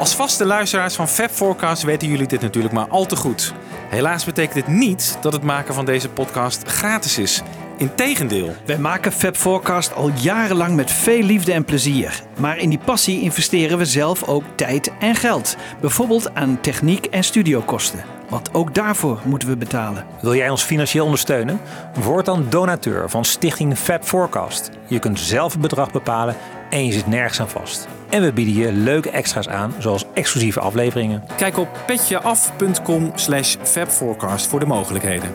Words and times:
Als 0.00 0.14
vaste 0.14 0.44
luisteraars 0.44 0.94
van 0.94 1.08
Fab 1.08 1.30
Forecast 1.30 1.82
weten 1.82 2.08
jullie 2.08 2.26
dit 2.26 2.40
natuurlijk 2.40 2.74
maar 2.74 2.88
al 2.88 3.06
te 3.06 3.16
goed. 3.16 3.54
Helaas 3.88 4.24
betekent 4.24 4.54
dit 4.54 4.66
niet 4.66 5.18
dat 5.20 5.32
het 5.32 5.42
maken 5.42 5.74
van 5.74 5.84
deze 5.84 6.08
podcast 6.08 6.68
gratis 6.68 7.18
is. 7.18 7.42
Integendeel. 7.76 8.54
Wij 8.66 8.78
maken 8.78 9.12
Fab 9.12 9.36
Forecast 9.36 9.94
al 9.94 10.10
jarenlang 10.14 10.76
met 10.76 10.90
veel 10.90 11.22
liefde 11.22 11.52
en 11.52 11.64
plezier. 11.64 12.22
Maar 12.38 12.58
in 12.58 12.68
die 12.68 12.78
passie 12.78 13.20
investeren 13.20 13.78
we 13.78 13.84
zelf 13.84 14.28
ook 14.28 14.44
tijd 14.54 14.92
en 15.00 15.14
geld. 15.14 15.56
Bijvoorbeeld 15.80 16.34
aan 16.34 16.60
techniek 16.60 17.06
en 17.06 17.24
studiokosten. 17.24 18.04
Want 18.28 18.54
ook 18.54 18.74
daarvoor 18.74 19.20
moeten 19.24 19.48
we 19.48 19.56
betalen. 19.56 20.06
Wil 20.20 20.34
jij 20.34 20.50
ons 20.50 20.62
financieel 20.62 21.04
ondersteunen? 21.04 21.60
Word 21.94 22.24
dan 22.24 22.46
donateur 22.48 23.10
van 23.10 23.24
Stichting 23.24 23.78
Fab 23.78 24.04
Forecast. 24.04 24.70
Je 24.86 24.98
kunt 24.98 25.20
zelf 25.20 25.52
het 25.52 25.60
bedrag 25.60 25.90
bepalen 25.92 26.36
en 26.70 26.86
je 26.86 26.92
zit 26.92 27.06
nergens 27.06 27.40
aan 27.40 27.48
vast. 27.48 27.88
En 28.08 28.22
we 28.22 28.32
bieden 28.32 28.54
je 28.54 28.72
leuke 28.72 29.10
extra's 29.10 29.48
aan, 29.48 29.74
zoals 29.78 30.04
exclusieve 30.14 30.60
afleveringen. 30.60 31.24
Kijk 31.36 31.58
op 31.58 31.68
petjeaf.com 31.86 33.12
slash 33.14 33.56
fabforecast 33.62 34.46
voor 34.46 34.60
de 34.60 34.66
mogelijkheden. 34.66 35.30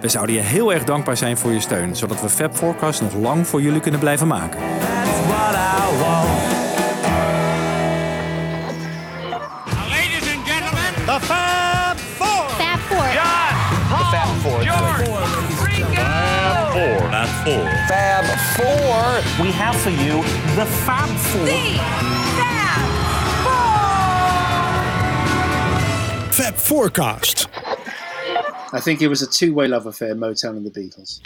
We 0.00 0.08
zouden 0.08 0.34
je 0.34 0.40
heel 0.40 0.72
erg 0.72 0.84
dankbaar 0.84 1.16
zijn 1.16 1.36
voor 1.36 1.52
je 1.52 1.60
steun, 1.60 1.96
zodat 1.96 2.20
we 2.20 2.28
Fab 2.28 2.54
Forecast 2.54 3.02
nog 3.02 3.14
lang 3.14 3.46
voor 3.46 3.62
jullie 3.62 3.80
kunnen 3.80 4.00
blijven 4.00 4.26
maken. 4.26 4.60
That's 4.60 5.26
what 5.26 5.54
I 5.54 5.98
want. 5.98 6.47
Fab 17.56 18.24
Four. 18.56 19.44
We 19.44 19.50
have 19.52 19.76
for 19.80 19.90
you 19.90 20.22
the 20.54 20.66
Fab 20.84 21.08
Four. 21.08 21.46
Fab 26.32 26.54
Forecast. 26.54 27.48
I 28.70 28.80
think 28.80 29.00
it 29.00 29.08
was 29.08 29.22
a 29.22 29.26
two-way 29.26 29.66
love 29.66 29.86
affair, 29.86 30.14
Motown 30.14 30.58
and 30.58 30.66
the 30.66 30.70
Beatles. 30.70 31.20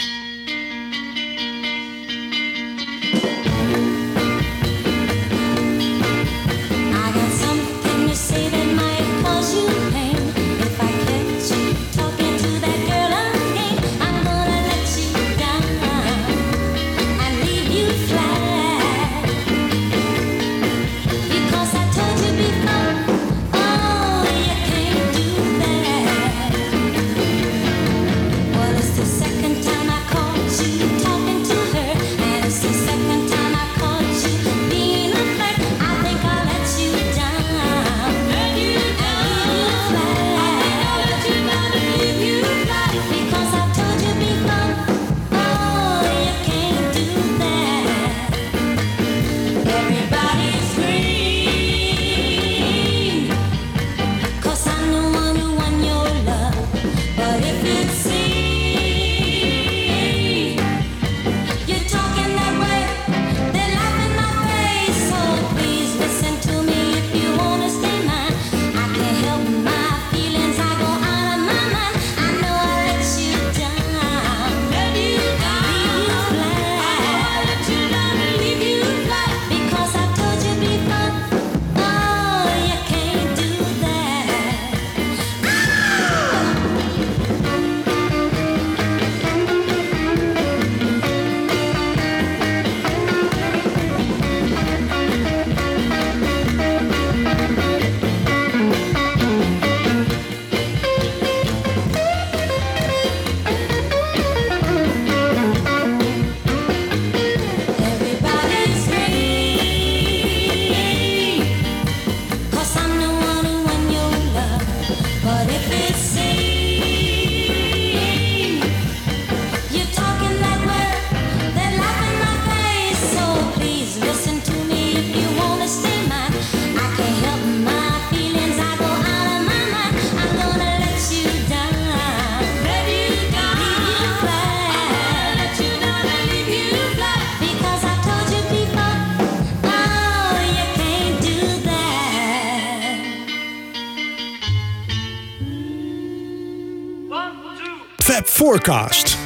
Forecast. 148.62 149.19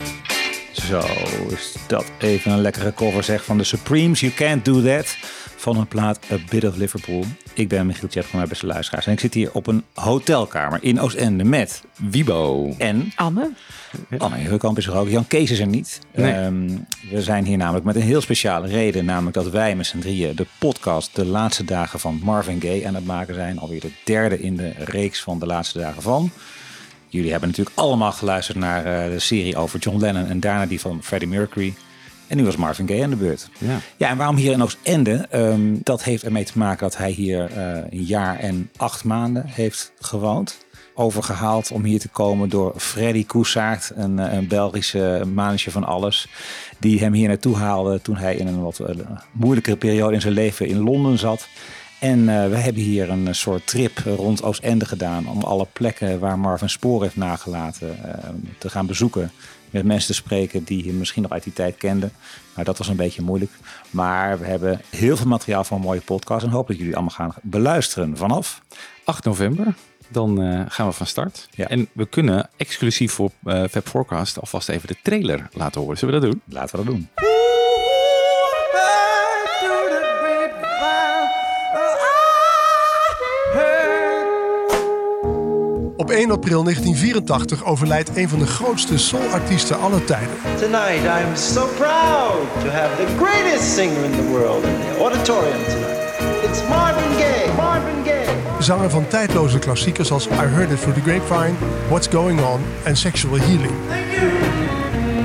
Zo 0.73 1.03
is 1.49 1.75
dat 1.87 2.05
even 2.19 2.53
een 2.53 2.61
lekkere 2.61 2.95
cover 2.95 3.23
zeg 3.23 3.45
van 3.45 3.59
de 3.59 3.65
Supremes. 3.65 4.21
You 4.21 4.33
Can't 4.33 4.65
Do 4.65 4.83
That. 4.83 5.17
Van 5.57 5.77
hun 5.77 5.87
plaat 5.87 6.19
A 6.33 6.37
Bit 6.51 6.65
of 6.65 6.77
Liverpool. 6.77 7.25
Ik 7.55 7.69
ben 7.69 7.87
Michiel 7.87 8.09
Tjet 8.09 8.25
van 8.25 8.37
mijn 8.37 8.49
beste 8.49 8.67
luisteraars. 8.67 9.07
En 9.07 9.13
ik 9.13 9.21
zit 9.21 9.35
hier 9.35 9.53
op 9.53 9.67
een 9.67 9.85
hotelkamer 9.95 10.79
in 10.83 11.01
Oostende 11.01 11.45
met 11.45 11.83
Wibo 12.11 12.75
en 12.79 13.13
Anne? 13.15 13.51
Anne 14.19 14.37
Heukamp 14.37 14.79
is 14.79 14.87
er 14.87 14.97
ook. 14.97 15.09
Jan 15.09 15.27
Kees 15.27 15.51
is 15.51 15.59
er 15.59 15.67
niet. 15.67 16.01
Nee. 16.15 16.33
Ehm, 16.33 16.69
we 17.11 17.23
zijn 17.23 17.45
hier 17.45 17.57
namelijk 17.57 17.85
met 17.85 17.97
een 17.97 18.03
heel 18.03 18.21
speciale 18.21 18.67
reden. 18.67 19.05
Namelijk 19.05 19.35
dat 19.35 19.51
wij 19.51 19.77
met 19.77 19.87
z'n 19.87 19.99
drieën 19.99 20.37
de 20.37 20.47
podcast 20.59 21.15
De 21.15 21.25
Laatste 21.25 21.65
Dagen 21.65 22.01
van 22.01 22.21
Marvin 22.23 22.61
Gaye 22.61 22.87
aan 22.87 22.95
het 22.95 23.07
maken 23.07 23.35
zijn. 23.35 23.59
Alweer 23.59 23.81
de 23.81 23.93
derde 24.05 24.41
in 24.41 24.57
de 24.57 24.73
reeks 24.79 25.23
van 25.23 25.39
De 25.39 25.47
Laatste 25.47 25.79
Dagen 25.79 26.03
van. 26.03 26.31
Jullie 27.09 27.31
hebben 27.31 27.49
natuurlijk 27.49 27.77
allemaal 27.77 28.13
geluisterd 28.13 28.59
naar 28.59 28.85
eh, 28.85 29.11
de 29.11 29.19
serie 29.19 29.57
over 29.57 29.79
John 29.79 29.99
Lennon 29.99 30.27
en 30.27 30.41
daarna 30.41 30.67
die 30.67 30.81
van 30.81 31.03
Freddie 31.03 31.29
Mercury. 31.29 31.75
En 32.27 32.37
nu 32.37 32.45
was 32.45 32.57
Marvin 32.57 32.89
Gaye 32.89 33.03
aan 33.03 33.11
de 33.11 33.17
beurt. 33.17 33.49
Ja. 33.59 33.79
Ja, 33.97 34.09
en 34.09 34.17
waarom 34.17 34.37
hier 34.37 34.53
in 34.53 34.63
Oostende? 34.63 35.27
Ehm 35.31 35.75
dat 35.83 36.05
heeft 36.05 36.23
ermee 36.23 36.45
te 36.45 36.59
maken 36.59 36.89
dat 36.89 36.97
hij 36.97 37.11
hier 37.11 37.51
eh, 37.51 37.83
een 37.91 38.05
jaar 38.05 38.39
en 38.39 38.71
acht 38.77 39.05
maanden 39.05 39.47
heeft 39.47 39.93
gewoond. 40.01 40.65
Overgehaald 40.95 41.71
om 41.71 41.85
hier 41.85 42.01
te 42.01 42.09
komen 42.09 42.49
door 42.49 42.75
Freddy 42.77 43.27
Koesaert, 43.27 43.93
een, 43.95 44.19
eh, 44.19 44.33
een 44.33 44.49
Belgische 44.49 45.23
mannetje 45.35 45.71
van 45.71 45.85
alles. 45.85 46.29
Die 46.79 47.01
hem 47.01 47.13
hier 47.13 47.29
naartoe 47.29 47.57
haalde 47.57 48.01
toen 48.03 48.17
hij 48.17 48.37
in 48.37 48.47
een 48.47 48.63
wat 48.63 48.81
moeilijkere 49.33 49.77
periode 49.77 50.15
in 50.15 50.21
zijn 50.21 50.35
leven 50.35 50.67
in 50.67 50.79
Londen 50.79 51.19
zat. 51.19 51.49
En 51.99 52.29
eh, 52.29 52.49
we 52.49 52.57
hebben 52.57 52.83
hier 52.83 53.11
een 53.11 53.35
soort 53.35 53.67
trip 53.67 53.99
rond 53.99 54.43
Oostende 54.43 54.85
gedaan 54.85 55.29
om 55.29 55.43
alle 55.43 55.67
plekken 55.73 56.19
waar 56.19 56.39
Marvin 56.39 56.69
spoor 56.69 57.03
heeft 57.03 57.17
nagelaten 57.17 58.05
eh, 58.05 58.29
te 58.59 58.71
gaan 58.71 58.87
bezoeken. 58.87 59.31
Met 59.71 59.85
mensen 59.85 60.07
te 60.07 60.15
spreken 60.15 60.65
die 60.65 60.85
hem 60.87 60.99
misschien 60.99 61.23
nog 61.23 61.31
uit 61.31 61.43
die 61.43 61.53
tijd 61.53 61.77
kenden. 61.77 62.13
Maar 62.55 62.65
dat 62.65 62.79
was 62.79 62.89
een 62.89 62.97
beetje 62.97 63.23
moeilijk. 63.23 63.53
Maar 63.91 64.39
we 64.39 64.47
hebben 64.47 64.81
heel 64.91 65.17
veel 65.17 65.27
materiaal 65.27 65.65
voor 65.65 65.77
een 65.77 65.83
mooie 65.83 66.01
podcast. 66.01 66.45
En 66.45 66.51
hoop 66.51 66.69
dat 66.69 66.79
jullie 66.79 66.95
allemaal 66.95 67.15
gaan 67.15 67.35
beluisteren 67.43 68.17
vanaf 68.17 68.63
8 69.05 69.25
november. 69.25 69.75
Dan 70.09 70.43
eh, 70.43 70.61
gaan 70.69 70.87
we 70.87 70.93
van 70.93 71.07
start. 71.07 71.49
Ja. 71.51 71.69
En 71.69 71.89
we 71.93 72.07
kunnen 72.07 72.49
exclusief 72.57 73.13
voor 73.13 73.31
eh 73.45 73.65
Fab 73.71 73.89
Forecast 73.89 74.41
alvast 74.41 74.69
even 74.69 74.89
de 74.89 74.97
trailer 75.03 75.49
laten 75.53 75.81
horen. 75.81 75.99
Zullen 75.99 76.15
we 76.15 76.21
dat 76.21 76.31
doen? 76.31 76.43
Laten 76.45 76.79
we 76.79 76.85
dat 76.85 76.95
doen. 76.95 77.09
Op 86.07 86.13
1 86.13 86.31
april 86.31 86.63
1984 86.63 87.65
overlijdt 87.65 88.17
een 88.17 88.29
van 88.29 88.39
de 88.39 88.47
grootste 88.47 88.99
soulartiesten 88.99 89.81
aller 89.81 90.05
tijden. 90.05 90.29
Tonight, 90.43 91.05
I'm 91.05 91.37
so 91.37 91.67
proud 91.67 92.63
to 92.63 92.69
have 92.69 92.97
the 92.97 93.25
greatest 93.25 93.75
singer 93.75 94.05
in 94.05 94.11
the 94.11 94.29
world 94.29 94.65
in 94.65 94.75
the 94.79 94.99
auditorium 95.01 95.65
tonight. 95.65 96.51
It's 96.51 96.69
Marvin 96.69 97.13
Gaye. 97.19 97.53
Marvin 97.57 98.05
Gaye. 98.05 98.63
Zanger 98.63 98.91
van 98.91 99.09
tijdloze 99.09 99.59
klassiekers 99.59 100.13
als 100.13 100.27
I 100.27 100.31
Heard 100.31 100.71
It 100.71 100.81
Through 100.81 100.99
the 100.99 101.11
Grapevine, 101.11 101.55
What's 101.89 102.09
Going 102.09 102.41
On 102.41 102.61
en 102.85 102.97
Sexual 102.97 103.37
Healing. 103.37 103.75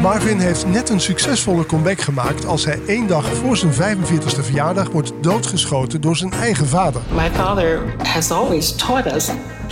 Marvin 0.02 0.40
heeft 0.40 0.68
net 0.68 0.90
een 0.90 1.00
succesvolle 1.00 1.66
comeback 1.66 2.02
gemaakt 2.02 2.46
als 2.46 2.66
hij 2.66 2.80
één 2.88 3.08
dag 3.08 3.26
voor 3.36 3.58
zijn 3.58 3.72
45ste 3.74 4.44
verjaardag 4.44 4.90
wordt 4.90 5.14
doodgeschoten 5.22 6.02
door 6.02 6.16
zijn 6.16 6.32
eigen 6.32 6.68
vader. 6.68 7.02
My 7.12 7.32
father 7.32 7.96
has 8.04 8.32
always 8.32 8.76
taught 8.76 9.16
us 9.16 9.30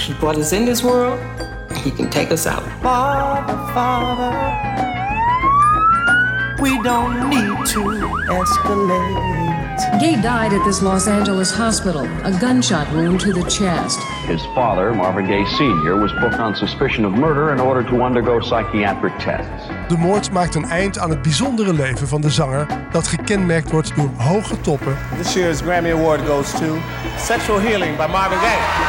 he 0.07 0.13
brought 0.19 0.37
us 0.37 0.51
in 0.51 0.65
this 0.65 0.81
world, 0.81 1.19
he 1.83 1.91
can 1.91 2.09
take 2.09 2.31
us 2.31 2.45
out. 2.45 2.63
Father, 2.81 3.57
Father, 3.73 4.33
we 6.61 6.79
don't 6.83 7.29
need 7.29 7.65
to 7.65 7.81
escalate. 8.41 9.48
Gay 9.99 10.21
died 10.21 10.53
at 10.53 10.63
this 10.65 10.81
Los 10.81 11.07
Angeles 11.07 11.51
hospital, 11.51 12.05
a 12.23 12.31
gunshot 12.39 12.87
wound 12.93 13.19
to 13.19 13.31
the 13.33 13.43
chest. 13.49 13.99
His 14.27 14.41
father, 14.53 14.93
Marvin 14.93 15.25
Gaye 15.25 15.45
Sr., 15.45 15.95
was 15.95 16.11
booked 16.13 16.39
on 16.39 16.55
suspicion 16.55 17.05
of 17.05 17.11
murder 17.13 17.51
in 17.53 17.59
order 17.59 17.89
to 17.89 18.03
undergo 18.03 18.39
psychiatric 18.39 19.13
tests. 19.19 19.67
De 19.87 19.97
moord 19.97 20.31
maakt 20.31 20.55
een 20.55 20.65
eind 20.65 20.99
aan 20.99 21.09
het 21.09 21.21
bijzondere 21.21 21.73
leven 21.73 22.07
van 22.07 22.21
de 22.21 22.29
zanger 22.29 22.65
dat 22.91 23.07
gekenmerkt 23.07 23.71
wordt 23.71 23.95
door 23.95 24.09
hoge 24.17 24.61
toppen 24.61 24.97
This 25.17 25.33
year's 25.33 25.61
Grammy 25.61 25.91
Award 25.91 26.21
goes 26.27 26.51
to 26.51 26.77
Sexual 27.17 27.59
Healing 27.59 27.97
by 27.97 28.05
Marvin 28.11 28.37
Gaye. 28.37 28.87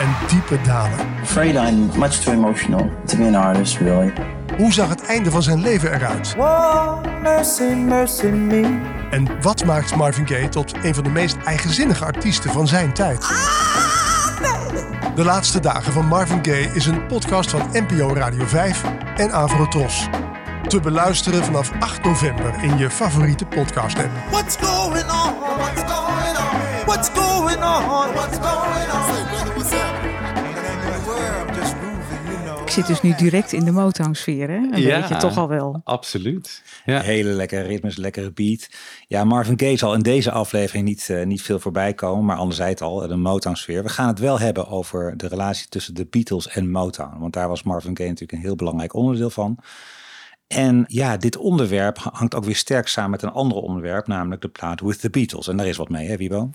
en 0.00 0.14
diepe 0.28 0.58
dalen. 0.64 0.98
afraid 1.22 1.54
I'm 1.54 1.98
much 1.98 2.20
too 2.20 2.32
emotional 2.32 2.90
to 3.06 3.16
be 3.16 3.26
an 3.26 3.34
artist, 3.34 3.78
really. 3.78 4.12
Hoe 4.56 4.72
zag 4.72 4.88
het 4.88 5.06
einde 5.06 5.30
van 5.30 5.42
zijn 5.42 5.60
leven 5.60 5.94
eruit? 5.94 6.34
Whoa, 6.36 7.00
mercy, 7.22 7.62
mercy 7.74 8.26
me. 8.26 8.78
En 9.10 9.42
wat 9.42 9.64
maakt 9.64 9.96
Marvin 9.96 10.26
Gaye 10.26 10.48
tot 10.48 10.74
een 10.82 10.94
van 10.94 11.04
de 11.04 11.10
meest 11.10 11.36
eigenzinnige 11.44 12.04
artiesten 12.04 12.52
van 12.52 12.68
zijn 12.68 12.92
tijd? 12.92 13.28
De 15.14 15.24
laatste 15.24 15.60
dagen 15.60 15.92
van 15.92 16.06
Marvin 16.06 16.44
Gaye 16.44 16.70
is 16.74 16.86
een 16.86 17.06
podcast 17.06 17.50
van 17.50 17.68
NPO 17.72 18.14
Radio 18.14 18.46
5 18.46 18.82
en 19.16 19.32
Avrotros. 19.32 20.08
Te 20.68 20.80
beluisteren 20.80 21.44
vanaf 21.44 21.70
8 21.80 22.04
november 22.04 22.54
in 22.62 22.78
je 22.78 22.90
favoriete 22.90 23.46
podcast 23.46 23.98
app. 23.98 24.10
What's 24.30 24.56
going 24.60 25.10
on? 25.10 25.34
What's 25.56 25.92
going 25.92 26.36
on? 26.38 26.84
What's 26.86 27.08
going 27.14 27.62
on? 27.62 28.12
What's 28.14 28.38
going 28.38 28.92
on? 28.92 29.29
Ik 32.70 32.76
zit 32.76 32.86
dus 32.86 33.02
nu 33.02 33.14
direct 33.14 33.52
in 33.52 33.64
de 33.64 33.70
Motown-sfeer, 33.70 34.48
hè? 34.48 34.56
Een 34.56 34.70
beetje 34.70 35.16
toch 35.16 35.36
al 35.36 35.48
wel. 35.48 35.80
Absoluut. 35.84 36.62
Ja. 36.84 37.00
Hele 37.00 37.30
lekkere 37.30 37.62
ritmes, 37.62 37.96
lekkere 37.96 38.32
beat. 38.32 38.68
Ja, 39.06 39.24
Marvin 39.24 39.58
Gaye 39.58 39.76
zal 39.76 39.94
in 39.94 40.02
deze 40.02 40.30
aflevering 40.30 40.84
niet, 40.84 41.08
eh, 41.10 41.26
niet 41.26 41.42
veel 41.42 41.58
voorbij 41.58 41.94
komen, 41.94 42.24
maar 42.24 42.36
anderzijds 42.36 42.82
al, 42.82 43.08
de 43.08 43.16
Motown-sfeer. 43.16 43.82
We 43.82 43.88
gaan 43.88 44.08
het 44.08 44.18
wel 44.18 44.38
hebben 44.38 44.68
over 44.68 45.16
de 45.16 45.28
relatie 45.28 45.68
tussen 45.68 45.94
de 45.94 46.06
Beatles 46.10 46.48
en 46.48 46.70
Motown, 46.70 47.18
want 47.18 47.32
daar 47.32 47.48
was 47.48 47.62
Marvin 47.62 47.96
Gaye 47.96 48.08
natuurlijk 48.08 48.38
een 48.38 48.44
heel 48.46 48.56
belangrijk 48.56 48.94
onderdeel 48.94 49.30
van. 49.30 49.58
En 50.54 50.84
ja, 50.88 51.16
dit 51.16 51.36
onderwerp 51.36 51.98
hangt 52.12 52.34
ook 52.34 52.44
weer 52.44 52.56
sterk 52.56 52.88
samen 52.88 53.10
met 53.10 53.22
een 53.22 53.30
ander 53.30 53.58
onderwerp, 53.58 54.06
namelijk 54.06 54.42
de 54.42 54.48
plaat 54.48 54.80
With 54.80 55.00
the 55.00 55.10
Beatles. 55.10 55.48
En 55.48 55.56
daar 55.56 55.66
is 55.66 55.76
wat 55.76 55.88
mee, 55.88 56.08
hè 56.08 56.16
Wibo? 56.16 56.50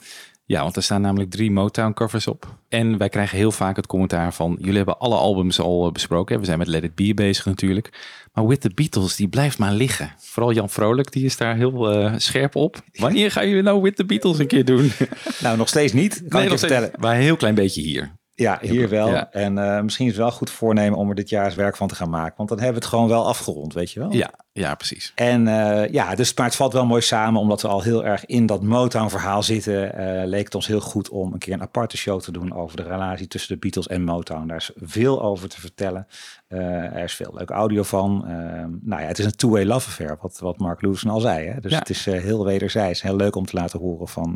Ja, 0.45 0.62
want 0.63 0.75
er 0.75 0.83
staan 0.83 1.01
namelijk 1.01 1.30
drie 1.30 1.51
Motown 1.51 1.94
covers 1.94 2.27
op. 2.27 2.56
En 2.69 2.97
wij 2.97 3.09
krijgen 3.09 3.38
heel 3.38 3.51
vaak 3.51 3.75
het 3.75 3.88
commentaar 3.88 4.33
van... 4.33 4.56
jullie 4.59 4.75
hebben 4.75 5.00
alle 5.00 5.15
albums 5.15 5.59
al 5.59 5.86
eh, 5.86 5.92
besproken. 5.92 6.39
We 6.39 6.45
zijn 6.45 6.57
met 6.57 6.68
Let 6.68 6.83
It 6.83 6.95
Be 6.95 7.13
bezig 7.13 7.45
natuurlijk. 7.45 7.89
Maar 8.33 8.47
With 8.47 8.62
the 8.62 8.71
Beatles, 8.75 9.15
die 9.15 9.27
blijft 9.27 9.57
maar 9.57 9.74
liggen. 9.74 10.13
Vooral 10.18 10.51
Jan 10.53 10.69
Vrolijk, 10.69 11.12
die 11.12 11.25
is 11.25 11.38
daar 11.38 11.56
heel 11.56 11.92
eh, 11.92 12.13
scherp 12.18 12.56
op. 12.56 12.77
Wanneer 12.94 13.31
gaan 13.31 13.47
jullie 13.47 13.63
nou 13.63 13.81
With 13.81 13.95
the 13.95 14.06
Beatles 14.06 14.39
een 14.39 14.47
keer 14.47 14.65
doen? 14.65 14.92
Nou, 15.42 15.57
nog 15.57 15.68
steeds 15.68 15.94
niet, 15.94 16.13
kan 16.27 16.39
Nee, 16.39 16.44
ik 16.44 16.51
je 16.51 16.57
steeds- 16.57 16.74
vertellen. 16.74 17.00
Maar 17.01 17.15
een 17.15 17.21
heel 17.21 17.36
klein 17.38 17.56
beetje 17.56 17.81
hier. 17.81 18.12
Ja, 18.38 18.58
hier 18.62 18.90
wel. 18.90 19.10
Ja. 19.10 19.32
En 19.32 19.58
eh, 19.58 19.82
misschien 19.82 20.06
is 20.06 20.12
het 20.12 20.22
wel 20.22 20.32
goed 20.32 20.50
voornemen 20.50 20.98
om 21.00 21.10
er 21.10 21.16
dit 21.16 21.30
jaar 21.30 21.46
eens 21.46 21.56
werk 21.56 21.76
van 21.78 21.88
te 21.88 21.96
gaan 21.96 22.10
maken. 22.10 22.34
Want 22.38 22.50
dan 22.50 22.58
hebben 22.58 22.76
we 22.78 22.82
het 22.82 22.94
gewoon 22.94 23.08
wel 23.10 23.28
afgerond, 23.28 23.74
weet 23.74 23.92
je 23.92 24.00
wel? 24.00 24.12
Ja, 24.14 24.30
ja 24.52 24.76
precies. 24.76 25.12
En 25.16 25.48
eh, 25.48 25.92
ja, 25.92 26.16
dus 26.16 26.34
maar 26.34 26.46
het 26.46 26.56
valt 26.56 26.74
wel 26.74 26.86
mooi 26.86 27.02
samen, 27.02 27.42
omdat 27.42 27.62
we 27.62 27.68
al 27.68 27.82
heel 27.82 28.06
erg 28.06 28.26
in 28.26 28.46
dat 28.46 28.64
Motown-verhaal 28.64 29.44
zitten. 29.44 29.94
eh, 29.94 30.28
leek 30.28 30.46
het 30.46 30.56
ons 30.56 30.68
heel 30.68 30.80
goed 30.80 31.10
om 31.10 31.34
een 31.34 31.40
keer 31.40 31.54
een 31.54 31.62
aparte 31.62 31.98
show 31.98 32.20
te 32.22 32.32
doen 32.32 32.54
over 32.56 32.78
de 32.78 32.84
relatie 32.84 33.28
tussen 33.28 33.54
de 33.54 33.60
Beatles 33.60 33.88
en 33.88 34.04
Motown. 34.04 34.48
Daar 34.48 34.58
is 34.58 34.72
veel 34.76 35.22
over 35.24 35.50
te 35.50 35.60
vertellen. 35.60 36.08
Er 36.48 37.04
is 37.04 37.14
veel 37.16 37.34
leuk 37.38 37.50
audio 37.50 37.84
van. 37.84 38.26
Ehm, 38.28 38.70
nou 38.81 39.02
ja, 39.02 39.08
het 39.08 39.20
is 39.20 39.26
een 39.26 39.36
two-way 39.36 39.64
love 39.66 39.88
affair, 39.88 40.18
wat, 40.22 40.40
wat 40.40 40.58
Mark 40.58 40.81
Lewison 40.81 41.10
al 41.12 41.20
zei. 41.20 41.48
Hè? 41.48 41.60
Dus 41.60 41.72
Ja. 41.72 41.78
het 41.80 41.90
is 41.90 42.06
heel 42.06 42.46
wederzijds. 42.46 43.02
Heel 43.02 43.16
leuk 43.16 43.36
om 43.36 43.46
te 43.46 43.56
laten 43.56 43.80
horen 43.80 44.08
van. 44.08 44.36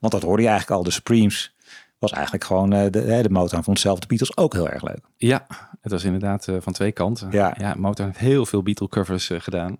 want 0.00 0.12
dat 0.12 0.22
hoorde 0.22 0.42
je 0.42 0.48
eigenlijk 0.48 0.78
al. 0.78 0.84
De 0.84 0.90
Supremes 0.90 1.54
was 2.02 2.12
eigenlijk 2.12 2.44
gewoon 2.44 2.72
eh, 2.72 2.82
de, 2.90 3.22
de 3.22 3.30
Motown 3.30 3.62
vond 3.62 3.80
zelf 3.80 3.98
de 3.98 4.06
Beatles 4.06 4.36
ook 4.36 4.52
heel 4.52 4.68
erg 4.68 4.82
leuk. 4.82 5.00
Ja, 5.16 5.46
het 5.80 5.92
was 5.92 6.04
inderdaad 6.04 6.48
eh, 6.48 6.56
van 6.60 6.72
twee 6.72 6.92
kanten. 6.92 7.28
Ja. 7.30 7.54
ja 7.58 7.74
Motown 7.78 8.08
heeft 8.08 8.18
heel 8.18 8.46
veel 8.46 8.62
Beatle 8.62 8.88
covers 8.88 9.30
eh, 9.30 9.40
gedaan. 9.40 9.78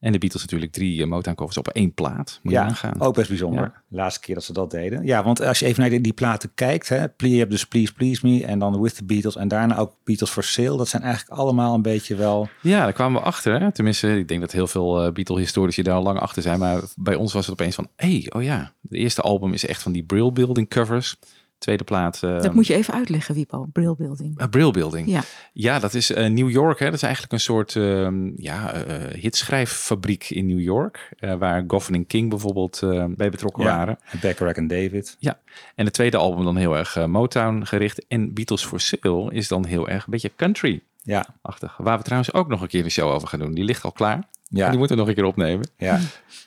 En 0.00 0.12
de 0.12 0.18
Beatles 0.18 0.42
natuurlijk 0.42 0.72
drie 0.72 1.06
Motown 1.06 1.36
covers 1.36 1.56
op 1.56 1.68
één 1.68 1.94
plaat. 1.94 2.40
Moet 2.42 2.52
je 2.52 2.58
ja, 2.58 2.66
nagaan. 2.66 3.00
ook 3.00 3.14
best 3.14 3.28
bijzonder. 3.28 3.62
Ja. 3.62 3.82
Laatste 3.88 4.20
keer 4.20 4.34
dat 4.34 4.44
ze 4.44 4.52
dat 4.52 4.70
deden. 4.70 5.04
Ja, 5.04 5.22
want 5.22 5.40
als 5.40 5.58
je 5.58 5.66
even 5.66 5.80
naar 5.80 5.90
die, 5.90 6.00
die 6.00 6.12
platen 6.12 6.50
kijkt, 6.54 6.88
hè, 6.88 7.04
je 7.16 7.38
hebt 7.38 7.50
dus 7.50 7.66
Please 7.66 7.92
Please 7.92 8.26
Me 8.26 8.44
en 8.44 8.58
dan 8.58 8.80
With 8.80 8.94
the 8.94 9.04
Beatles 9.04 9.36
en 9.36 9.48
daarna 9.48 9.76
ook 9.76 9.92
Beatles 10.04 10.30
for 10.30 10.44
Sale. 10.44 10.76
Dat 10.76 10.88
zijn 10.88 11.02
eigenlijk 11.02 11.40
allemaal 11.40 11.74
een 11.74 11.82
beetje 11.82 12.14
wel. 12.14 12.48
Ja, 12.60 12.82
daar 12.82 12.92
kwamen 12.92 13.20
we 13.20 13.26
achter. 13.26 13.60
Hè? 13.60 13.72
Tenminste, 13.72 14.18
ik 14.18 14.28
denk 14.28 14.40
dat 14.40 14.52
heel 14.52 14.66
veel 14.66 15.04
eh, 15.04 15.12
Beatle-historici 15.12 15.82
daar 15.82 15.94
al 15.94 16.02
lang 16.02 16.18
achter 16.18 16.42
zijn. 16.42 16.58
Maar 16.58 16.82
bij 16.96 17.14
ons 17.14 17.32
was 17.32 17.46
het 17.46 17.60
opeens 17.60 17.74
van... 17.74 17.88
hé, 17.96 18.08
hey, 18.08 18.26
oh 18.32 18.42
ja, 18.42 18.72
de 18.80 18.98
eerste 18.98 19.22
album 19.22 19.52
is 19.52 19.66
echt 19.66 19.82
van 19.82 19.92
die 19.92 20.04
Brill 20.04 20.32
Building 20.32 20.68
covers. 20.68 21.16
Tweede 21.64 21.84
plaat... 21.84 22.22
eh, 22.22 22.40
Dat 22.42 22.54
moet 22.54 22.66
je 22.66 22.74
even 22.74 22.94
uitleggen, 22.94 23.34
Wipo. 23.34 23.66
Brill 23.72 23.94
Building. 23.98 24.38
eh, 24.38 24.48
Brill 24.48 24.70
Building. 24.70 25.08
Ja. 25.08 25.20
Ja, 25.52 25.78
dat 25.78 25.94
is 25.94 26.12
eh, 26.12 26.30
New 26.30 26.50
York. 26.50 26.78
Hè? 26.78 26.84
Dat 26.84 26.94
is 26.94 27.02
eigenlijk 27.02 27.32
een 27.32 27.40
soort 27.40 27.76
ehm, 27.76 28.30
ja, 28.36 28.72
eh, 28.72 29.20
hitschrijffabriek 29.20 30.30
in 30.30 30.46
New 30.46 30.60
York. 30.60 31.10
eh, 31.18 31.34
waar 31.34 31.64
Goffin 31.66 32.06
King 32.06 32.28
bijvoorbeeld 32.30 32.82
eh, 32.82 33.04
bij 33.08 33.30
betrokken 33.30 33.64
waren. 33.64 33.98
Bacharach 34.22 34.54
en 34.56 34.66
David. 34.66 35.16
Ja, 35.18 35.38
en 35.74 35.84
het 35.84 35.94
tweede 35.94 36.16
album 36.16 36.44
dan 36.44 36.56
heel 36.56 36.76
erg 36.76 36.96
eh, 36.96 37.04
Motown 37.06 37.62
gericht. 37.64 38.06
En 38.08 38.34
Beatles 38.34 38.64
for 38.64 38.80
Sale 38.80 39.32
is 39.32 39.48
dan 39.48 39.64
heel 39.66 39.88
erg 39.88 40.04
een 40.04 40.10
beetje 40.10 40.30
country. 40.36 40.82
Ja. 41.04 41.26
Achtig. 41.42 41.76
Waar 41.76 41.96
we 41.98 42.04
trouwens 42.04 42.32
ook 42.32 42.48
nog 42.48 42.60
een 42.60 42.68
keer 42.68 42.84
een 42.84 42.90
show 42.90 43.10
over 43.10 43.28
gaan 43.28 43.38
doen. 43.38 43.54
Die 43.54 43.64
ligt 43.64 43.84
al 43.84 43.92
klaar. 43.92 44.28
Ja. 44.48 44.64
En 44.64 44.68
die 44.70 44.78
moeten 44.78 44.96
we 44.96 45.02
nog 45.02 45.10
een 45.10 45.16
keer 45.16 45.30
opnemen. 45.30 45.68
Ja. 45.76 46.00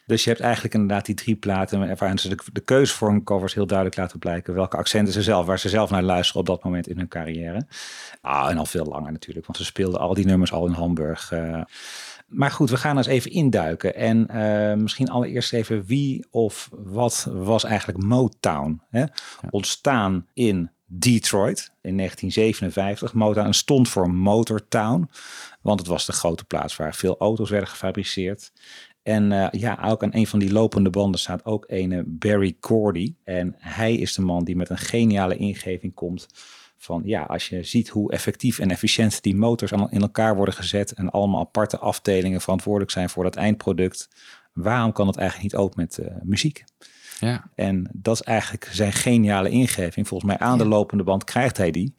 Dus 0.06 0.24
je 0.24 0.30
hebt 0.30 0.42
eigenlijk 0.42 0.74
inderdaad 0.74 1.06
die 1.06 1.16
drie 1.16 1.36
platen 1.36 1.80
waarin 1.98 2.18
ze 2.18 2.30
de, 2.30 2.38
de 2.54 2.60
keuze 2.62 2.94
voor 2.94 3.10
hun 3.10 3.24
covers 3.24 3.54
heel 3.54 3.68
duidelijk 3.68 3.98
laten 3.98 4.20
blijken. 4.20 4.54
Welke 4.54 4.78
accenten 4.78 5.14
ze 5.14 5.22
zelf, 5.22 5.46
waar 5.46 5.60
ze 5.60 5.70
zelf 5.70 5.90
naar 5.90 6.04
luisteren 6.04 6.42
op 6.42 6.48
dat 6.48 6.64
moment 6.64 6.88
in 6.88 6.98
hun 6.98 7.08
carrière. 7.08 7.68
Ah, 8.22 8.50
en 8.50 8.58
al 8.58 8.66
veel 8.66 8.86
langer 8.86 9.12
natuurlijk, 9.12 9.46
want 9.46 9.58
ze 9.58 9.66
speelden 9.66 10.00
al 10.00 10.14
die 10.14 10.26
nummers 10.26 10.52
al 10.52 10.68
in 10.68 10.74
Hamburg. 10.74 11.32
eh. 11.32 11.62
maar 12.28 12.52
goed, 12.52 12.70
we 12.70 12.78
gaan 12.78 12.98
eens 12.98 13.08
even 13.08 13.32
induiken. 13.32 13.96
En 13.96 14.28
eh, 14.28 14.78
misschien 14.78 15.10
allereerst 15.10 15.54
even 15.54 15.84
wie 15.86 16.26
of 16.30 16.70
wat 16.72 17.28
was 17.32 17.64
eigenlijk 17.64 18.04
Motown? 18.04 18.82
Hè? 18.90 19.04
Ontstaan 19.50 20.26
in 20.34 20.72
Detroit 20.90 21.72
in 21.82 21.98
1957. 21.98 23.14
Motown 23.14 23.52
stond 23.52 23.90
voor 23.90 24.10
Motortown, 24.10 25.10
want 25.62 25.80
het 25.80 25.90
was 25.90 26.06
de 26.06 26.12
grote 26.12 26.46
plaats 26.46 26.76
waar 26.76 26.96
veel 26.96 27.18
auto's 27.18 27.50
werden 27.50 27.70
gefabriceerd. 27.70 28.52
En 29.04 29.32
eh, 29.32 29.60
ja, 29.60 29.80
ook 29.86 30.04
aan 30.04 30.14
een 30.14 30.28
van 30.28 30.40
die 30.40 30.52
lopende 30.52 30.90
banden 30.90 31.20
staat 31.20 31.46
ook 31.46 31.66
een 31.68 32.04
Barry 32.08 32.58
Cordy. 32.60 33.14
En 33.24 33.56
hij 33.58 33.96
is 33.96 34.14
de 34.14 34.22
man 34.22 34.44
die 34.44 34.56
met 34.56 34.70
een 34.70 34.78
geniale 34.78 35.38
ingeving 35.38 35.94
komt 35.94 36.28
van 36.78 37.02
ja, 37.06 37.24
als 37.24 37.50
je 37.50 37.64
ziet 37.64 37.90
hoe 37.90 38.12
effectief 38.12 38.60
en 38.60 38.72
efficiënt 38.72 39.24
die 39.24 39.36
motors 39.36 39.72
allemaal 39.72 39.92
in 39.92 40.02
elkaar 40.02 40.36
worden 40.36 40.54
gezet 40.54 40.92
en 40.92 41.10
allemaal 41.10 41.40
aparte 41.40 41.78
afdelingen 41.78 42.42
verantwoordelijk 42.42 42.92
zijn 42.92 43.10
voor 43.10 43.24
dat 43.24 43.36
eindproduct, 43.36 44.10
waarom 44.54 44.92
kan 44.92 45.08
het 45.08 45.18
eigenlijk 45.18 45.52
niet 45.52 45.62
ook 45.62 45.76
met 45.76 45.98
eh, 45.98 46.16
muziek? 46.24 46.64
Ja. 47.20 47.50
En 47.56 47.90
dat 47.94 48.16
is 48.16 48.22
eigenlijk 48.22 48.70
zijn 48.72 48.94
geniale 48.94 49.50
ingeving. 49.50 50.08
Volgens 50.08 50.30
mij 50.32 50.40
aan 50.48 50.58
de 50.58 50.66
lopende 50.66 51.04
band 51.04 51.24
krijgt 51.24 51.58
hij 51.58 51.72
die. 51.72 51.96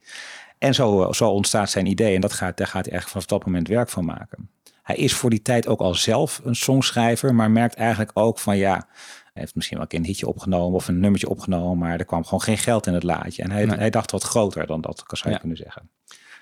En 0.59 0.75
zo, 0.75 1.03
eh, 1.03 1.13
zo 1.13 1.29
ontstaat 1.31 1.71
zijn 1.71 1.87
idee. 1.87 2.15
En 2.15 2.21
dat 2.21 2.33
gaat, 2.33 2.57
daar 2.57 2.67
gaat 2.67 2.85
hij 2.85 2.93
eigenlijk 2.93 3.09
vanaf 3.25 3.27
dat 3.27 3.45
moment 3.45 3.69
werk 3.69 3.89
van 3.89 4.05
maken. 4.05 4.51
Hij 4.83 4.97
is 4.97 5.15
voor 5.15 5.31
die 5.31 5.43
tijd 5.43 5.67
ook 5.67 5.81
al 5.81 5.95
zelf 5.95 6.41
een 6.45 6.57
songschrijver, 6.57 7.35
maar 7.35 7.51
merkt 7.51 7.75
eigenlijk 7.75 8.11
ook 8.15 8.39
van 8.39 8.57
ja, 8.57 8.75
hij 9.23 9.43
heeft 9.43 9.55
misschien 9.55 9.79
wel 9.79 9.87
een 9.89 10.05
hitje 10.05 10.27
opgenomen 10.27 10.75
of 10.75 10.89
een 10.89 11.01
nummertje 11.01 11.29
opgenomen, 11.29 11.79
maar 11.79 11.99
er 11.99 12.05
kwam 12.05 12.25
gewoon 12.25 12.43
geen 12.43 12.59
geld 12.59 12.87
in 12.87 12.95
het 12.95 13.03
laadje. 13.03 13.43
En 13.43 13.51
hij, 13.51 13.65
Nee. 13.65 13.77
hij 13.77 13.91
dacht 13.91 14.11
wat 14.11 14.23
groter 14.23 14.67
dan 14.67 14.81
dat, 14.81 15.03
zou 15.07 15.21
je 15.25 15.31
Ja. 15.31 15.39
kunnen 15.39 15.57
zeggen. 15.57 15.91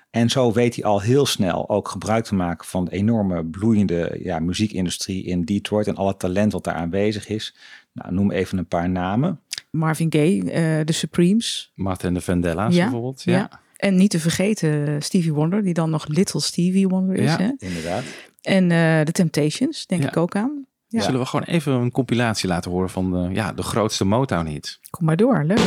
En 0.09 0.29
zo 0.29 0.51
weet 0.51 0.75
hij 0.75 0.83
al 0.83 1.01
heel 1.01 1.25
snel 1.25 1.69
ook 1.69 1.87
gebruik 1.87 2.25
te 2.25 2.35
maken 2.35 2.67
van 2.67 2.85
de 2.85 2.91
enorme 2.91 3.45
bloeiende 3.45 4.19
ja, 4.23 4.39
muziekindustrie 4.39 5.23
in 5.23 5.41
Detroit 5.43 5.87
en 5.87 5.95
alle 5.95 6.17
talent 6.17 6.51
wat 6.51 6.63
daar 6.63 6.73
aanwezig 6.73 7.27
is. 7.27 7.55
Nou, 7.97 8.13
noem 8.13 8.31
even 8.31 8.57
een 8.57 8.67
paar 8.67 8.89
namen. 8.89 9.39
Marvin 9.71 10.07
Gaye, 10.13 10.51
eh, 10.51 10.85
de 10.85 10.91
Supremes. 10.91 11.71
Martin 11.75 12.13
de 12.13 12.21
Vandellas 12.21 12.75
Ja, 12.75 12.81
bijvoorbeeld. 12.83 13.23
ja. 13.23 13.31
Ja. 13.37 13.49
En 13.77 13.95
niet 13.95 14.09
te 14.09 14.19
vergeten 14.19 15.01
Stevie 15.03 15.33
Wonder, 15.33 15.63
die 15.63 15.73
dan 15.73 15.89
nog 15.89 16.07
Little 16.07 16.41
Stevie 16.41 16.87
Wonder 16.87 17.15
is. 17.15 17.29
Ja, 17.31 17.37
hè? 17.37 17.51
inderdaad. 17.57 18.03
En 18.41 18.71
eh 18.71 19.01
The 19.01 19.11
Temptations, 19.11 19.85
denk 19.85 20.01
Ja. 20.01 20.07
ik 20.07 20.17
ook 20.17 20.35
aan. 20.35 20.65
Ja. 20.87 21.01
Zullen 21.01 21.19
we 21.19 21.25
gewoon 21.25 21.45
even 21.45 21.73
een 21.73 21.91
compilatie 21.91 22.47
laten 22.49 22.71
horen 22.71 22.89
van 22.89 23.11
de, 23.11 23.29
ja, 23.33 23.53
de 23.53 23.63
grootste 23.63 24.05
Motown 24.05 24.45
hits? 24.47 24.79
Kom 24.89 25.05
maar 25.05 25.17
door, 25.17 25.43
leuk. 25.43 25.59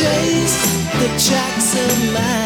Trace 0.00 0.56
the 0.98 1.08
tracks 1.26 1.74
of 1.74 2.12
my 2.14 2.39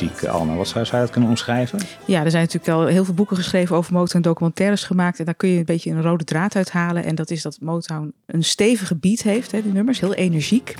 muziek, 0.00 0.24
Alma? 0.24 0.54
Wat 0.54 0.68
zou, 0.68 0.84
zou 0.84 0.96
je 0.96 1.02
dat 1.02 1.12
kunnen 1.12 1.30
omschrijven? 1.30 1.78
Ja, 2.06 2.24
er 2.24 2.30
zijn 2.30 2.42
natuurlijk 2.42 2.72
al 2.72 2.86
heel 2.86 3.04
veel 3.04 3.14
boeken 3.14 3.36
geschreven 3.36 3.76
over 3.76 3.92
Motown, 3.92 4.22
documentaires 4.22 4.84
gemaakt. 4.84 5.18
En 5.18 5.24
daar 5.24 5.34
kun 5.34 5.48
je 5.48 5.58
een 5.58 5.64
beetje 5.64 5.90
een 5.90 6.02
rode 6.02 6.24
draad 6.24 6.56
uithalen. 6.56 7.04
En 7.04 7.14
dat 7.14 7.30
is 7.30 7.42
dat 7.42 7.58
Motown 7.60 8.12
een 8.26 8.44
stevige 8.44 8.94
beat 8.94 9.20
heeft, 9.20 9.52
hè, 9.52 9.62
die 9.62 9.72
nummers. 9.72 10.00
Heel 10.00 10.14
energiek. 10.14 10.74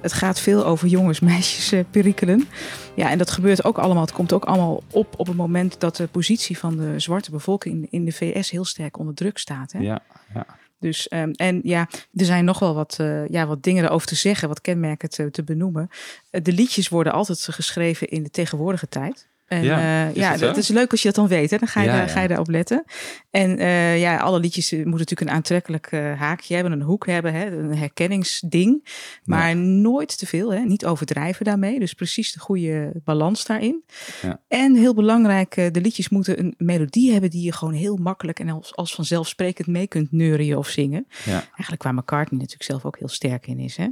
Het 0.00 0.12
gaat 0.12 0.40
veel 0.40 0.64
over 0.64 0.88
jongens, 0.88 1.20
meisjes, 1.32 1.72
eh, 1.72 1.84
perikelen. 1.90 2.48
Ja, 2.94 3.10
en 3.10 3.18
dat 3.18 3.30
gebeurt 3.30 3.64
ook 3.64 3.78
allemaal. 3.78 4.02
Het 4.02 4.12
komt 4.12 4.32
ook 4.32 4.44
allemaal 4.44 4.82
op 4.90 5.14
op 5.16 5.26
het 5.26 5.36
moment 5.36 5.80
dat 5.80 5.96
de 5.96 6.06
positie 6.06 6.58
van 6.58 6.76
de 6.76 6.98
zwarte 6.98 7.30
bevolking 7.30 7.86
in 7.90 8.04
de 8.04 8.12
VS 8.12 8.50
heel 8.50 8.64
sterk 8.64 8.98
onder 8.98 9.14
druk 9.14 9.38
staat. 9.38 9.72
Hè? 9.72 9.78
Ja, 9.78 10.00
ja. 10.34 10.46
Dus, 10.78 11.08
ehm, 11.08 11.30
en 11.30 11.60
ja, 11.62 11.88
er 12.14 12.24
zijn 12.24 12.44
nog 12.44 12.58
wel 12.58 12.74
wat, 12.74 12.96
eh, 12.98 13.28
ja, 13.28 13.46
wat 13.46 13.62
dingen 13.62 13.84
erover 13.84 14.06
te 14.06 14.14
zeggen, 14.14 14.48
wat 14.48 14.60
kenmerken 14.60 15.10
te, 15.10 15.42
benoemen. 15.44 15.88
Eh, 16.30 16.42
de 16.42 16.52
liedjes 16.52 16.88
worden 16.88 17.12
altijd 17.12 17.48
geschreven 17.50 18.08
in 18.08 18.22
de 18.22 18.30
tegenwoordige 18.30 18.88
tijd. 18.88 19.28
En 19.46 19.62
Ja, 19.64 19.78
ja, 19.80 20.08
is 20.08 20.16
ja 20.16 20.36
dat 20.36 20.56
is 20.56 20.68
leuk 20.68 20.90
als 20.90 21.00
je 21.02 21.06
dat 21.08 21.16
dan 21.16 21.28
weet. 21.28 21.50
Hè? 21.50 21.56
Dan 21.58 21.68
ga 21.68 21.80
je, 21.80 21.86
Ja, 21.86 21.92
daar, 21.96 22.06
ja. 22.06 22.12
ga 22.12 22.20
je 22.22 22.28
daarop 22.28 22.48
letten. 22.48 22.84
En 23.30 23.58
eh, 23.58 24.00
ja, 24.00 24.16
alle 24.16 24.40
liedjes 24.40 24.72
eh, 24.72 24.78
moeten 24.78 24.98
natuurlijk 24.98 25.30
een 25.30 25.36
aantrekkelijk 25.36 25.86
eh, 25.86 26.18
haakje 26.18 26.54
hebben, 26.54 26.72
een 26.72 26.82
hoek 26.82 27.06
hebben, 27.06 27.32
hè? 27.32 27.58
een 27.58 27.76
herkenningsding. 27.76 28.88
Maar 29.24 29.56
nooit 29.56 30.18
te 30.18 30.26
veel, 30.26 30.50
niet 30.50 30.86
overdrijven 30.86 31.44
daarmee. 31.44 31.78
Dus 31.78 31.92
precies 31.92 32.32
de 32.32 32.38
goede 32.40 32.92
balans 33.04 33.44
daarin. 33.44 33.82
Ja. 34.22 34.40
En 34.48 34.74
heel 34.74 34.94
belangrijk, 34.94 35.56
eh, 35.56 35.66
de 35.72 35.80
liedjes 35.80 36.08
moeten 36.08 36.38
een 36.38 36.54
melodie 36.58 37.12
hebben 37.12 37.30
die 37.30 37.42
je 37.44 37.52
gewoon 37.52 37.74
heel 37.74 37.96
makkelijk 37.96 38.40
en 38.40 38.48
als, 38.48 38.76
als 38.76 38.94
vanzelfsprekend 38.94 39.66
mee 39.66 39.86
kunt 39.86 40.12
neurien 40.12 40.56
of 40.56 40.68
zingen. 40.68 41.06
Ja. 41.24 41.32
Eigenlijk 41.32 41.82
waar 41.82 41.94
McCartney 41.94 42.40
natuurlijk 42.40 42.70
zelf 42.70 42.84
ook 42.84 42.98
heel 42.98 43.08
sterk 43.08 43.46
in 43.46 43.58
is. 43.58 43.76
Hè? 43.76 43.86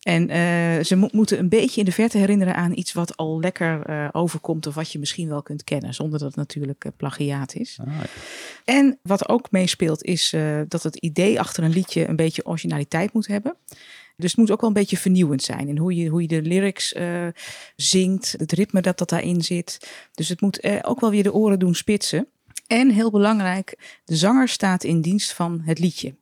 En 0.00 0.28
eh, 0.28 0.84
ze 0.84 0.96
mo- 0.96 1.08
moeten 1.12 1.38
een 1.38 1.48
beetje 1.48 1.78
in 1.80 1.86
de 1.86 1.92
verte 1.92 2.18
herinneren 2.18 2.54
aan 2.54 2.72
iets 2.74 2.92
wat 2.92 3.16
al 3.16 3.40
lekker 3.40 3.82
eh, 3.86 4.08
overkomt 4.12 4.66
of 4.66 4.74
wat 4.74 4.89
je 4.92 4.98
misschien 4.98 5.28
wel 5.28 5.42
kunt 5.42 5.64
kennen, 5.64 5.94
zonder 5.94 6.18
dat 6.18 6.28
het 6.28 6.36
natuurlijk 6.36 6.84
eh, 6.84 6.92
plagiaat 6.96 7.54
is. 7.54 7.78
Ah, 7.80 7.86
ja. 7.86 8.06
En 8.64 8.98
wat 9.02 9.28
ook 9.28 9.50
meespeelt 9.50 10.04
is 10.04 10.32
eh, 10.32 10.60
dat 10.68 10.82
het 10.82 10.96
idee 10.96 11.40
achter 11.40 11.64
een 11.64 11.70
liedje 11.70 12.08
een 12.08 12.16
beetje 12.16 12.46
originaliteit 12.46 13.12
moet 13.12 13.26
hebben. 13.26 13.56
Dus 14.16 14.30
het 14.30 14.40
moet 14.40 14.50
ook 14.50 14.60
wel 14.60 14.68
een 14.68 14.74
beetje 14.74 14.96
vernieuwend 14.96 15.42
zijn 15.42 15.68
in 15.68 15.78
hoe 15.78 15.94
je, 15.94 16.08
hoe 16.08 16.22
je 16.22 16.28
de 16.28 16.42
lyrics 16.42 16.92
eh, 16.92 17.26
zingt, 17.76 18.34
het 18.36 18.52
ritme 18.52 18.80
dat 18.80 18.98
dat 18.98 19.08
daarin 19.08 19.42
zit. 19.42 19.88
Dus 20.14 20.28
het 20.28 20.40
moet 20.40 20.84
ook 20.84 21.00
wel 21.00 21.10
weer 21.10 21.22
de 21.22 21.32
oren 21.32 21.58
doen 21.58 21.74
spitsen. 21.74 22.28
En 22.66 22.90
heel 22.90 23.10
belangrijk, 23.10 24.00
de 24.04 24.16
zanger 24.16 24.48
staat 24.48 24.84
in 24.84 25.00
dienst 25.00 25.32
van 25.32 25.60
het 25.64 25.78
liedje. 25.78 26.14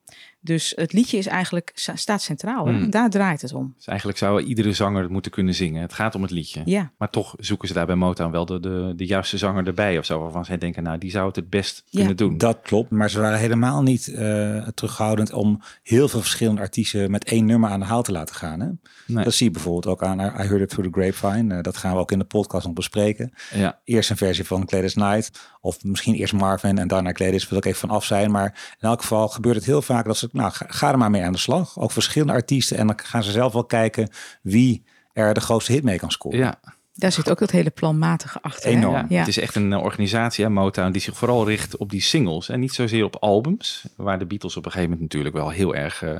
Dus 0.49 0.73
het 0.77 0.93
liedje 0.93 1.17
is 1.19 1.27
eigenlijk, 1.27 1.71
sta- 1.75 1.97
staat 1.97 2.23
centraal. 2.23 2.67
hè? 2.67 2.73
Hmm. 2.73 2.91
Daar 2.91 3.11
draait 3.11 3.43
het 3.43 3.53
om. 3.55 3.73
Dus 3.77 3.87
eigenlijk 3.87 4.19
zou 4.19 4.43
iedere 4.43 4.73
zanger 4.73 5.03
het 5.03 5.11
moeten 5.11 5.31
kunnen 5.31 5.55
zingen. 5.55 5.83
Het 5.83 5.93
gaat 5.93 6.15
om 6.15 6.23
het 6.23 6.31
liedje. 6.31 6.63
Ja. 6.65 6.91
Maar 6.99 7.11
toch 7.11 7.35
zoeken 7.39 7.69
ze 7.69 7.75
daar 7.75 7.87
bij 7.87 7.95
Motown 7.95 8.31
wel 8.33 8.47
de, 8.47 8.61
de, 8.61 8.93
de 8.97 9.07
juiste 9.07 9.39
zanger 9.39 9.67
erbij 9.67 9.99
of 9.99 10.05
zo. 10.05 10.21
Waarvan 10.21 10.45
zij 10.45 10.59
denken, 10.59 10.83
nou, 10.83 10.99
die 10.99 11.11
zou 11.11 11.27
het 11.27 11.37
het 11.37 11.51
best 11.51 11.83
Ja. 11.87 11.99
kunnen 11.99 12.17
doen. 12.17 12.39
Dat 12.39 12.59
klopt, 12.63 12.91
maar 12.91 13.11
ze 13.11 13.21
waren 13.21 13.39
helemaal 13.39 13.83
niet 13.83 14.09
eh, 14.09 14.67
terughoudend 14.75 15.33
om 15.33 15.61
heel 15.83 16.09
veel 16.09 16.21
verschillende 16.21 16.61
artiesten 16.61 17.11
met 17.11 17.25
één 17.25 17.45
nummer 17.45 17.71
aan 17.71 17.81
de 17.81 17.87
haal 17.87 18.03
te 18.03 18.13
laten 18.13 18.35
gaan. 18.35 18.61
Hè? 18.61 18.69
Nee. 19.07 19.25
Dat 19.25 19.35
zie 19.35 19.47
je 19.47 19.53
bijvoorbeeld 19.53 19.87
ook 19.87 20.03
aan 20.03 20.21
I 20.21 20.23
Heard 20.47 20.61
It 20.61 20.69
Through 20.69 20.91
the 20.93 21.01
Grapevine. 21.01 21.55
Eh, 21.57 21.63
dat 21.63 21.77
gaan 21.77 21.93
we 21.95 21.99
ook 21.99 22.13
in 22.13 22.19
de 22.19 22.25
podcast 22.25 22.65
nog 22.67 22.75
bespreken. 22.75 23.33
Ja. 23.55 23.79
Eerst 23.85 24.11
een 24.11 24.17
versie 24.17 24.45
van 24.45 24.69
Gladys 24.69 24.93
Knight, 24.95 25.41
of 25.61 25.85
misschien 25.85 26.15
eerst 26.15 26.33
Marvin 26.33 26.79
en 26.79 26.89
daarna 26.89 27.13
Gladys, 27.13 27.49
wil 27.49 27.59
ik 27.59 27.65
even 27.65 27.79
van 27.79 27.91
af 27.91 28.05
zijn. 28.05 28.31
Maar 28.31 28.77
in 28.81 28.89
elk 28.89 29.01
geval 29.01 29.29
gebeurt 29.29 29.57
het 29.57 29.65
heel 29.65 29.83
vaak 29.83 30.05
dat 30.05 30.17
ze, 30.17 30.29
nou, 30.39 30.53
ga, 30.53 30.67
ga 30.69 30.91
er 30.91 30.99
maar 30.99 31.11
mee 31.11 31.23
aan 31.25 31.33
de 31.33 31.39
slag. 31.39 31.79
Ook 31.79 31.91
verschillende 31.93 32.33
artiesten 32.33 32.77
en 32.77 32.87
dan 32.87 32.99
gaan 33.03 33.23
ze 33.23 33.31
zelf 33.31 33.53
wel 33.53 33.65
kijken 33.65 34.09
wie 34.43 34.85
er 35.13 35.35
de 35.35 35.41
grootste 35.41 35.73
hit 35.73 35.83
mee 35.83 35.99
kan 35.99 36.11
scoren. 36.11 36.39
Ja, 36.39 36.61
Daar 36.95 37.13
zit 37.13 37.31
ook 37.31 37.39
dat 37.39 37.51
hele 37.51 37.71
planmatige 37.71 38.39
achter. 38.43 38.71
hè? 38.71 38.77
Enorm. 38.77 38.95
Ja, 38.95 39.07
Ja. 39.09 39.19
Het 39.19 39.29
is 39.29 39.39
echt 39.39 39.55
een 39.55 39.73
eh, 39.73 39.83
organisatie, 39.83 40.45
hè, 40.45 40.51
Motown, 40.51 40.93
die 40.93 41.01
zich 41.03 41.17
vooral 41.17 41.47
richt 41.49 41.77
op 41.77 41.91
die 41.91 42.01
singles. 42.01 42.49
En 42.49 42.61
niet 42.61 42.73
zozeer 42.75 43.05
op 43.05 43.17
albums, 43.17 43.85
waar 43.97 44.19
de 44.19 44.27
Beatles 44.27 44.57
op 44.57 44.65
een 44.65 44.71
gegeven 44.71 44.91
moment 44.93 45.09
natuurlijk 45.15 45.35
wel 45.35 45.51
heel 45.51 45.75
erg 45.75 46.03
eh, 46.03 46.19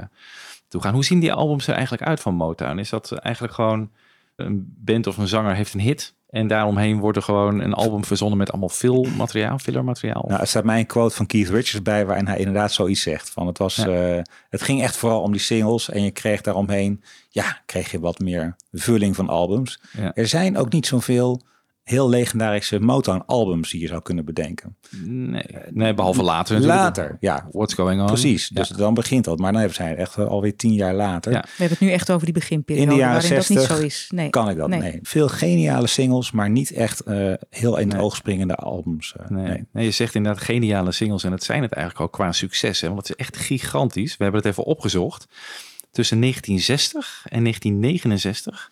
toe 0.69 0.83
gaan. 0.83 0.95
Hoe 0.95 1.05
zien 1.05 1.21
die 1.21 1.33
albums 1.33 1.67
er 1.67 1.75
eigenlijk 1.75 2.03
uit 2.03 2.21
van 2.21 2.35
Motown? 2.35 2.79
Is 2.79 2.89
dat 2.91 3.13
eigenlijk 3.13 3.55
gewoon 3.55 3.91
een 4.37 4.75
band 4.79 5.07
of 5.07 5.17
een 5.17 5.29
zanger 5.29 5.55
heeft 5.55 5.75
een 5.75 5.81
hit... 5.81 6.15
en 6.29 6.47
daaromheen 6.47 6.99
wordt 6.99 7.17
er 7.17 7.23
gewoon 7.23 7.61
een 7.61 7.73
album 7.75 8.05
verzonnen 8.05 8.39
met 8.39 8.51
allemaal 8.51 8.69
filmmateriaal, 8.69 9.59
fillermateriaal? 9.59 10.25
Nou, 10.29 10.41
er 10.41 10.47
staat 10.47 10.65
mij 10.65 10.79
een 10.79 10.87
quote 10.87 11.15
van 11.15 11.27
Keith 11.27 11.49
Richards 11.49 11.83
bij 11.83 12.07
waarin 12.07 12.27
hij 12.27 12.39
inderdaad 12.39 12.73
zoiets 12.73 13.03
zegt. 13.03 13.31
Van 13.31 13.47
het, 13.47 13.59
was, 13.59 13.77
Ja. 13.77 13.87
eh, 14.17 14.23
het 14.51 14.63
ging 14.63 14.83
echt 14.83 14.97
vooral 14.97 15.21
om 15.23 15.33
die 15.33 15.41
singles 15.41 15.91
en 15.91 16.03
je 16.03 16.11
kreeg 16.11 16.41
daaromheen, 16.41 17.03
ja, 17.29 17.61
kreeg 17.67 17.91
je 17.91 18.01
wat 18.01 18.19
meer 18.19 18.57
vulling 18.73 19.17
van 19.17 19.29
albums. 19.29 19.81
Ja. 19.93 20.15
Er 20.15 20.27
zijn 20.29 20.57
ook 20.59 20.73
niet 20.73 20.87
zoveel 20.87 21.43
heel 21.89 22.09
legendarische 22.09 22.79
Motown 22.81 23.23
albums 23.27 23.71
die 23.71 23.81
je 23.81 23.87
zou 23.87 24.03
kunnen 24.03 24.25
bedenken. 24.25 24.77
Nee, 25.05 25.43
nee, 25.71 25.95
behalve 25.95 26.23
later 26.23 26.55
natuurlijk. 26.55 26.81
Later, 26.81 27.17
ja. 27.21 27.49
What's 27.53 27.75
going 27.75 28.01
on? 28.01 28.07
Precies, 28.07 28.49
Ja. 28.49 28.55
dus 28.55 28.69
dan 28.69 28.95
begint 28.95 29.25
dat. 29.25 29.39
Maar 29.39 29.51
dan 29.53 29.61
hebben 29.61 29.77
zij 29.79 29.97
echt 29.97 30.19
alweer 30.19 30.57
tien 30.57 30.73
jaar 30.73 30.95
later. 30.95 31.33
Ja. 31.33 31.41
We 31.41 31.49
hebben 31.57 31.79
het 31.79 31.87
nu 31.89 31.93
echt 31.95 32.11
over 32.11 32.25
die 32.25 32.35
beginperiode, 32.35 32.91
In 32.91 32.97
de 32.97 33.01
jaren 33.03 33.13
waarin 33.21 33.43
60 33.43 33.57
dat 33.57 33.69
niet 33.69 33.79
zo 33.79 33.85
is. 33.85 34.11
Nee. 34.15 34.31
kan 34.31 34.49
ik 34.51 34.57
dat. 34.57 34.69
Nee. 34.69 34.99
Veel 35.03 35.29
geniale 35.29 35.87
singles, 35.87 36.31
maar 36.33 36.51
niet 36.51 36.73
echt 36.73 37.01
eh, 37.01 37.33
heel 37.51 37.77
in 37.79 37.89
het 37.91 38.01
oog 38.01 38.17
springende 38.17 38.55
albums. 38.55 39.15
eh, 39.17 39.29
Nee. 39.29 39.47
nee. 39.49 39.65
nee, 39.73 39.85
je 39.85 39.91
zegt 39.91 40.15
inderdaad 40.15 40.43
geniale 40.43 40.93
singles 40.93 41.25
en 41.25 41.31
dat 41.31 41.43
zijn 41.45 41.63
het 41.63 41.73
eigenlijk 41.73 42.05
ook 42.05 42.13
qua 42.13 42.33
succes. 42.33 42.81
Hè? 42.81 42.89
Want 42.89 43.09
het 43.09 43.19
is 43.19 43.25
echt 43.27 43.37
gigantisch. 43.37 44.17
We 44.17 44.23
hebben 44.23 44.41
het 44.43 44.51
even 44.51 44.65
opgezocht. 44.65 45.27
Tussen 45.91 46.21
1960 46.21 47.25
en 47.29 47.43
1969 47.43 48.71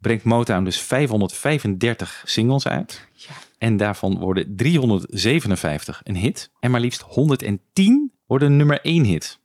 brengt 0.00 0.24
Motown 0.24 0.64
dus 0.64 0.80
535 0.80 2.22
singles 2.24 2.66
uit. 2.68 3.08
En 3.58 3.76
daarvan 3.76 4.18
worden 4.18 4.56
357 4.56 6.00
een 6.04 6.16
hit. 6.16 6.50
En 6.60 6.70
maar 6.70 6.80
liefst 6.80 7.00
110 7.00 8.12
worden 8.26 8.56
nummer 8.56 8.80
1 8.80 9.04
hit. 9.04 9.38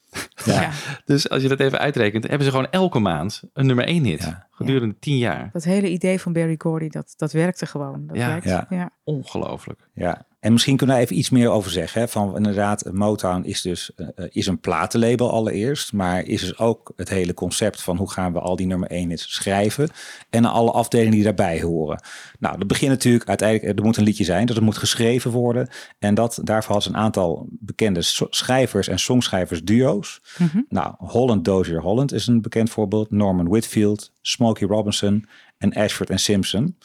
Ja. 0.46 0.70
Dus 1.06 1.30
als 1.30 1.42
je 1.42 1.48
dat 1.48 1.60
even 1.60 1.80
uitrekent, 1.80 2.24
hebben 2.28 2.44
ze 2.46 2.50
gewoon 2.50 2.70
elke 2.70 3.00
maand 3.00 3.44
een 3.54 3.66
nummer 3.66 3.86
één 3.86 4.04
hit. 4.04 4.34
Gedurende 4.52 4.96
tien 5.00 5.18
jaar. 5.18 5.50
Dat 5.54 5.64
hele 5.64 5.90
idee 5.90 6.20
van 6.22 6.34
Barry 6.34 6.56
Gordy, 6.58 6.90
dat, 6.90 7.14
dat 7.18 7.32
werkte 7.32 7.66
gewoon. 7.66 8.08
Dat 8.08 8.18
Ja. 8.18 8.28
werkt. 8.28 8.46
Ja. 8.46 8.66
ja. 8.70 8.90
Ongelooflijk. 9.04 9.90
Ja, 9.94 10.26
en 10.46 10.52
misschien 10.52 10.78
kunnen 10.78 10.96
we 10.96 11.02
even 11.02 11.18
iets 11.18 11.30
meer 11.30 11.50
over 11.50 11.72
zeggen. 11.72 12.02
Hè? 12.02 12.08
Van 12.08 12.36
inderdaad, 12.36 12.92
Motown 12.92 13.44
is 13.44 13.62
dus 13.62 13.92
eh, 13.96 14.08
eh, 14.16 14.26
is 14.30 14.48
een 14.48 14.60
platenlabel 14.60 15.32
allereerst, 15.32 15.94
maar 15.94 16.26
is 16.26 16.42
dus 16.42 16.58
ook 16.58 16.94
het 16.96 17.10
hele 17.10 17.34
concept 17.34 17.82
van 17.82 17.98
hoe 17.98 18.12
gaan 18.12 18.34
we 18.34 18.40
al 18.40 18.56
die 18.56 18.68
nummer 18.68 18.90
1 18.90 19.10
hits 19.10 19.34
schrijven 19.34 19.90
en 20.30 20.46
alle 20.46 20.72
afdelingen 20.72 21.14
die 21.14 21.24
daarbij 21.24 21.62
horen. 21.62 22.02
Nou, 22.40 22.58
dat 22.58 22.68
begint 22.68 22.92
natuurlijk 22.92 23.30
uiteindelijk, 23.30 23.80
er 23.80 23.86
moet 23.86 23.98
een 23.98 24.04
liedje 24.04 24.24
zijn, 24.24 24.46
dus 24.46 24.56
het 24.56 24.64
moet 24.64 24.78
geschreven 24.78 25.32
worden. 25.32 25.70
En 26.00 26.16
dat, 26.16 26.40
daarvoor 26.44 26.74
had 26.74 26.84
ze 26.84 26.90
een 26.90 26.98
aantal 26.98 27.48
bekende 27.50 28.02
schrijvers 28.30 28.88
en 28.88 29.00
songschrijvers 29.00 29.64
duo's. 29.64 30.22
Mhm. 30.38 30.62
Nou, 30.70 30.94
Holland 30.98 31.46
Dozier 31.46 31.82
Holland 31.82 32.14
is 32.14 32.28
een 32.28 32.42
bekend 32.42 32.70
voorbeeld. 32.70 33.12
Norman 33.12 33.48
Whitfield, 33.48 34.12
Smokey 34.22 34.68
Robinson 34.68 35.26
en 35.58 35.74
Ashford 35.74 36.10
en 36.10 36.20
Simpson. 36.20 36.78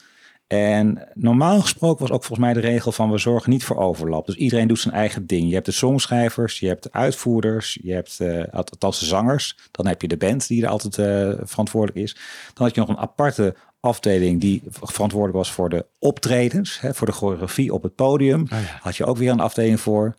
En 0.53 1.09
normaal 1.15 1.61
gesproken 1.61 2.01
was 2.01 2.11
ook 2.11 2.25
volgens 2.25 2.47
mij 2.47 2.63
de 2.63 2.69
regel 2.69 2.93
van 2.93 3.11
we 3.11 3.19
zorgen 3.19 3.51
niet 3.51 3.65
voor 3.65 3.77
overlap. 3.77 4.27
Dus 4.27 4.35
iedereen 4.35 4.69
doet 4.69 4.79
zijn 4.79 4.95
eigen 4.95 5.27
ding. 5.27 5.49
Je 5.49 5.55
hebt 5.55 5.67
de 5.67 5.73
songschrijvers, 5.73 6.59
je 6.59 6.67
hebt 6.67 6.83
de 6.83 6.93
uitvoerders, 6.93 7.79
je 7.83 7.93
hebt 7.93 8.21
eh, 8.21 8.43
althans 8.53 8.99
de 8.99 9.07
zangers. 9.07 9.57
Dan 9.71 9.87
heb 9.87 10.03
je 10.03 10.09
de 10.09 10.17
band 10.17 10.49
die 10.49 10.63
er 10.63 10.69
altijd 10.69 10.99
eh, 10.99 11.47
verantwoordelijk 11.47 11.99
is. 11.99 12.15
Dan 12.55 12.67
had 12.67 12.75
je 12.75 12.81
nog 12.81 12.89
een 12.89 12.99
aparte 12.99 13.55
afdeling 13.81 14.41
die 14.41 14.63
verantwoordelijk 14.71 15.39
was 15.39 15.53
voor 15.53 15.69
de 15.69 15.87
optredens, 15.99 16.81
hè, 16.81 16.95
voor 16.95 17.07
de 17.07 17.13
choreografie 17.13 17.73
op 17.73 17.83
het 17.83 17.95
podium. 17.95 18.47
Had 18.81 18.97
je 18.97 19.07
ook 19.07 19.17
weer 19.17 19.31
een 19.31 19.41
afdeling 19.41 19.81
voor. 19.81 20.15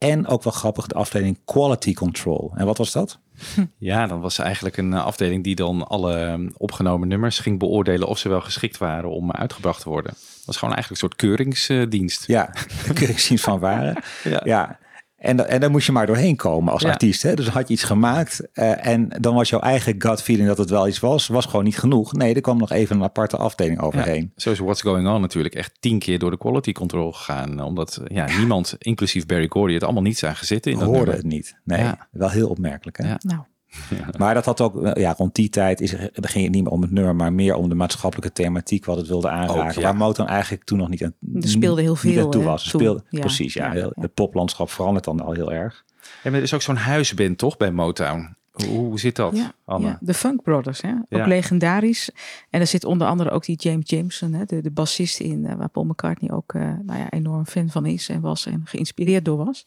En 0.00 0.26
ook 0.26 0.42
wel 0.42 0.52
grappig, 0.52 0.86
de 0.86 0.94
afdeling 0.94 1.38
Quality 1.44 1.92
Control. 1.92 2.52
En 2.54 2.66
wat 2.66 2.78
was 2.78 2.92
dat? 2.92 3.18
Ja, 3.78 4.06
dan 4.06 4.20
was 4.20 4.38
eigenlijk 4.38 4.76
een 4.76 4.92
eh, 4.92 5.04
afdeling 5.04 5.44
die 5.44 5.54
dan 5.54 5.88
alle 5.88 6.14
eh, 6.14 6.38
opgenomen 6.56 7.08
nummers 7.08 7.38
ging 7.38 7.58
beoordelen 7.58 8.08
of 8.08 8.18
ze 8.18 8.28
wel 8.28 8.40
geschikt 8.40 8.78
waren 8.78 9.10
om 9.10 9.32
uitgebracht 9.32 9.82
te 9.82 9.88
worden. 9.88 10.12
Dat 10.12 10.44
was 10.44 10.56
gewoon 10.56 10.74
eigenlijk 10.74 11.02
een 11.02 11.08
soort 11.08 11.20
keuringsdienst. 11.20 12.26
Ja, 12.26 12.50
de 12.86 12.92
keuringsdienst 12.92 13.44
van 13.44 13.58
waren. 13.58 14.02
Ja. 14.24 14.40
ja. 14.44 14.78
En, 15.20 15.48
en 15.48 15.60
daar 15.60 15.70
moest 15.70 15.86
je 15.86 15.92
maar 15.92 16.06
doorheen 16.06 16.36
komen 16.36 16.72
als 16.72 16.82
Ja. 16.82 16.88
artiest. 16.90 17.22
Hè? 17.22 17.34
Dus 17.34 17.44
dan 17.44 17.54
had 17.54 17.68
je 17.68 17.74
iets 17.74 17.82
gemaakt 17.82 18.48
eh, 18.52 18.86
en 18.86 19.08
dan 19.20 19.34
was 19.34 19.48
jouw 19.48 19.60
eigen 19.60 19.94
gut 19.98 20.22
feeling 20.22 20.48
dat 20.48 20.58
het 20.58 20.70
wel 20.70 20.88
iets 20.88 20.98
was, 21.00 21.26
was 21.26 21.46
gewoon 21.46 21.64
niet 21.64 21.78
genoeg. 21.78 22.12
Nee, 22.12 22.34
er 22.34 22.40
kwam 22.40 22.58
nog 22.58 22.70
even 22.70 22.96
een 22.96 23.02
aparte 23.02 23.36
afdeling 23.36 23.80
overheen. 23.80 24.32
Zo 24.36 24.50
is 24.50 24.58
What's 24.58 24.82
Going 24.82 25.08
On 25.08 25.20
natuurlijk 25.20 25.54
echt 25.54 25.72
tien 25.80 25.98
keer 25.98 26.18
door 26.18 26.30
de 26.30 26.38
quality 26.38 26.72
control 26.72 27.12
gegaan. 27.12 27.60
Omdat 27.62 27.96
eh, 28.04 28.16
ja, 28.16 28.36
niemand, 28.38 28.74
inclusief 28.78 29.26
Barry 29.26 29.46
Gordy, 29.48 29.74
het 29.74 29.84
allemaal 29.84 30.02
niet 30.02 30.18
zagen 30.18 30.46
zitten 30.46 30.72
in 30.72 30.78
dat 30.78 30.86
Hoorde 30.86 31.00
nummer. 31.04 31.22
het 31.22 31.32
niet. 31.32 31.56
Nee, 31.64 31.80
Ja. 31.80 32.08
wel 32.10 32.30
heel 32.30 32.48
opmerkelijk. 32.48 32.96
Hè? 32.98 33.14
Ja. 33.90 34.08
Maar 34.18 34.34
dat 34.34 34.44
had 34.44 34.60
ook, 34.60 34.82
eh, 34.84 35.02
ja, 35.02 35.14
rond 35.16 35.34
die 35.34 35.48
tijd 35.48 35.80
is, 35.80 35.92
er- 35.92 36.10
ging 36.14 36.44
het 36.44 36.54
niet 36.54 36.62
meer 36.62 36.72
om 36.72 36.82
het 36.82 36.90
nummer, 36.90 37.16
maar 37.16 37.32
meer 37.32 37.54
om 37.54 37.68
de 37.68 37.74
maatschappelijke 37.74 38.32
thematiek 38.32 38.84
wat 38.84 38.96
het 38.96 39.06
wilde 39.08 39.28
aanraken. 39.28 39.62
Ook, 39.64 39.72
ja. 39.72 39.80
Waar 39.82 39.96
Motown 39.96 40.28
eigenlijk 40.28 40.64
toen 40.64 40.78
nog 40.78 40.88
niet 40.88 41.04
aan, 41.04 41.14
Er 41.34 41.48
speelde 41.48 41.80
heel 41.80 41.96
veel, 41.96 42.28
toe 42.28 42.42
was. 42.42 42.62
Toen. 42.70 42.80
speelde, 42.80 43.02
Ja. 43.10 43.20
Precies, 43.20 43.54
ja. 43.54 43.64
Ja, 43.66 43.72
heel- 43.72 43.92
ja. 43.94 44.02
Het 44.02 44.14
poplandschap 44.14 44.70
verandert 44.70 45.04
dan 45.04 45.20
al 45.20 45.32
heel 45.32 45.52
erg. 45.52 45.84
En 46.22 46.34
er 46.34 46.42
is 46.42 46.54
ook 46.54 46.62
zo'n 46.62 46.76
huisband 46.76 47.38
toch 47.38 47.56
bij 47.56 47.70
Motown? 47.70 48.38
Hoe, 48.52 48.68
hoe 48.78 48.98
zit 49.00 49.16
dat, 49.16 49.36
Ja, 49.36 49.52
Anne? 49.64 49.86
ja, 49.86 49.98
de 50.00 50.14
Funk 50.14 50.42
Brothers, 50.42 50.80
hè? 50.80 50.90
ook 50.90 51.04
Ja. 51.08 51.26
legendarisch. 51.26 52.10
En 52.50 52.60
er 52.60 52.66
zit 52.66 52.84
onder 52.84 53.06
andere 53.06 53.30
ook 53.30 53.44
die 53.44 53.56
James 53.56 53.90
Jameson, 53.90 54.32
hè? 54.32 54.44
De, 54.44 54.60
de 54.60 54.70
bassist 54.70 55.20
in, 55.20 55.46
eh, 55.46 55.54
waar 55.54 55.68
Paul 55.68 55.84
McCartney 55.86 56.30
ook 56.30 56.54
eh, 56.54 56.62
nou 56.62 56.98
ja, 56.98 57.10
enorm 57.10 57.46
fan 57.46 57.68
van 57.68 57.86
is 57.86 58.08
en 58.08 58.20
was 58.20 58.46
en 58.46 58.60
geïnspireerd 58.64 59.24
door 59.24 59.44
was. 59.44 59.64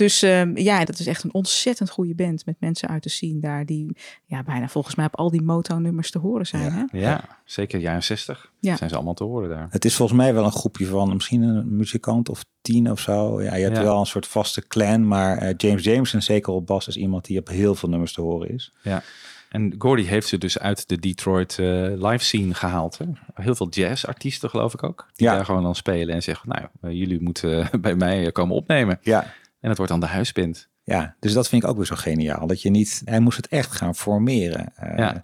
Dus 0.00 0.22
ehm, 0.22 0.56
ja, 0.58 0.84
dat 0.84 0.98
is 0.98 1.06
echt 1.06 1.22
een 1.24 1.34
ontzettend 1.34 1.90
goede 1.90 2.14
band 2.14 2.46
met 2.46 2.56
mensen 2.58 2.88
uit 2.88 3.02
de 3.02 3.08
scene 3.08 3.40
daar 3.40 3.66
die 3.66 3.96
ja, 4.26 4.42
bijna 4.42 4.68
volgens 4.68 4.94
mij 4.94 5.06
op 5.06 5.16
al 5.16 5.30
die 5.30 5.42
Motown-nummers 5.42 6.10
te 6.10 6.18
horen 6.18 6.46
zijn. 6.46 6.72
Hè? 6.72 6.98
Ja, 6.98 7.24
zeker 7.44 7.80
jaren 7.80 8.02
60 8.02 8.52
Ja. 8.60 8.76
zijn 8.76 8.88
ze 8.90 8.94
allemaal 8.96 9.14
te 9.14 9.24
horen 9.24 9.48
daar. 9.48 9.66
Het 9.70 9.84
is 9.84 9.94
volgens 9.96 10.18
mij 10.18 10.34
wel 10.34 10.44
een 10.44 10.52
groepje 10.52 10.86
van 10.86 11.12
misschien 11.14 11.42
een 11.42 11.76
muzikant 11.76 12.28
of 12.28 12.44
tien 12.62 12.90
of 12.90 13.00
zo. 13.00 13.42
Ja, 13.42 13.54
je 13.54 13.64
hebt 13.64 13.76
Ja. 13.76 13.82
wel 13.82 14.00
een 14.00 14.06
soort 14.06 14.26
vaste 14.26 14.66
clan, 14.66 15.08
maar 15.08 15.38
eh, 15.38 15.54
James 15.56 15.84
Jameson, 15.84 16.22
zeker 16.22 16.52
op 16.52 16.66
bas, 16.66 16.88
is 16.88 16.96
iemand 16.96 17.24
die 17.24 17.38
op 17.38 17.48
heel 17.48 17.74
veel 17.74 17.88
nummers 17.88 18.12
te 18.12 18.20
horen 18.20 18.50
is. 18.50 18.72
Ja. 18.82 19.02
En 19.48 19.74
Gordy 19.78 20.02
heeft 20.02 20.28
ze 20.28 20.38
dus 20.38 20.58
uit 20.58 20.88
de 20.88 20.98
Detroit 20.98 21.58
eh, 21.58 21.66
live 22.10 22.24
scene 22.24 22.54
gehaald. 22.54 22.98
Hè? 22.98 23.04
Heel 23.34 23.54
veel 23.54 23.68
jazzartiesten 23.68 24.50
geloof 24.50 24.74
ik 24.74 24.82
ook. 24.82 25.06
Die 25.14 25.26
Ja. 25.26 25.34
daar 25.34 25.44
gewoon 25.44 25.62
dan 25.62 25.74
spelen 25.74 26.14
en 26.14 26.22
zeggen, 26.22 26.48
nou, 26.48 26.66
eh, 26.80 26.90
jullie 26.98 27.20
moeten 27.22 27.68
bij 27.80 27.94
mij 27.94 28.32
komen 28.32 28.56
opnemen. 28.56 28.98
Ja. 29.02 29.32
En 29.60 29.68
het 29.68 29.76
wordt 29.76 29.92
dan 29.92 30.00
de 30.00 30.06
huisband. 30.06 30.68
Ja, 30.84 31.14
dus 31.20 31.32
dat 31.32 31.48
vind 31.48 31.62
ik 31.62 31.68
ook 31.68 31.76
weer 31.76 31.86
zo 31.86 31.94
geniaal. 31.96 32.46
Dat 32.46 32.62
je 32.62 32.70
niet, 32.70 33.02
hij 33.04 33.20
moest 33.20 33.36
het 33.36 33.48
echt 33.48 33.72
gaan 33.72 33.94
formeren. 33.94 34.72
Eh, 34.76 34.96
Ja. 34.98 35.22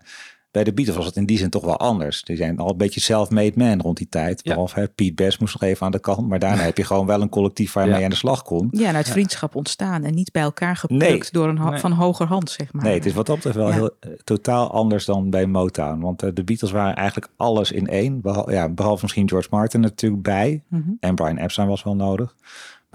Bij 0.51 0.64
de 0.64 0.72
Beatles 0.72 0.96
was 0.96 1.07
het 1.07 1.16
in 1.16 1.27
die 1.27 1.38
zin 1.38 1.51
toch 1.51 1.64
wel 1.64 1.77
anders. 1.79 2.22
Die 2.22 2.37
zijn 2.37 2.59
al 2.59 2.70
een 2.70 2.77
beetje 2.77 3.01
self-made 3.01 3.53
man 3.59 3.81
rond 3.81 3.96
die 3.96 4.09
tijd. 4.09 4.40
Ja. 4.44 4.51
Behalve 4.53 4.81
hè, 4.81 4.88
Pete 4.88 5.14
Best 5.14 5.40
moest 5.40 5.53
nog 5.53 5.62
even 5.62 5.87
aan 5.87 5.92
de 5.92 5.99
kant. 6.01 6.29
Maar 6.29 6.38
daarna 6.38 6.62
heb 6.70 6.77
je 6.77 6.85
gewoon 6.85 7.07
wel 7.07 7.20
een 7.22 7.29
collectief 7.29 7.72
waarmee 7.72 7.92
Ja. 7.92 7.99
je 7.99 8.05
aan 8.05 8.11
de 8.11 8.16
slag 8.16 8.42
kon. 8.42 8.68
Ja, 8.70 8.88
en 8.88 8.94
uit 8.94 9.09
vriendschap 9.09 9.55
ontstaan 9.55 10.05
en 10.05 10.14
niet 10.14 10.33
bij 10.33 10.42
elkaar 10.42 10.77
geplukt 10.77 11.03
Nee. 11.09 11.22
door 11.31 11.49
een 11.49 11.59
ho- 11.59 11.70
Nee. 11.70 11.79
van 11.81 11.92
hoger 11.92 12.27
hand, 12.27 12.51
zeg 12.51 12.72
maar. 12.72 12.85
Nee, 12.85 12.94
het 12.94 13.07
is 13.07 13.12
wat 13.12 13.27
dat 13.27 13.35
betreft 13.37 13.57
wel 13.57 13.68
Ja. 13.68 13.72
heel 13.75 13.96
eh, 14.01 14.11
totaal 14.25 14.70
anders 14.72 15.05
dan 15.05 15.31
bij 15.31 15.46
Motown. 15.46 16.01
Want 16.01 16.22
eh, 16.22 16.31
de 16.35 16.44
Beatles 16.44 16.70
waren 16.70 16.96
eigenlijk 16.96 17.33
alles 17.37 17.72
in 17.72 17.87
één. 17.87 18.20
Behal- 18.20 18.51
ja, 18.51 18.68
behalve 18.68 19.03
misschien 19.03 19.29
George 19.29 19.49
Martin 19.51 19.81
natuurlijk 19.81 20.22
bij. 20.22 20.62
Mhm. 20.68 20.90
En 21.01 21.14
Brian 21.14 21.37
Epstein 21.37 21.68
was 21.68 21.83
wel 21.83 21.96
nodig. 21.96 22.35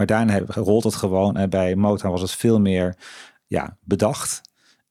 Maar 0.02 0.10
daarna 0.26 0.40
rolt 0.48 0.84
het 0.84 0.96
gewoon. 0.96 1.38
En 1.38 1.50
bij 1.50 1.76
Motown 1.76 2.12
was 2.12 2.22
het 2.22 2.32
veel 2.32 2.60
meer 2.60 2.96
ja, 3.48 3.78
bedacht. 3.84 4.42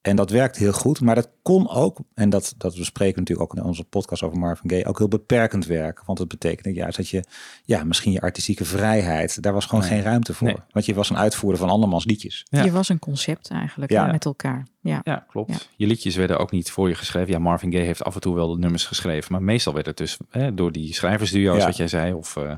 En 0.01 0.17
dat 0.17 0.31
werkt 0.31 0.57
heel 0.57 0.73
goed. 0.73 1.01
Maar 1.01 1.15
dat 1.15 1.31
kon 1.43 1.69
ook, 1.69 1.99
en 2.15 2.31
dat, 2.31 2.55
dat 2.57 2.77
bespreken 2.77 3.15
we 3.15 3.21
natuurlijk 3.21 3.51
ook 3.53 3.59
in 3.59 3.65
onze 3.65 3.85
podcast 3.85 4.23
over 4.23 4.39
Marvin 4.39 4.71
Gaye, 4.71 4.87
ook 4.87 4.99
heel 4.99 5.09
beperkend 5.09 5.67
werken. 5.67 6.03
Want 6.07 6.19
het 6.19 6.29
betekende 6.29 6.73
juist 6.79 6.97
dat 6.97 7.09
je, 7.09 7.25
ja, 7.65 7.85
misschien 7.85 8.13
je 8.13 8.21
artistieke 8.21 8.65
vrijheid, 8.65 9.43
daar 9.43 9.53
was 9.53 9.65
gewoon 9.67 9.81
Nee. 9.81 9.91
geen 9.91 10.03
ruimte 10.03 10.35
voor. 10.35 10.47
Nee. 10.47 10.57
Want 10.71 10.87
je 10.87 10.95
was 10.95 11.11
een 11.11 11.17
uitvoerder 11.19 11.59
van 11.61 11.69
andermans 11.71 12.05
liedjes. 12.05 12.47
Ja. 12.51 12.63
Je 12.63 12.71
was 12.71 12.89
een 12.89 12.99
concept 12.99 13.51
eigenlijk 13.51 13.93
Ja. 13.93 14.07
met 14.07 14.25
elkaar. 14.25 14.67
Ja. 14.81 15.01
Ja, 15.05 15.27
klopt. 15.29 15.51
Ja. 15.51 15.59
Je 15.77 15.87
liedjes 15.87 16.17
werden 16.17 16.39
ook 16.39 16.51
niet 16.51 16.71
voor 16.71 16.89
je 16.89 16.95
geschreven. 16.95 17.33
Ja, 17.33 17.39
Marvin 17.39 17.73
Gaye 17.73 17.85
heeft 17.85 18.05
af 18.05 18.15
en 18.15 18.21
toe 18.21 18.35
wel 18.35 18.53
de 18.53 18.59
nummers 18.59 18.87
geschreven. 18.87 19.33
Maar 19.33 19.43
meestal 19.43 19.75
werd 19.75 19.87
het 19.87 19.97
dus 19.97 20.17
hè, 20.31 20.55
door 20.55 20.73
die 20.73 20.95
schrijversduo's, 20.95 21.59
Ja. 21.59 21.67
wat 21.67 21.77
jij 21.77 21.89
zei. 21.89 22.13
Of 22.13 22.37
eh, 22.37 22.53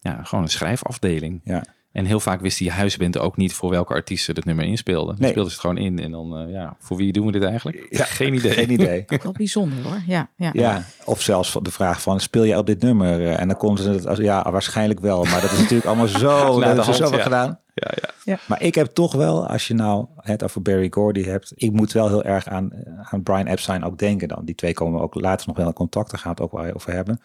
ja, 0.00 0.22
gewoon 0.22 0.44
een 0.44 0.50
schrijfafdeling. 0.50 1.40
Ja. 1.44 1.64
En 1.96 2.04
heel 2.04 2.20
vaak 2.20 2.40
wist 2.40 2.58
die 2.58 2.70
huisband 2.70 3.18
ook 3.18 3.36
niet 3.36 3.52
voor 3.54 3.70
welke 3.70 3.92
artiesten 3.94 4.34
het 4.34 4.44
nummer 4.44 4.64
inspeelde. 4.64 5.06
Dan 5.06 5.16
Nee. 5.18 5.30
speelden 5.30 5.52
ze 5.52 5.58
het 5.58 5.66
gewoon 5.66 5.84
in. 5.84 5.98
En 5.98 6.10
dan, 6.10 6.36
eh, 6.38 6.52
ja, 6.52 6.76
voor 6.78 6.96
wie 6.96 7.12
doen 7.12 7.26
we 7.26 7.32
dit 7.32 7.42
eigenlijk? 7.42 7.86
Ja, 7.90 8.04
Geen 8.20 8.34
idee. 8.34 8.52
Geen 8.52 8.70
idee. 8.70 9.04
Ook 9.08 9.22
wel 9.28 9.32
bijzonder 9.32 9.82
hoor. 9.84 10.02
Ja, 10.06 10.28
ja. 10.36 10.50
Ja, 10.52 10.84
of 11.04 11.22
zelfs 11.22 11.50
van 11.50 11.62
de 11.62 11.70
vraag 11.70 12.02
van, 12.02 12.20
speel 12.20 12.42
je 12.44 12.58
op 12.58 12.66
dit 12.66 12.82
nummer? 12.82 13.20
Eh, 13.26 13.40
En 13.40 13.48
dan 13.48 13.56
konden 13.56 13.84
ze 13.84 13.90
het 13.90 14.06
als, 14.06 14.18
ja, 14.18 14.50
waarschijnlijk 14.50 15.00
wel. 15.00 15.24
Maar 15.24 15.40
dat 15.40 15.52
is 15.52 15.58
natuurlijk 15.58 15.86
allemaal 15.86 16.08
zo, 16.08 16.28
dat 16.46 16.58
de 16.58 16.64
hebben 16.64 16.84
ze 16.84 16.90
hand, 16.90 17.02
zoveel 17.02 17.16
ja. 17.18 17.22
gedaan. 17.22 17.58
Ja, 17.74 17.90
ja. 17.94 18.14
Ja. 18.24 18.38
Maar 18.46 18.62
ik 18.62 18.74
heb 18.74 18.86
toch 18.86 19.12
wel, 19.12 19.46
als 19.46 19.66
je 19.66 19.74
nou 19.74 20.06
het 20.16 20.42
over 20.44 20.62
Barry 20.62 20.86
Gordy 20.90 21.24
hebt, 21.24 21.52
ik 21.54 21.72
moet 21.72 21.92
wel 21.92 22.08
heel 22.08 22.24
erg 22.24 22.48
aan, 22.48 22.70
aan 23.10 23.22
Brian 23.22 23.46
Epstein 23.46 23.84
ook 23.84 23.98
denken 23.98 24.28
dan. 24.28 24.44
Die 24.44 24.54
twee 24.54 24.72
komen 24.74 25.00
ook 25.00 25.14
later 25.14 25.46
nog 25.48 25.56
wel 25.56 25.66
in 25.66 25.72
contact, 25.72 26.10
daar 26.10 26.20
gaan 26.20 26.34
we 26.34 26.42
het 26.42 26.52
ook 26.52 26.60
wel 26.62 26.74
over 26.74 26.92
hebben. 26.92 27.20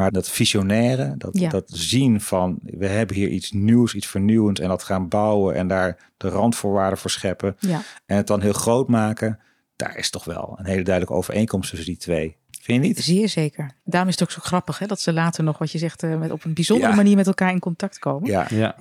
Maar 0.00 0.10
dat 0.12 0.30
visionaire, 0.30 1.14
dat, 1.18 1.38
Ja. 1.38 1.48
dat 1.48 1.70
zien 1.72 2.20
van, 2.20 2.58
we 2.62 2.86
hebben 2.86 3.16
hier 3.16 3.28
iets 3.28 3.50
nieuws, 3.52 3.94
iets 3.94 4.06
vernieuwends 4.06 4.60
en 4.60 4.68
dat 4.68 4.82
gaan 4.82 5.08
bouwen 5.08 5.54
en 5.54 5.68
daar 5.68 5.96
de 6.16 6.28
randvoorwaarden 6.28 6.98
voor 6.98 7.10
scheppen. 7.10 7.56
Ja. 7.58 7.82
En 8.06 8.16
het 8.16 8.26
dan 8.26 8.40
heel 8.40 8.52
groot 8.52 8.88
maken, 8.88 9.38
daar 9.76 9.96
is 9.96 10.10
toch 10.10 10.24
wel 10.24 10.54
een 10.58 10.66
hele 10.66 10.82
duidelijke 10.82 11.16
overeenkomst 11.18 11.70
tussen 11.70 11.88
die 11.88 11.96
twee. 11.96 12.36
Vind 12.60 12.82
je 12.82 12.88
niet? 12.88 12.98
Zeer 12.98 13.28
zeker. 13.28 13.70
Daarom 13.84 14.08
is 14.08 14.18
het 14.18 14.28
ook 14.28 14.34
zo 14.34 14.40
grappig 14.42 14.78
hè, 14.78 14.86
dat 14.86 15.00
ze 15.00 15.12
later 15.12 15.44
nog, 15.44 15.58
wat 15.58 15.70
je 15.70 15.78
zegt, 15.78 16.02
eh, 16.02 16.18
met, 16.18 16.30
op 16.30 16.44
een 16.44 16.54
bijzondere 16.54 16.90
Ja. 16.90 16.96
manier 16.96 17.16
met 17.16 17.26
elkaar 17.26 17.50
in 17.52 17.58
contact 17.58 17.98
komen. 17.98 18.28
Ja. 18.30 18.46
Ja. 18.50 18.74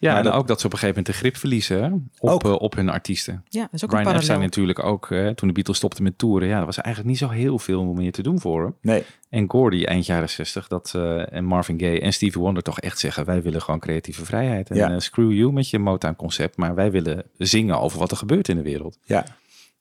Ja. 0.00 0.08
Maar 0.08 0.18
en 0.18 0.24
dat- 0.24 0.34
ook 0.34 0.46
dat 0.46 0.60
ze 0.60 0.66
op 0.66 0.72
een 0.72 0.78
gegeven 0.78 1.02
moment 1.02 1.14
de 1.14 1.20
grip 1.22 1.36
verliezen 1.36 2.10
op, 2.18 2.44
eh, 2.44 2.52
op 2.52 2.74
hun 2.74 2.88
artiesten. 2.88 3.44
Ja, 3.48 3.60
dat 3.60 3.68
is 3.72 3.84
ook 3.84 3.90
Brian 3.90 4.06
een 4.06 4.14
Epstein 4.14 4.40
natuurlijk 4.40 4.84
ook, 4.84 5.10
eh, 5.10 5.28
toen 5.28 5.48
de 5.48 5.54
Beatles 5.54 5.76
stopten 5.76 6.02
met 6.02 6.18
toeren. 6.18 6.48
Ja, 6.48 6.58
er 6.58 6.64
was 6.66 6.76
eigenlijk 6.78 7.08
niet 7.14 7.18
zo 7.30 7.34
heel 7.34 7.58
veel 7.58 7.84
meer 7.84 8.12
te 8.12 8.22
doen 8.22 8.40
voor 8.40 8.62
hem. 8.62 8.74
Nee. 8.82 9.04
En 9.30 9.50
Gordy 9.50 9.84
eind 9.84 10.06
jaren 10.06 10.28
60, 10.30 10.68
dat, 10.68 10.92
eh, 10.94 11.32
en 11.32 11.44
Marvin 11.44 11.80
Gaye 11.80 12.00
en 12.00 12.12
Stevie 12.12 12.40
Wonder 12.42 12.62
toch 12.62 12.80
echt 12.80 12.98
zeggen... 12.98 13.24
wij 13.24 13.42
willen 13.42 13.62
gewoon 13.62 13.80
creatieve 13.80 14.24
vrijheid. 14.24 14.70
En 14.70 14.76
Ja. 14.76 14.98
screw 15.00 15.32
you 15.32 15.52
met 15.52 15.70
je 15.70 15.78
Motown-concept... 15.78 16.56
maar 16.56 16.74
wij 16.74 16.90
willen 16.90 17.24
zingen 17.36 17.80
over 17.80 17.98
wat 17.98 18.10
er 18.10 18.16
gebeurt 18.16 18.48
in 18.48 18.56
de 18.56 18.62
wereld. 18.62 18.98
Ja. 19.04 19.24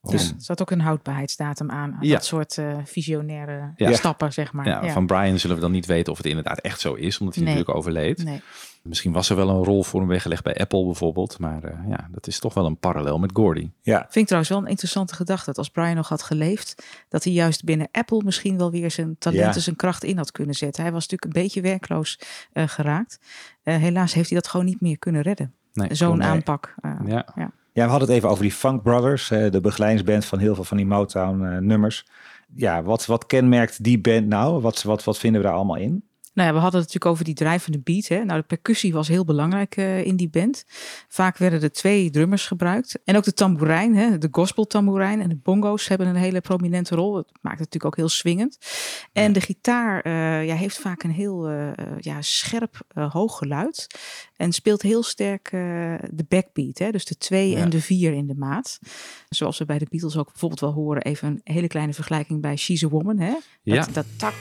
Dus 0.02 0.30
er 0.30 0.36
zat 0.38 0.62
ook 0.62 0.72
een 0.72 0.82
houdbaarheidsdatum 0.82 1.72
aan. 1.72 1.94
aan 1.94 1.98
Ja. 2.02 2.14
Dat 2.14 2.26
soort 2.26 2.58
eh, 2.58 2.78
visionaire 2.84 3.72
Ja. 3.76 3.94
stappen, 3.94 4.34
zeg 4.34 4.54
maar. 4.54 4.68
ja, 4.68 4.90
Van 4.90 5.06
Brian 5.06 5.40
zullen 5.40 5.56
we 5.56 5.62
dan 5.62 5.72
niet 5.72 5.86
weten 5.86 6.12
of 6.12 6.18
het 6.18 6.28
inderdaad 6.28 6.60
echt 6.60 6.80
zo 6.80 6.94
is... 6.94 7.20
omdat 7.20 7.36
hij 7.36 7.44
Nee. 7.44 7.54
natuurlijk 7.54 7.80
overleed. 7.80 8.24
Nee. 8.24 8.42
Misschien 8.88 9.12
was 9.12 9.30
er 9.30 9.36
wel 9.36 9.50
een 9.50 9.64
rol 9.64 9.84
voor 9.84 10.00
hem 10.00 10.10
weggelegd 10.10 10.44
bij 10.44 10.56
Apple 10.58 10.86
bijvoorbeeld... 10.86 11.40
maar 11.40 11.64
eh, 11.64 11.90
ja, 11.90 12.08
dat 12.12 12.28
is 12.28 12.40
toch 12.40 12.54
wel 12.54 12.66
een 12.66 12.78
parallel 12.78 13.20
met 13.20 13.32
Gordy. 13.34 13.72
Ja. 13.82 14.00
Vind 14.00 14.16
ik 14.16 14.26
trouwens 14.26 14.52
wel 14.52 14.62
een 14.62 14.68
interessante 14.68 15.16
gedachte. 15.16 15.46
Dat 15.46 15.58
als 15.58 15.70
Brian 15.70 15.96
nog 15.96 16.10
had 16.10 16.22
geleefd, 16.24 16.86
dat 17.10 17.24
hij 17.24 17.34
juist 17.34 17.64
binnen 17.64 17.88
Apple 17.92 18.22
misschien 18.26 18.58
wel 18.58 18.72
weer 18.72 18.92
zijn 18.92 19.16
talent 19.20 19.42
Ja. 19.44 19.54
en 19.54 19.62
zijn 19.62 19.76
kracht 19.76 20.04
in 20.04 20.18
had 20.18 20.32
kunnen 20.32 20.56
zetten. 20.56 20.84
Hij 20.84 20.92
was 20.92 21.08
natuurlijk 21.08 21.36
een 21.36 21.42
beetje 21.44 21.62
werkloos 21.62 22.20
eh, 22.54 22.68
geraakt. 22.68 23.20
Eh, 23.64 23.76
helaas 23.76 24.14
heeft 24.14 24.30
hij 24.30 24.40
dat 24.40 24.48
gewoon 24.48 24.66
niet 24.66 24.82
meer 24.82 24.98
kunnen 24.98 25.22
redden. 25.22 25.54
Nee, 25.74 25.96
Zo'n 25.96 26.24
aanpak. 26.24 26.76
Ja. 26.82 27.26
ja. 27.36 27.52
Ja, 27.74 27.84
we 27.84 27.90
hadden 27.90 28.08
het 28.08 28.18
even 28.18 28.30
over 28.30 28.44
die 28.44 28.52
Funk 28.52 28.82
Brothers, 28.82 29.28
de 29.28 29.60
begeleidingsband 29.62 30.26
van 30.26 30.40
heel 30.40 30.56
veel 30.56 30.64
van 30.64 30.78
die 30.78 30.86
Motown-nummers. 30.86 32.06
ja, 32.56 32.84
wat, 32.84 33.06
wat 33.06 33.26
kenmerkt 33.26 33.84
die 33.84 34.00
band 34.00 34.28
nou? 34.28 34.62
Wat, 34.62 34.84
wat, 34.84 35.04
wat 35.04 35.18
vinden 35.18 35.42
we 35.42 35.48
daar 35.48 35.56
allemaal 35.56 35.76
in? 35.76 36.04
Nou 36.38 36.50
ja, 36.50 36.56
we 36.56 36.62
hadden 36.62 36.82
het 36.82 36.94
natuurlijk 36.94 37.06
over 37.06 37.24
die 37.26 37.34
drijvende 37.34 37.80
beat. 37.80 38.08
Hè? 38.08 38.24
Nou, 38.24 38.40
de 38.40 38.48
percussie 38.48 38.94
was 38.94 39.08
heel 39.08 39.26
belangrijk 39.26 39.78
eh, 39.78 40.06
in 40.06 40.16
die 40.16 40.30
band. 40.30 40.64
Vaak 41.08 41.38
werden 41.38 41.62
er 41.62 41.72
twee 41.72 42.10
drummers 42.10 42.48
gebruikt. 42.48 43.00
En 43.04 43.16
ook 43.16 43.24
de 43.24 43.34
tamboerijn, 43.34 43.96
hè? 43.96 44.18
de 44.18 44.28
gospel 44.32 44.66
tamboerijn 44.66 45.22
en 45.22 45.30
de 45.30 45.36
bongo's 45.36 45.88
hebben 45.88 46.08
een 46.08 46.16
hele 46.16 46.42
prominente 46.42 46.96
rol. 46.96 47.14
Dat 47.14 47.26
maakt 47.42 47.60
het 47.60 47.74
natuurlijk 47.74 47.86
ook 47.86 47.96
heel 47.96 48.10
swingend. 48.10 48.58
En 49.14 49.34
de 49.34 49.42
gitaar 49.42 50.02
eh, 50.02 50.46
ja, 50.46 50.56
heeft 50.56 50.78
vaak 50.80 51.04
een 51.04 51.12
heel 51.12 51.48
eh, 51.50 51.72
ja, 52.00 52.22
scherp, 52.22 52.80
hoog 52.94 53.38
geluid. 53.38 53.88
En 54.36 54.52
speelt 54.52 54.82
heel 54.82 55.04
sterk 55.04 55.50
de 56.12 56.26
backbeat. 56.28 56.78
Hè? 56.78 56.92
Dus 56.92 57.06
de 57.06 57.18
twee 57.18 57.50
Ja. 57.50 57.58
en 57.58 57.70
de 57.70 57.82
vier 57.82 58.14
in 58.14 58.28
de 58.28 58.36
maat. 58.36 58.80
Zoals 59.30 59.58
we 59.58 59.66
bij 59.66 59.78
de 59.78 59.88
Beatles 59.90 60.18
ook 60.18 60.28
bijvoorbeeld 60.32 60.62
wel 60.62 60.74
horen. 60.74 61.02
Even 61.04 61.28
een 61.28 61.42
hele 61.44 61.68
kleine 61.68 61.94
vergelijking 61.94 62.42
bij 62.42 62.56
She's 62.56 62.84
a 62.84 62.88
Woman. 62.88 63.20
Hè? 63.20 63.32
Dat, 63.32 63.42
Ja. 63.64 63.88
dat 63.94 64.06
tak, 64.18 64.34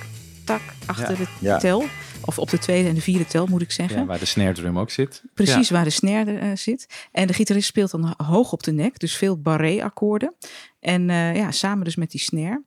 tak 0.47 0.61
achter 0.87 1.11
Ja. 1.11 1.17
de 1.17 1.27
Ja. 1.39 1.59
tel. 1.59 1.85
Of 2.25 2.39
op 2.39 2.51
de 2.51 2.59
tweede 2.59 2.89
en 2.89 2.95
de 2.95 3.01
vierde 3.01 3.27
tel 3.27 3.47
moet 3.47 3.63
ik 3.63 3.71
zeggen. 3.71 3.99
Ja, 3.99 4.05
waar 4.05 4.19
de 4.19 4.25
snare 4.25 4.53
drum 4.53 4.79
ook 4.79 4.91
zit. 4.91 5.23
Precies 5.35 5.69
Ja. 5.69 5.75
waar 5.75 5.85
de 5.85 5.91
snare 5.91 6.39
eh, 6.39 6.49
zit. 6.55 7.09
En 7.13 7.27
de 7.27 7.33
gitarist 7.33 7.67
speelt 7.69 7.91
dan 7.91 8.15
hoog 8.17 8.53
op 8.53 8.63
de 8.63 8.73
nek, 8.73 8.99
dus 8.99 9.17
veel 9.17 9.41
barré-akkoorden. 9.41 10.35
En 10.81 11.11
eh, 11.11 11.37
ja, 11.37 11.51
samen 11.51 11.85
dus 11.85 11.97
met 11.97 12.11
die 12.11 12.21
snare. 12.21 12.63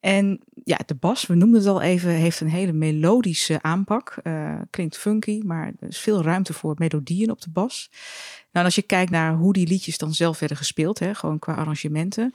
En 0.00 0.40
ja, 0.64 0.78
de 0.86 0.94
bas, 0.94 1.26
we 1.26 1.34
noemden 1.34 1.60
het 1.60 1.68
al 1.68 1.80
even, 1.80 2.10
heeft 2.10 2.40
een 2.40 2.48
hele 2.48 2.72
melodische 2.72 3.62
aanpak. 3.62 4.16
Eh, 4.22 4.54
klinkt 4.70 4.98
funky, 4.98 5.40
maar 5.44 5.72
er 5.80 5.88
is 5.88 5.98
veel 5.98 6.22
ruimte 6.22 6.52
voor 6.52 6.74
melodieën 6.78 7.30
op 7.30 7.40
de 7.40 7.50
bas. 7.50 7.88
Nou, 7.90 8.48
en 8.52 8.64
als 8.64 8.74
je 8.74 8.82
kijkt 8.82 9.10
naar 9.10 9.34
hoe 9.34 9.52
die 9.52 9.66
liedjes 9.66 9.98
dan 9.98 10.14
zelf 10.14 10.38
werden 10.38 10.56
gespeeld, 10.56 10.98
hè, 10.98 11.14
gewoon 11.14 11.38
qua 11.38 11.54
arrangementen, 11.54 12.32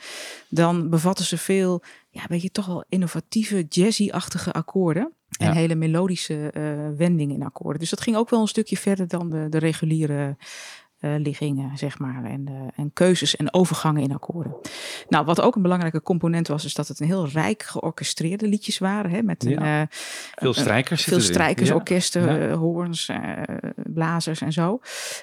dan 0.50 0.90
bevatten 0.90 1.26
ze 1.26 1.38
veel, 1.38 1.82
ja, 2.10 2.22
weet 2.28 2.42
je, 2.42 2.52
toch 2.52 2.66
wel 2.66 2.84
innovatieve, 2.90 3.66
jazzy-achtige 3.70 4.52
akkoorden. 4.52 5.12
En 5.34 5.48
Ja. 5.48 5.54
hele 5.54 5.76
melodische 5.76 6.50
eh, 6.52 6.64
wendingen 6.98 7.36
in 7.36 7.44
akkoorden. 7.44 7.80
Dus 7.80 7.90
dat 7.90 8.02
ging 8.02 8.16
ook 8.16 8.30
wel 8.30 8.42
een 8.42 8.48
stukje 8.48 8.78
verder 8.78 9.08
dan 9.08 9.30
de, 9.30 9.48
de 9.50 9.58
reguliere 9.58 10.38
liggingen, 11.18 11.78
zeg 11.78 12.00
maar. 12.00 12.24
En, 12.24 12.48
eh, 12.48 12.54
en 12.76 12.92
keuzes 12.94 13.36
en 13.36 13.54
overgangen 13.54 14.02
in 14.02 14.14
akkoorden. 14.14 14.56
Nou, 15.10 15.26
wat 15.26 15.42
ook 15.42 15.56
een 15.56 15.62
belangrijke 15.62 16.02
component 16.02 16.48
was, 16.48 16.66
is 16.66 16.74
dat 16.74 16.88
het 16.88 17.00
een 17.00 17.06
heel 17.08 17.28
rijk 17.28 17.64
georchestreerde 17.64 18.48
liedjes 18.48 18.78
waren. 18.78 19.12
Hè, 19.12 19.22
met 19.22 19.44
Ja. 19.44 19.82
eh, 19.82 19.88
Veel 20.36 20.54
strijkers 20.54 21.04
Veel 21.04 21.20
strijkers, 21.22 21.70
Ja. 21.70 21.76
orkesten, 21.76 22.22
Ja. 22.40 22.48
eh, 22.50 22.56
hoorns, 22.58 23.10
eh, 23.10 23.20
blazers 23.94 24.42
en 24.42 24.52
zo. 24.52 24.80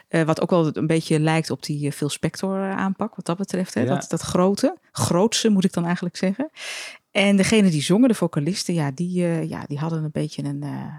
Eh, 0.09 0.23
wat 0.23 0.41
ook 0.41 0.51
wel 0.51 0.77
een 0.77 0.87
beetje 0.87 1.21
lijkt 1.21 1.51
op 1.51 1.63
die 1.63 1.87
eh, 1.87 1.93
Phil 1.93 2.09
Spector 2.09 2.57
eh, 2.63 2.77
aanpak, 2.77 3.15
wat 3.17 3.27
dat 3.27 3.37
betreft. 3.37 3.75
Hè? 3.75 3.85
Dat, 3.85 4.07
dat 4.09 4.21
grote, 4.21 4.77
grootse 4.93 5.49
moet 5.49 5.65
ik 5.65 5.73
dan 5.73 5.85
eigenlijk 5.85 6.17
zeggen. 6.17 6.51
En 7.11 7.37
degene 7.37 7.71
die 7.71 7.83
zongen, 7.83 8.09
de 8.09 8.15
vocalisten, 8.15 8.75
ja, 8.75 8.91
die, 8.95 9.25
eh, 9.25 9.49
ja, 9.49 9.65
die 9.67 9.79
hadden 9.79 10.05
een 10.05 10.11
beetje 10.13 10.45
een, 10.45 10.63
eh, 10.63 10.95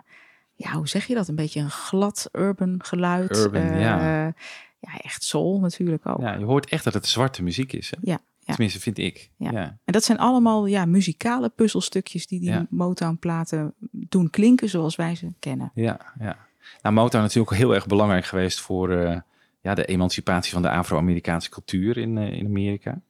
ja, 0.55 0.71
hoe 0.71 0.87
zeg 0.87 1.05
je 1.05 1.13
dat? 1.15 1.27
Een 1.27 1.35
beetje 1.35 1.59
een 1.59 1.69
glad 1.69 2.29
urban 2.31 2.75
geluid. 2.83 3.37
Urban, 3.37 3.61
Eh, 3.61 3.81
ja. 3.81 4.33
Ja, 4.81 4.99
echt 4.99 5.23
soul 5.23 5.59
natuurlijk 5.59 6.07
ook. 6.07 6.21
Ja, 6.21 6.33
je 6.35 6.45
hoort 6.45 6.69
echt 6.69 6.83
dat 6.83 6.93
het 6.93 7.07
zwarte 7.07 7.43
muziek 7.43 7.73
is. 7.73 7.89
Hè? 7.89 7.97
Ja, 8.01 8.19
ja. 8.39 8.53
Tenminste, 8.53 8.79
vind 8.79 8.97
ik. 8.97 9.31
Ja. 9.37 9.51
Ja. 9.51 9.77
En 9.83 9.93
dat 9.93 10.03
zijn 10.03 10.17
allemaal 10.17 10.65
ja, 10.65 10.85
muzikale 10.85 11.49
puzzelstukjes 11.49 12.27
die 12.27 12.39
die 12.39 12.49
Ja. 12.49 12.67
Motown-platen 12.69 13.73
doen 13.91 14.29
klinken 14.29 14.69
zoals 14.69 14.95
wij 14.95 15.15
ze 15.15 15.33
kennen. 15.39 15.71
Ja, 15.73 16.13
ja. 16.19 16.37
Nou, 16.81 16.95
Motown 16.95 17.23
natuurlijk 17.23 17.51
ook 17.51 17.57
heel 17.57 17.73
erg 17.73 17.85
belangrijk 17.85 18.25
geweest 18.25 18.59
voor 18.59 18.91
eh, 18.91 19.19
ja, 19.61 19.73
de 19.73 19.85
emancipatie 19.85 20.53
van 20.53 20.61
de 20.61 20.69
Afro-Amerikaanse 20.69 21.49
cultuur 21.49 21.97
in, 21.97 22.17
eh, 22.17 22.31
in 22.31 22.45
Amerika. 22.45 23.01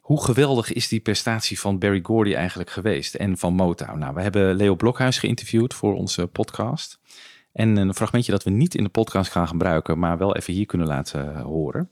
Hoe 0.00 0.24
geweldig 0.24 0.72
is 0.72 0.88
die 0.88 1.00
prestatie 1.00 1.60
van 1.60 1.78
Barry 1.78 2.00
Gordy 2.02 2.34
eigenlijk 2.34 2.70
geweest 2.70 3.14
en 3.14 3.38
van 3.38 3.54
Motown? 3.54 3.98
Nou, 3.98 4.14
we 4.14 4.22
hebben 4.22 4.54
Leo 4.54 4.74
Blokhuis 4.74 5.18
geïnterviewd 5.18 5.74
voor 5.74 5.94
onze 5.94 6.26
podcast. 6.26 7.00
En 7.56 7.76
een 7.76 7.94
fragmentje 7.94 8.32
dat 8.32 8.42
we 8.42 8.50
niet 8.50 8.74
in 8.74 8.84
de 8.84 8.90
podcast 8.90 9.30
gaan 9.30 9.48
gebruiken, 9.48 9.98
maar 9.98 10.18
wel 10.18 10.36
even 10.36 10.52
hier 10.52 10.66
kunnen 10.66 10.86
laten 10.86 11.36
horen, 11.36 11.90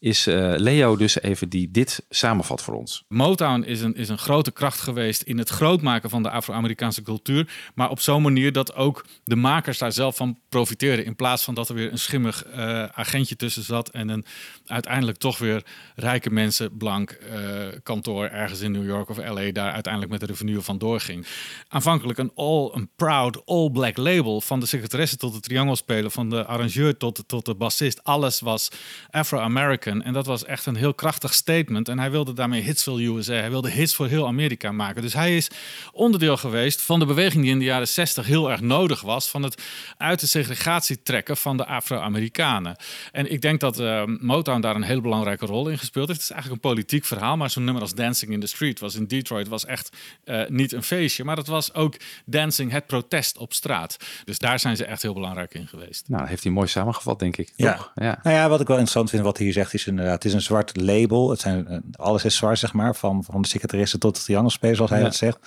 is 0.00 0.26
eh, 0.26 0.52
Leo 0.56 0.96
dus 0.96 1.20
even 1.22 1.48
die 1.48 1.70
dit 1.70 2.04
samenvat 2.08 2.62
voor 2.62 2.74
ons. 2.74 3.04
Motown 3.08 3.62
is 3.62 3.80
een, 3.80 3.94
is 3.94 4.08
een 4.08 4.18
grote 4.18 4.50
kracht 4.50 4.80
geweest 4.80 5.22
in 5.22 5.38
het 5.38 5.48
grootmaken 5.48 6.10
van 6.10 6.22
de 6.22 6.30
Afro-Amerikaanse 6.30 7.02
cultuur. 7.02 7.52
Maar 7.74 7.90
op 7.90 8.00
zo'n 8.00 8.22
manier 8.22 8.52
dat 8.52 8.74
ook 8.74 9.06
de 9.24 9.36
makers 9.36 9.78
daar 9.78 9.92
zelf 9.92 10.16
van 10.16 10.38
profiteerden. 10.48 11.04
In 11.04 11.16
plaats 11.16 11.44
van 11.44 11.54
dat 11.54 11.68
er 11.68 11.74
weer 11.74 11.92
een 11.92 11.98
schimmig 11.98 12.44
eh, 12.44 12.84
agentje 12.84 13.36
tussen 13.36 13.62
zat. 13.62 13.88
En 13.88 14.08
een 14.08 14.24
uiteindelijk 14.66 15.18
toch 15.18 15.38
weer 15.38 15.64
rijke 15.94 16.30
mensen, 16.30 16.76
blank 16.76 17.10
eh, 17.10 17.40
kantoor 17.82 18.26
ergens 18.26 18.60
in 18.60 18.72
New 18.72 18.86
York 18.86 19.08
of 19.08 19.16
LA 19.16 19.52
daar 19.52 19.72
uiteindelijk 19.72 20.12
met 20.12 20.20
de 20.20 20.26
revenue 20.26 20.60
van 20.60 20.78
doorging. 20.78 21.26
Aanvankelijk 21.68 22.18
een 22.18 22.32
all, 22.34 22.70
een 22.72 22.90
proud 22.96 23.46
all 23.46 23.70
black 23.70 23.96
label. 23.96 24.40
Van 24.40 24.60
de 24.60 24.66
secretaresse 24.66 25.16
tot 25.16 25.34
de 25.34 25.40
triangelspeler, 25.40 26.10
van 26.10 26.30
de 26.30 26.44
arrangeur 26.44 26.96
tot, 26.96 27.22
tot 27.26 27.44
de 27.44 27.54
bassist. 27.54 28.04
Alles 28.04 28.40
was 28.40 28.70
Afro-American. 29.10 29.89
En 29.98 30.12
dat 30.12 30.26
was 30.26 30.44
echt 30.44 30.66
een 30.66 30.76
heel 30.76 30.94
krachtig 30.94 31.34
statement. 31.34 31.88
En 31.88 31.98
hij 31.98 32.10
wilde 32.10 32.32
daarmee 32.32 32.62
hits 32.62 32.82
voor 32.82 33.00
USA. 33.00 33.32
Hij 33.32 33.50
wilde 33.50 33.70
hits 33.70 33.94
voor 33.94 34.06
heel 34.06 34.26
Amerika 34.26 34.72
maken. 34.72 35.02
Dus 35.02 35.12
hij 35.12 35.36
is 35.36 35.50
onderdeel 35.92 36.36
geweest 36.36 36.82
van 36.82 36.98
de 36.98 37.06
beweging 37.06 37.42
die 37.42 37.52
in 37.52 37.58
de 37.58 37.64
jaren 37.64 37.88
60 37.88 38.26
heel 38.26 38.50
erg 38.50 38.60
nodig 38.60 39.00
was. 39.00 39.30
Van 39.30 39.42
het 39.42 39.62
uit 39.96 40.20
de 40.20 40.26
segregatie 40.26 41.02
trekken 41.02 41.36
van 41.36 41.56
de 41.56 41.66
Afro-Amerikanen. 41.66 42.76
En 43.12 43.32
ik 43.32 43.40
denk 43.40 43.60
dat 43.60 43.78
eh, 43.78 44.02
Motown 44.06 44.60
daar 44.60 44.74
een 44.74 44.82
hele 44.82 45.00
belangrijke 45.00 45.46
rol 45.46 45.68
in 45.68 45.78
gespeeld 45.78 46.08
heeft. 46.08 46.20
Het 46.20 46.30
is 46.30 46.34
eigenlijk 46.34 46.64
een 46.64 46.70
politiek 46.70 47.04
verhaal. 47.04 47.36
Maar 47.36 47.50
zo'n 47.50 47.64
nummer 47.64 47.82
als 47.82 47.94
Dancing 47.94 48.32
in 48.32 48.40
the 48.40 48.46
Street 48.46 48.80
was 48.80 48.94
in 48.94 49.06
Detroit 49.06 49.48
was 49.48 49.64
echt 49.64 49.96
eh, 50.24 50.42
niet 50.48 50.72
een 50.72 50.82
feestje. 50.82 51.24
Maar 51.24 51.36
het 51.36 51.46
was 51.46 51.74
ook 51.74 51.96
dancing, 52.24 52.72
het 52.72 52.86
protest 52.86 53.38
op 53.38 53.52
straat. 53.52 53.96
Dus 54.24 54.38
daar 54.38 54.58
zijn 54.58 54.76
ze 54.76 54.84
echt 54.84 55.02
heel 55.02 55.14
belangrijk 55.14 55.54
in 55.54 55.66
geweest. 55.66 56.08
Nou, 56.08 56.20
dat 56.20 56.30
heeft 56.30 56.42
hij 56.42 56.52
mooi 56.52 56.68
samengevat, 56.68 57.18
denk 57.18 57.36
ik. 57.36 57.52
Ja. 57.56 57.74
Toch? 57.74 57.92
ja. 57.94 58.20
Nou 58.22 58.36
ja, 58.36 58.48
wat 58.48 58.60
ik 58.60 58.66
wel 58.66 58.76
interessant 58.76 59.10
vind 59.10 59.22
wat 59.22 59.36
hij 59.36 59.46
hier 59.46 59.54
zegt 59.54 59.74
is 59.74 59.79
inderdaad, 59.86 60.14
het 60.14 60.24
is 60.24 60.32
een 60.32 60.40
zwart 60.40 60.80
label. 60.80 61.30
Het 61.30 61.40
zijn, 61.40 61.66
eh, 61.68 61.78
alles 61.92 62.24
is 62.24 62.36
zwart, 62.36 62.58
zeg 62.58 62.72
maar, 62.72 62.94
van, 62.94 63.24
van 63.24 63.42
de 63.42 63.48
secretaresse 63.48 63.98
tot 63.98 64.16
de 64.16 64.22
triangelspeler, 64.22 64.76
zoals 64.76 64.90
hij 64.90 64.98
Ja. 65.00 65.04
dat 65.06 65.14
zegt. 65.14 65.38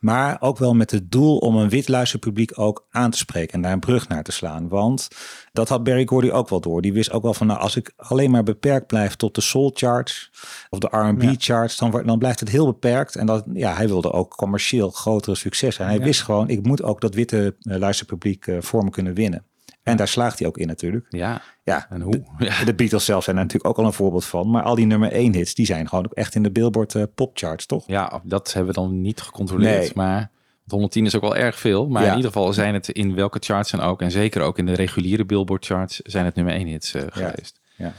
Maar 0.00 0.36
ook 0.40 0.58
wel 0.58 0.74
met 0.74 0.90
het 0.90 1.10
doel 1.10 1.36
om 1.38 1.56
een 1.56 1.68
wit 1.68 1.88
luisterpubliek 1.88 2.58
ook 2.58 2.86
aan 2.90 3.10
te 3.10 3.18
spreken 3.18 3.52
en 3.54 3.60
daar 3.62 3.72
een 3.72 3.80
brug 3.80 4.08
naar 4.08 4.22
te 4.22 4.32
slaan. 4.32 4.68
Want 4.68 5.08
dat 5.52 5.68
had 5.68 5.84
Barry 5.84 6.06
Gordy 6.06 6.30
ook 6.30 6.48
wel 6.48 6.60
door. 6.60 6.82
Die 6.82 6.92
wist 6.92 7.12
ook 7.12 7.22
wel 7.22 7.34
van, 7.34 7.46
nou, 7.46 7.60
als 7.60 7.76
ik 7.76 7.92
alleen 7.96 8.30
maar 8.30 8.42
beperkt 8.42 8.86
blijf 8.86 9.14
tot 9.16 9.34
de 9.34 9.40
soul 9.40 9.70
charts 9.74 10.30
of 10.70 10.78
de 10.78 10.88
R&B 10.90 11.22
Ja. 11.22 11.34
charts, 11.38 11.76
dan, 11.76 11.90
wordt- 11.90 12.06
dan 12.06 12.18
blijft 12.18 12.40
het 12.40 12.48
heel 12.48 12.66
beperkt. 12.66 13.16
En 13.16 13.26
dat, 13.26 13.44
ja, 13.52 13.74
hij 13.74 13.88
wilde 13.88 14.12
ook 14.12 14.36
commercieel 14.36 14.90
grotere 14.90 15.36
succes. 15.36 15.78
En 15.78 15.86
hij 15.86 15.98
Ja. 15.98 16.04
wist 16.04 16.22
gewoon, 16.22 16.48
ik 16.48 16.66
moet 16.66 16.82
ook 16.82 17.00
dat 17.00 17.14
witte 17.14 17.56
eh, 17.60 17.76
luisterpubliek 17.78 18.46
eh, 18.46 18.56
voor 18.60 18.84
me 18.84 18.90
kunnen 18.90 19.14
winnen. 19.14 19.44
En 19.86 19.96
daar 19.96 20.08
slaagt 20.08 20.38
hij 20.38 20.48
ook 20.48 20.58
in 20.58 20.66
natuurlijk. 20.66 21.06
Ja, 21.08 21.42
ja. 21.64 21.86
en 21.90 22.00
hoe? 22.00 22.24
De, 22.38 22.62
de 22.64 22.74
Beatles 22.74 23.04
zelf 23.04 23.24
zijn 23.24 23.36
daar 23.36 23.44
natuurlijk 23.44 23.70
ook 23.72 23.78
al 23.78 23.84
een 23.90 23.96
voorbeeld 23.96 24.24
van. 24.24 24.50
Maar 24.50 24.62
al 24.62 24.74
die 24.74 24.86
nummer 24.86 25.12
1 25.12 25.34
hits, 25.34 25.54
die 25.54 25.66
zijn 25.66 25.88
gewoon 25.88 26.04
ook 26.04 26.12
echt 26.12 26.34
in 26.34 26.42
de 26.42 26.50
Billboard 26.50 26.94
eh, 26.94 27.02
popcharts, 27.14 27.66
toch? 27.66 27.84
Ja, 27.86 28.20
dat 28.24 28.52
hebben 28.52 28.74
we 28.74 28.80
dan 28.80 29.00
niet 29.00 29.20
gecontroleerd. 29.20 29.78
Nee. 29.80 29.90
Maar 29.94 30.30
110 30.68 31.04
is 31.06 31.14
ook 31.16 31.22
wel 31.22 31.36
erg 31.36 31.58
veel. 31.58 31.88
Maar 31.88 32.02
Ja. 32.02 32.10
in 32.10 32.16
ieder 32.16 32.32
geval 32.32 32.52
zijn 32.52 32.74
het 32.74 32.88
in 32.88 33.14
welke 33.14 33.38
charts 33.40 33.70
dan 33.70 33.80
ook. 33.80 34.02
En 34.02 34.10
zeker 34.10 34.42
ook 34.42 34.58
in 34.58 34.66
de 34.66 34.72
reguliere 34.74 35.24
Billboard 35.24 35.66
charts 35.66 36.00
zijn 36.04 36.24
het 36.24 36.34
nummer 36.34 36.54
1 36.54 36.66
hits 36.66 36.94
eh, 36.94 37.02
geweest. 37.08 37.60
Ja. 37.76 37.92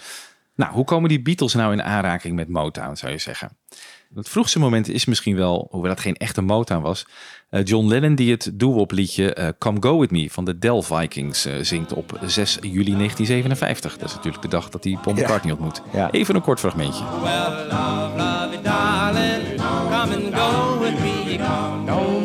Nou, 0.55 0.73
hoe 0.73 0.85
komen 0.85 1.09
die 1.09 1.21
Beatles 1.21 1.53
nou 1.53 1.73
in 1.73 1.83
aanraking 1.83 2.35
met 2.35 2.47
Motown, 2.49 2.95
zou 2.95 3.11
je 3.11 3.17
zeggen? 3.17 3.56
Het 4.17 4.29
vroegste 4.29 4.59
moment 4.59 4.89
is 4.89 5.05
misschien 5.05 5.35
wel, 5.35 5.67
hoewel 5.71 5.91
het 5.91 5.99
geen 5.99 6.15
echte 6.15 6.41
Motown 6.41 6.81
was, 6.81 7.05
eh, 7.49 7.63
John 7.63 7.87
Lennon 7.87 8.15
die 8.15 8.31
het 8.31 8.51
doo-wop 8.53 8.91
liedje 8.91 9.33
eh, 9.33 9.47
Come 9.57 9.77
Go 9.79 9.99
With 9.99 10.11
Me 10.11 10.29
van 10.29 10.45
de 10.45 10.57
Dell 10.57 10.81
Vikings 10.81 11.45
eh, 11.45 11.53
zingt 11.61 11.93
op 11.93 12.19
6 12.25 12.57
juli 12.61 12.95
1957. 12.95 13.97
Dat 13.97 14.09
is 14.09 14.15
natuurlijk 14.15 14.43
de 14.43 14.49
dag 14.49 14.69
dat 14.69 14.83
hij 14.83 14.97
Paul 15.01 15.15
Ja. 15.15 15.21
McCartney 15.21 15.51
ontmoet. 15.51 15.81
Ja. 15.93 16.11
Even 16.11 16.35
een 16.35 16.41
kort 16.41 16.59
fragmentje. 16.59 17.03
Well, 17.03 17.65
love, 17.69 18.17
love, 18.17 18.61
darling, 18.61 19.55
come 19.89 20.15
and 20.15 20.35
go 20.35 20.79
with 20.79 20.99
me, 20.99 21.37
come 21.37 21.91
home 21.91 22.16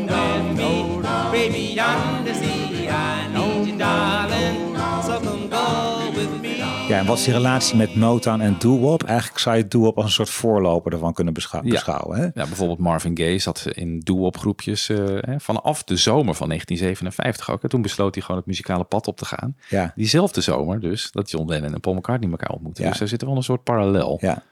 Ja, 6.92 6.98
en 6.98 7.06
wat 7.06 7.18
is 7.18 7.24
die 7.24 7.32
relatie 7.34 7.76
met 7.76 7.94
Motown 7.94 8.40
en 8.40 8.56
doo-wop? 8.58 9.02
Eigenlijk 9.02 9.38
zou 9.38 9.56
je 9.56 9.68
doo-wop 9.68 9.96
als 9.96 10.04
een 10.04 10.10
soort 10.10 10.30
voorloper 10.30 10.92
ervan 10.92 11.12
kunnen 11.12 11.34
beschou- 11.34 11.64
Ja. 11.64 11.70
beschouwen. 11.70 12.16
Hè? 12.18 12.22
Ja, 12.24 12.30
bijvoorbeeld 12.32 12.78
Marvin 12.78 13.16
Gaye 13.18 13.38
zat 13.38 13.66
in 13.72 14.00
doo-wop 14.00 14.36
groepjes 14.38 14.88
eh, 14.88 14.98
hè, 15.20 15.40
vanaf 15.40 15.84
de 15.84 15.96
zomer 15.96 16.34
van 16.34 16.46
1957 16.48 17.50
ook. 17.50 17.62
En 17.62 17.68
toen 17.68 17.82
besloot 17.82 18.14
hij 18.14 18.22
gewoon 18.22 18.36
het 18.36 18.46
muzikale 18.46 18.84
pad 18.84 19.06
op 19.06 19.16
te 19.16 19.24
gaan. 19.24 19.56
Ja. 19.68 19.92
Diezelfde 19.96 20.40
zomer 20.40 20.80
dus, 20.80 21.10
dat 21.12 21.30
John 21.30 21.48
Lennon 21.48 21.74
en 21.74 21.80
Paul 21.80 21.94
McCartney 21.94 22.30
elkaar 22.30 22.50
ontmoeten. 22.50 22.82
Ja. 22.84 22.90
Dus 22.90 22.98
daar 22.98 23.08
zit 23.08 23.22
wel 23.22 23.36
een 23.36 23.42
soort 23.42 23.62
parallel. 23.62 24.18
Ja. 24.20 24.42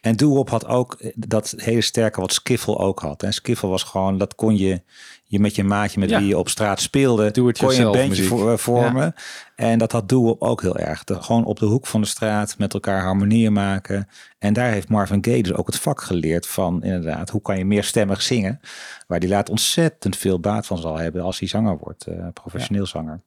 En 0.00 0.16
doo-wop 0.16 0.50
had 0.50 0.66
ook 0.66 0.94
eh, 0.94 1.12
dat 1.16 1.54
hele 1.56 1.80
sterke 1.80 2.20
wat 2.20 2.32
skiffle 2.32 2.76
ook 2.76 3.00
had. 3.00 3.22
En 3.22 3.32
skiffle 3.32 3.68
was 3.68 3.82
gewoon, 3.82 4.18
dat 4.18 4.34
kon 4.34 4.56
je, 4.56 4.82
je 5.24 5.40
met 5.40 5.54
je 5.54 5.64
maatje 5.64 5.98
met 6.00 6.10
Ja. 6.10 6.18
wie 6.18 6.28
je 6.28 6.38
op 6.38 6.48
straat 6.48 6.80
speelde, 6.80 7.30
kon 7.32 7.74
je 7.74 7.82
een 7.82 7.92
bandje 7.92 8.22
eh, 8.50 8.56
vormen. 8.56 9.14
En 9.56 9.78
dat 9.78 9.92
had 9.92 10.08
doo-wop 10.08 10.42
ook 10.42 10.60
heel 10.62 10.76
erg. 10.76 11.04
De- 11.04 11.22
gewoon 11.22 11.44
op 11.44 11.58
de 11.58 11.66
hoek 11.66 11.86
van 11.86 12.00
de 12.00 12.06
straat 12.06 12.58
met 12.58 12.74
elkaar 12.74 13.02
harmonieën 13.02 13.52
maken. 13.52 14.08
En 14.38 14.52
daar 14.52 14.70
heeft 14.70 14.88
Marvin 14.88 15.24
Gaye 15.24 15.42
dus 15.42 15.54
ook 15.54 15.66
het 15.66 15.78
vak 15.78 16.00
geleerd 16.02 16.46
van 16.46 16.82
inderdaad, 16.82 17.30
hoe 17.30 17.42
kan 17.42 17.58
je 17.58 17.64
meerstemmig 17.64 18.22
zingen. 18.22 18.60
Waar 19.06 19.20
die 19.20 19.28
laat 19.28 19.50
ontzettend 19.50 20.16
veel 20.16 20.40
baat 20.40 20.66
van 20.66 20.78
zal 20.78 20.98
hebben 20.98 21.22
als 21.22 21.38
hij 21.38 21.48
zanger 21.48 21.78
wordt, 21.78 22.06
eh, 22.06 22.26
professioneel 22.34 22.86
zanger. 22.86 23.20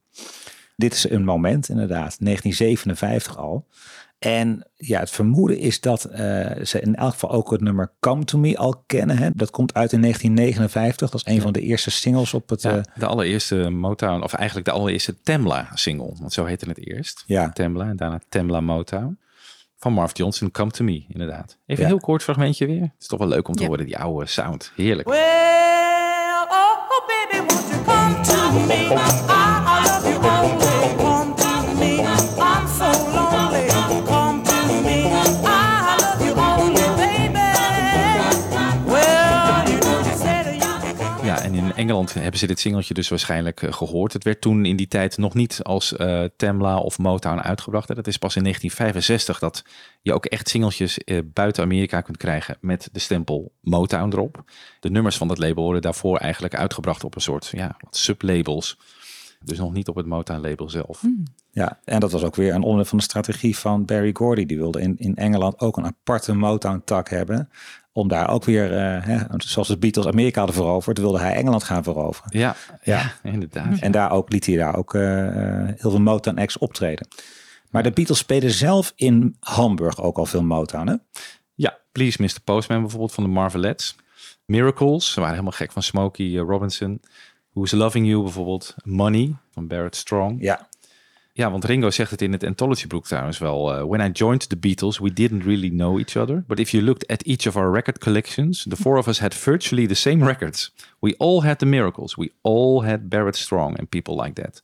Dit 0.75 0.93
is 0.93 1.09
een 1.09 1.23
moment 1.23 1.69
inderdaad, 1.69 2.19
1957 2.19 3.37
al. 3.37 3.65
En 4.23 4.67
ja, 4.75 4.99
het 4.99 5.09
vermoeden 5.09 5.57
is 5.57 5.79
dat 5.81 6.03
eh, 6.03 6.19
ze 6.65 6.79
in 6.81 6.95
elk 6.95 7.11
geval 7.11 7.31
ook 7.31 7.51
het 7.51 7.61
nummer 7.61 7.91
Come 7.99 8.23
To 8.23 8.37
Me 8.37 8.57
al 8.57 8.83
kennen. 8.85 9.17
Hè? 9.17 9.29
Dat 9.33 9.49
komt 9.51 9.73
uit 9.73 9.91
in 9.91 10.01
1959. 10.01 11.09
Dat 11.09 11.21
is 11.27 11.33
een 11.33 11.41
van 11.41 11.51
de 11.53 11.61
eerste 11.61 11.91
singles 11.91 12.33
op 12.33 12.49
het... 12.49 12.61
Ja, 12.61 12.75
eh, 12.77 12.81
de 12.95 13.05
allereerste 13.05 13.69
Motown, 13.69 14.21
of 14.23 14.33
eigenlijk 14.33 14.67
de 14.67 14.73
allereerste 14.73 15.21
Temla-single. 15.21 16.13
Want 16.19 16.33
zo 16.33 16.45
heette 16.45 16.67
het 16.69 16.87
eerst. 16.87 17.23
Ja. 17.27 17.49
Temla 17.49 17.87
en 17.87 17.95
daarna 17.95 18.19
Temla 18.29 18.61
Motown. 18.61 19.17
Van 19.77 19.93
Marv 19.93 20.11
Johnson, 20.17 20.51
Come 20.51 20.71
To 20.71 20.83
Me, 20.83 21.05
inderdaad. 21.07 21.57
Even 21.65 21.83
Ja. 21.83 21.89
een 21.89 21.95
heel 21.95 22.05
kort 22.05 22.23
fragmentje 22.23 22.65
weer. 22.65 22.81
Het 22.81 22.91
is 22.99 23.07
toch 23.07 23.19
wel 23.19 23.27
leuk 23.27 23.47
om 23.47 23.55
te 23.55 23.61
Ja. 23.61 23.67
horen, 23.69 23.85
die 23.85 23.97
oude 23.97 24.25
sound. 24.25 24.71
Heerlijk. 24.75 25.07
Well, 25.07 25.19
oh 26.49 27.07
baby, 27.07 27.37
won't 27.53 27.67
you 27.69 27.83
come 27.83 28.21
to 28.23 28.51
me? 28.67 29.52
Engeland 41.83 42.13
hebben 42.13 42.39
ze 42.39 42.47
dit 42.47 42.59
singeltje 42.59 42.93
dus 42.93 43.09
waarschijnlijk 43.09 43.61
eh, 43.61 43.73
gehoord. 43.73 44.13
Het 44.13 44.23
werd 44.23 44.41
toen 44.41 44.65
in 44.65 44.75
die 44.75 44.87
tijd 44.87 45.17
nog 45.17 45.33
niet 45.33 45.59
als 45.63 45.95
eh, 45.95 46.23
Temla 46.35 46.77
of 46.77 46.97
Motown 46.97 47.39
uitgebracht. 47.39 47.87
hè. 47.87 47.95
Dat 47.95 48.07
is 48.07 48.17
pas 48.17 48.35
in 48.35 48.41
1965 48.41 49.39
dat 49.39 49.63
je 50.01 50.13
ook 50.13 50.25
echt 50.25 50.49
singeltjes 50.49 50.97
eh, 50.97 51.19
buiten 51.33 51.63
Amerika 51.63 52.01
kunt 52.01 52.17
krijgen 52.17 52.57
met 52.61 52.89
de 52.91 52.99
stempel 52.99 53.51
Motown 53.61 54.11
erop. 54.11 54.43
De 54.79 54.89
nummers 54.89 55.17
van 55.17 55.27
dat 55.27 55.37
label 55.37 55.63
worden 55.63 55.81
daarvoor 55.81 56.17
eigenlijk 56.17 56.55
uitgebracht 56.55 57.03
op 57.03 57.15
een 57.15 57.21
soort 57.21 57.47
ja, 57.47 57.75
wat 57.79 57.95
sublabels. 57.95 58.77
Dus 59.43 59.57
nog 59.57 59.73
niet 59.73 59.87
op 59.87 59.95
het 59.95 60.05
Motown-label 60.05 60.69
zelf. 60.69 61.01
Ja, 61.51 61.79
en 61.83 61.99
dat 61.99 62.11
was 62.11 62.23
ook 62.23 62.35
weer 62.35 62.53
een 62.53 62.61
onderdeel 62.61 62.85
van 62.85 62.97
de 62.97 63.03
strategie 63.03 63.57
van 63.57 63.85
Barry 63.85 64.09
Gordy. 64.13 64.45
Die 64.45 64.57
wilde 64.57 64.81
in, 64.81 64.95
in 64.97 65.15
Engeland 65.15 65.59
ook 65.59 65.77
een 65.77 65.85
aparte 65.85 66.33
Motown-tak 66.33 67.09
hebben. 67.09 67.49
Om 67.95 68.07
daar 68.07 68.29
ook 68.29 68.43
weer, 68.43 68.77
eh, 68.77 69.05
hè, 69.05 69.17
zoals 69.37 69.67
de 69.67 69.77
Beatles 69.77 70.07
Amerika 70.07 70.37
hadden 70.37 70.55
veroverd, 70.55 70.97
wilde 70.97 71.19
hij 71.19 71.33
Engeland 71.33 71.63
gaan 71.63 71.83
veroveren. 71.83 72.39
Ja, 72.39 72.55
ja. 72.83 73.11
inderdaad. 73.23 73.79
En 73.79 73.91
daar 73.91 74.11
ook 74.11 74.31
liet 74.31 74.45
hij 74.45 74.55
daar 74.55 74.75
ook 74.75 74.93
eh, 74.93 75.01
heel 75.65 75.89
veel 75.89 76.01
Motown 76.01 76.39
acts 76.39 76.57
optreden. 76.57 77.07
Maar 77.69 77.83
de 77.83 77.91
Beatles 77.91 78.17
spelen 78.17 78.51
zelf 78.51 78.93
in 78.95 79.35
Hamburg 79.39 80.01
ook 80.01 80.17
al 80.17 80.25
veel 80.25 80.43
Motown, 80.43 80.87
hè? 80.87 80.95
Ja, 81.55 81.77
Please 81.91 82.21
Mr. 82.21 82.41
Postman 82.43 82.81
bijvoorbeeld 82.81 83.13
van 83.13 83.23
de 83.23 83.29
Marvelettes. 83.29 83.95
Miracles, 84.45 85.11
ze 85.11 85.19
waren 85.19 85.33
helemaal 85.33 85.57
gek 85.57 85.71
van 85.71 85.83
Smokey 85.83 86.25
eh, 86.25 86.39
Robinson. 86.39 87.01
Who's 87.53 87.71
Loving 87.71 88.07
You 88.07 88.23
bijvoorbeeld. 88.23 88.75
Money 88.83 89.35
van 89.51 89.67
Barrett 89.67 89.95
Strong. 89.95 90.41
Ja. 90.41 90.67
Ja, 91.35 91.51
want 91.51 91.65
Ringo 91.65 91.89
zegt 91.91 92.11
het 92.11 92.21
in 92.21 92.31
het 92.31 92.43
Anthology 92.43 92.87
boek 92.87 93.05
trouwens 93.05 93.37
wel. 93.37 93.73
eh, 93.75 93.83
When 93.83 94.07
I 94.09 94.11
joined 94.11 94.49
the 94.49 94.57
Beatles, 94.57 94.99
we 94.99 95.13
didn't 95.13 95.43
really 95.43 95.69
know 95.69 95.97
each 95.97 96.15
other. 96.15 96.43
But 96.47 96.59
if 96.59 96.69
you 96.69 96.83
looked 96.83 97.07
at 97.07 97.21
each 97.23 97.47
of 97.47 97.55
our 97.55 97.71
record 97.73 97.97
collections, 97.97 98.65
the 98.69 98.75
four 98.75 98.97
of 98.97 99.07
us 99.07 99.19
had 99.19 99.33
virtually 99.35 99.87
the 99.87 99.93
same 99.93 100.25
records. 100.25 100.73
We 100.99 101.15
all 101.17 101.41
had 101.43 101.59
the 101.59 101.65
miracles. 101.65 102.15
We 102.15 102.31
all 102.41 102.83
had 102.83 103.09
Barrett 103.09 103.35
Strong 103.37 103.77
and 103.79 103.89
people 103.89 104.23
like 104.23 104.41
that. 104.41 104.63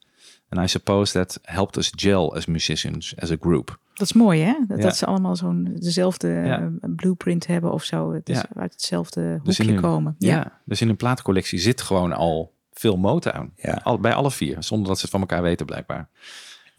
And 0.49 0.63
I 0.65 0.67
suppose 0.67 1.12
that 1.13 1.39
helped 1.41 1.77
us 1.77 1.91
gel 1.95 2.36
as 2.36 2.45
musicians, 2.45 3.13
as 3.17 3.32
a 3.32 3.36
group. 3.39 3.79
Dat 3.93 4.08
is 4.08 4.13
mooi, 4.13 4.41
hè? 4.41 4.53
Dat, 4.67 4.77
Ja. 4.77 4.84
dat 4.84 4.97
ze 4.97 5.05
allemaal 5.05 5.36
zo'n 5.36 5.71
dezelfde 5.79 6.27
Ja. 6.27 6.60
eh, 6.60 6.89
blueprint 6.95 7.47
hebben 7.47 7.71
of 7.71 7.84
zo. 7.84 8.13
Het 8.13 8.29
is 8.29 8.36
Ja. 8.38 8.45
uit 8.55 8.71
hetzelfde 8.71 9.39
Dus 9.43 9.58
hoekje 9.58 9.73
hun, 9.73 9.82
komen. 9.82 10.15
Ja. 10.17 10.60
dus 10.65 10.82
in 10.82 10.88
hun 10.88 10.95
plaatcollectie 10.95 11.60
zit 11.60 11.82
gewoon 11.82 12.13
al 12.13 12.53
veel 12.73 12.97
Motown. 12.97 13.53
Al, 13.84 13.99
bij 13.99 14.13
alle 14.13 14.32
vier, 14.32 14.55
zonder 14.63 14.88
dat 14.88 14.95
ze 14.95 15.01
het 15.01 15.12
van 15.12 15.19
elkaar 15.19 15.41
weten 15.41 15.65
blijkbaar. 15.65 16.10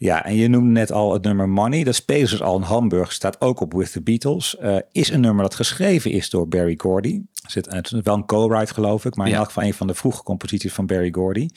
Ja, 0.03 0.25
en 0.25 0.35
je 0.35 0.47
noemde 0.47 0.71
net 0.71 0.91
al 0.91 1.13
het 1.13 1.23
nummer 1.23 1.49
Money. 1.49 1.83
Dat 1.83 1.95
spelen 1.95 2.27
ze 2.27 2.37
dus 2.37 2.45
al 2.45 2.55
in 2.55 2.61
Hamburg. 2.61 3.11
Staat 3.11 3.41
ook 3.41 3.59
op 3.59 3.73
With 3.73 3.91
the 3.91 4.01
Beatles. 4.01 4.57
Eh, 4.57 4.75
is 4.91 5.09
een 5.09 5.21
nummer 5.21 5.43
dat 5.43 5.55
geschreven 5.55 6.11
is 6.11 6.29
door 6.29 6.47
Barry 6.47 6.73
Gordy. 6.77 7.21
Zit, 7.47 7.73
het 7.73 7.91
is 7.91 7.99
wel 8.03 8.15
een 8.15 8.25
co-write 8.25 8.73
geloof 8.73 9.05
ik. 9.05 9.15
Maar 9.15 9.25
in 9.25 9.31
Ja. 9.31 9.37
elk 9.37 9.47
geval 9.47 9.63
een 9.63 9.73
van 9.73 9.87
de 9.87 9.93
vroege 9.93 10.23
composities 10.23 10.73
van 10.73 10.85
Barry 10.85 11.11
Gordy. 11.11 11.47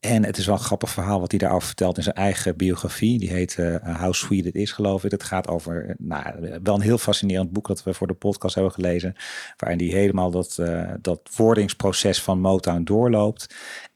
En 0.00 0.24
het 0.24 0.36
is 0.38 0.46
wel 0.46 0.54
een 0.54 0.60
grappig 0.60 0.90
verhaal 0.90 1.20
wat 1.20 1.30
hij 1.30 1.38
daarover 1.40 1.66
vertelt 1.66 1.96
in 1.96 2.02
zijn 2.02 2.14
eigen 2.14 2.56
biografie. 2.56 3.18
Die 3.18 3.30
heet 3.30 3.58
eh, 3.58 4.00
How 4.00 4.12
Sweet 4.12 4.46
It 4.46 4.54
Is, 4.54 4.72
geloof 4.72 5.04
ik. 5.04 5.10
Het 5.10 5.22
gaat 5.22 5.48
over, 5.48 5.86
eh, 5.88 5.94
nou, 5.98 6.24
wel 6.62 6.74
een 6.74 6.80
heel 6.80 6.98
fascinerend 6.98 7.52
boek 7.52 7.66
dat 7.66 7.82
we 7.82 7.94
voor 7.94 8.06
de 8.06 8.14
podcast 8.14 8.54
hebben 8.54 8.72
gelezen. 8.72 9.14
Waarin 9.56 9.78
hij 9.78 9.98
helemaal 9.98 10.30
dat, 10.30 10.58
eh, 10.58 10.90
dat 11.00 11.20
wordingsproces 11.36 12.22
van 12.22 12.40
Motown 12.40 12.82
doorloopt. 12.82 13.54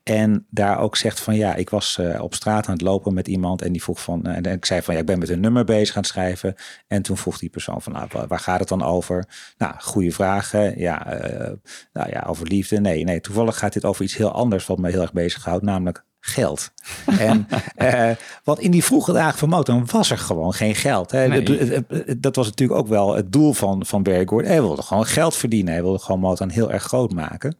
En 0.08 0.46
daar 0.50 0.78
ook 0.78 0.96
zegt 0.96 1.20
van 1.20 1.34
ja, 1.34 1.54
ik 1.54 1.70
was 1.70 1.98
eh, 1.98 2.22
op 2.22 2.34
straat 2.34 2.66
aan 2.66 2.72
het 2.72 2.82
lopen 2.82 3.14
met 3.14 3.28
iemand 3.28 3.62
en 3.62 3.72
die 3.72 3.82
vroeg 3.82 4.02
van, 4.02 4.26
eh, 4.26 4.36
en 4.36 4.44
ik 4.44 4.64
zei 4.64 4.82
van 4.82 4.94
ja, 4.94 5.00
ik 5.00 5.06
ben 5.06 5.18
met 5.18 5.28
een 5.28 5.40
nummer 5.40 5.64
bezig 5.64 5.96
aan 5.96 6.02
het 6.02 6.10
schrijven. 6.10 6.54
En 6.86 7.02
toen 7.02 7.16
vroeg 7.16 7.38
die 7.38 7.50
persoon 7.50 7.82
van 7.82 7.92
nou, 7.92 8.08
waar, 8.28 8.38
gaat 8.38 8.58
het 8.58 8.68
dan 8.68 8.82
over? 8.82 9.28
Nou, 9.58 9.74
goede 9.78 10.10
vragen. 10.10 10.78
Ja, 10.78 11.06
eh, 11.06 11.52
nou 11.92 12.10
ja, 12.10 12.24
over 12.26 12.46
liefde. 12.46 12.80
Nee, 12.80 13.04
nee, 13.04 13.20
toevallig 13.20 13.58
gaat 13.58 13.72
dit 13.72 13.84
over 13.84 14.04
iets 14.04 14.16
heel 14.16 14.32
anders 14.32 14.66
wat 14.66 14.78
me 14.78 14.90
heel 14.90 15.00
erg 15.00 15.12
bezighoudt, 15.12 15.64
namelijk 15.64 16.04
geld. 16.20 16.70
en 17.18 17.48
eh, 17.76 18.10
want 18.44 18.58
in 18.58 18.70
die 18.70 18.84
vroege 18.84 19.12
dagen 19.12 19.38
van 19.38 19.48
Motown 19.48 19.84
was 19.90 20.10
er 20.10 20.18
gewoon 20.18 20.52
geen 20.52 20.74
geld. 20.74 21.10
Hè. 21.10 21.28
Nee. 21.28 22.18
Dat 22.18 22.36
was 22.36 22.46
natuurlijk 22.46 22.80
ook 22.80 22.88
wel 22.88 23.14
het 23.14 23.32
doel 23.32 23.52
van, 23.52 23.86
van 23.86 24.02
Barry. 24.02 24.46
Hij 24.46 24.62
wilde 24.62 24.82
gewoon 24.82 25.06
geld 25.06 25.36
verdienen. 25.36 25.72
Hij 25.72 25.82
wilde 25.82 25.98
gewoon 25.98 26.20
Motown 26.20 26.50
heel 26.50 26.72
erg 26.72 26.82
groot 26.82 27.12
maken. 27.12 27.56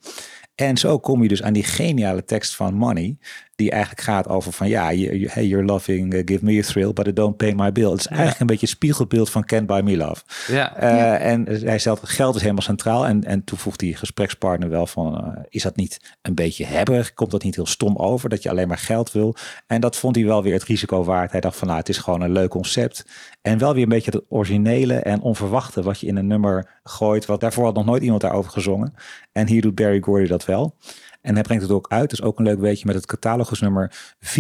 En 0.56 0.76
zo 0.76 0.98
kom 0.98 1.22
je 1.22 1.28
dus 1.28 1.42
aan 1.42 1.52
die 1.52 1.64
geniale 1.64 2.24
tekst 2.24 2.56
van 2.56 2.74
Money. 2.74 3.16
Die 3.56 3.70
eigenlijk 3.70 4.00
gaat 4.02 4.28
over 4.28 4.52
van 4.52 4.68
ja, 4.68 4.92
you- 4.92 5.28
hey, 5.30 5.46
you're 5.46 5.64
loving, 5.66 6.14
uh, 6.14 6.22
give 6.24 6.44
me 6.44 6.58
a 6.58 6.62
thrill, 6.62 6.92
but 6.92 7.06
it 7.06 7.16
don't 7.16 7.36
pay 7.36 7.52
my 7.54 7.72
bill. 7.72 7.90
Het 7.90 7.98
is 8.00 8.06
eigenlijk 8.06 8.40
een 8.40 8.46
beetje 8.46 8.66
spiegelbeeld 8.66 9.30
van 9.30 9.44
Can't 9.44 9.66
Buy 9.66 9.80
Me 9.80 9.96
Love. 9.96 10.22
Ja. 10.48 10.76
Eh, 10.76 11.30
En 11.32 11.44
hij 11.64 11.78
stelt, 11.78 12.00
geld 12.02 12.34
is 12.34 12.40
helemaal 12.40 12.62
centraal. 12.62 13.06
En, 13.06 13.24
en 13.24 13.44
toen 13.44 13.58
vroeg 13.58 13.76
die 13.76 13.96
gesprekspartner 13.96 14.68
wel 14.68 14.86
van, 14.86 15.16
eh, 15.20 15.42
is 15.48 15.62
dat 15.62 15.76
niet 15.76 16.16
een 16.22 16.34
beetje 16.34 16.64
hebberig? 16.64 17.14
Komt 17.14 17.30
dat 17.30 17.42
niet 17.42 17.54
heel 17.54 17.66
stom 17.66 17.96
over, 17.96 18.28
dat 18.28 18.42
je 18.42 18.50
alleen 18.50 18.68
maar 18.68 18.78
geld 18.78 19.12
wil? 19.12 19.36
En 19.66 19.80
dat 19.80 19.96
vond 19.96 20.16
hij 20.16 20.24
wel 20.24 20.42
weer 20.42 20.52
het 20.52 20.64
risico 20.64 21.04
waard. 21.04 21.32
Hij 21.32 21.40
dacht 21.40 21.56
van, 21.56 21.66
nou, 21.66 21.78
het 21.80 21.88
is 21.88 21.98
gewoon 21.98 22.20
een 22.20 22.32
leuk 22.32 22.50
concept. 22.50 23.04
En 23.42 23.58
wel 23.58 23.74
weer 23.74 23.82
een 23.82 23.88
beetje 23.88 24.10
het 24.10 24.22
originele 24.28 24.94
en 24.94 25.20
onverwachte 25.20 25.82
wat 25.82 26.00
je 26.00 26.06
in 26.06 26.16
een 26.16 26.26
nummer 26.26 26.70
gooit. 26.82 27.26
Wat 27.26 27.40
daarvoor 27.40 27.64
had 27.64 27.74
nog 27.74 27.84
nooit 27.84 28.02
iemand 28.02 28.20
daarover 28.20 28.50
gezongen. 28.50 28.94
En 29.32 29.46
hier 29.46 29.62
doet 29.62 29.74
Barry 29.74 30.00
Gordy 30.00 30.26
dat 30.28 30.44
wel. 30.44 30.76
En 31.26 31.34
hij 31.34 31.42
brengt 31.42 31.62
het 31.62 31.72
ook 31.72 31.88
uit. 31.88 32.10
Dus 32.10 32.22
ook 32.22 32.38
een 32.38 32.44
leuk 32.44 32.58
weetje 32.60 32.86
met 32.86 32.94
het 32.94 33.06
catalogusnummer 33.06 33.92
54.027. 34.24 34.30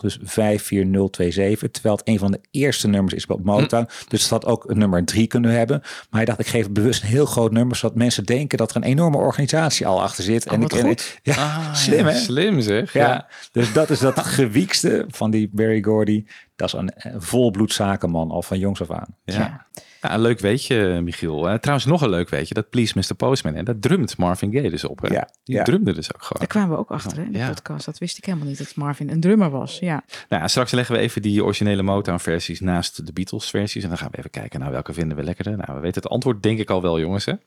Dus 0.00 0.18
54027. 0.22 1.70
Terwijl 1.70 1.96
het 1.96 2.08
een 2.08 2.18
van 2.18 2.30
de 2.30 2.40
eerste 2.50 2.88
nummers 2.88 3.14
is 3.14 3.26
op 3.26 3.44
Motown. 3.44 3.88
Dus 4.08 4.22
het 4.22 4.30
had 4.30 4.46
ook 4.46 4.70
een 4.70 4.78
nummer 4.78 5.04
3 5.04 5.26
kunnen 5.26 5.50
hebben. 5.50 5.78
Maar 5.80 6.08
hij 6.10 6.24
dacht, 6.24 6.38
ik 6.38 6.46
geef 6.46 6.70
bewust 6.70 7.02
een 7.02 7.08
heel 7.08 7.26
groot 7.26 7.52
nummer. 7.52 7.76
Zodat 7.76 7.96
mensen 7.96 8.24
denken 8.24 8.58
dat 8.58 8.70
er 8.70 8.76
een 8.76 8.82
enorme 8.82 9.16
organisatie 9.16 9.86
al 9.86 10.02
achter 10.02 10.24
zit. 10.24 10.50
Oh, 10.50 10.58
wat 10.58 10.74
ik, 10.74 10.80
goed. 10.80 11.18
Ja, 11.22 11.34
Ah, 11.34 11.74
slim 11.74 12.06
ja, 12.06 12.12
hè? 12.12 12.18
Slim 12.18 12.60
zeg. 12.60 12.92
Ja. 12.92 13.08
Ja. 13.08 13.26
Dus 13.52 13.72
dat 13.72 13.90
is 13.90 13.98
dat 13.98 14.18
gewiekste 14.18 15.04
van 15.08 15.30
die 15.30 15.50
Barry 15.52 15.82
Gordy. 15.82 16.24
Dat 16.56 16.66
is 16.66 16.72
een, 16.72 16.90
een 16.94 17.22
volbloed 17.22 17.72
zakenman 17.72 18.30
al 18.30 18.42
van 18.42 18.58
jongs 18.58 18.80
af 18.80 18.90
aan. 18.90 19.16
Ja. 19.24 19.34
Ja, 19.34 19.66
een 20.12 20.20
leuk 20.20 20.38
weetje, 20.40 21.00
Michiel. 21.02 21.48
Eh, 21.48 21.54
trouwens, 21.54 21.86
nog 21.88 22.02
een 22.02 22.08
leuk 22.10 22.28
weetje. 22.28 22.54
Dat 22.54 22.70
Please 22.70 22.92
Mr. 22.98 23.14
Postman. 23.14 23.54
En 23.54 23.64
dat 23.64 23.82
drumt 23.82 24.16
Marvin 24.16 24.52
Gaye 24.52 24.70
dus 24.70 24.84
op. 24.84 25.00
Hè? 25.02 25.14
Ja, 25.14 25.28
Die 25.44 25.56
ja. 25.56 25.62
drumde 25.62 25.92
dus 25.92 26.14
ook 26.14 26.22
gewoon. 26.22 26.38
Daar 26.38 26.46
kwamen 26.46 26.70
we 26.70 26.76
ook 26.76 26.90
achter 26.90 27.16
hè, 27.18 27.22
in 27.24 27.32
de 27.32 27.38
Ja. 27.38 27.48
podcast. 27.48 27.84
Dat 27.86 27.98
wist 27.98 28.18
ik 28.18 28.24
helemaal 28.24 28.46
niet, 28.46 28.58
dat 28.58 28.74
Marvin 28.74 29.10
een 29.10 29.20
drummer 29.20 29.50
was. 29.50 29.78
Ja. 29.78 30.04
Nou, 30.28 30.42
ja, 30.42 30.48
straks 30.48 30.70
leggen 30.70 30.94
we 30.94 31.00
even 31.00 31.22
die 31.22 31.44
originele 31.44 31.82
Motown-versies 31.82 32.60
naast 32.60 33.06
de 33.06 33.12
Beatles-versies. 33.12 33.82
En 33.82 33.88
dan 33.88 33.98
gaan 33.98 34.08
we 34.10 34.18
even 34.18 34.30
kijken, 34.30 34.60
nou, 34.60 34.72
welke 34.72 34.92
vinden 34.92 35.16
we 35.16 35.22
lekkerder? 35.22 35.56
Nou, 35.56 35.74
we 35.74 35.80
weten 35.80 36.02
het 36.02 36.10
antwoord 36.10 36.42
denk 36.42 36.58
ik 36.58 36.70
al 36.70 36.82
wel, 36.82 37.00
jongens. 37.00 37.24
Hè? 37.24 37.32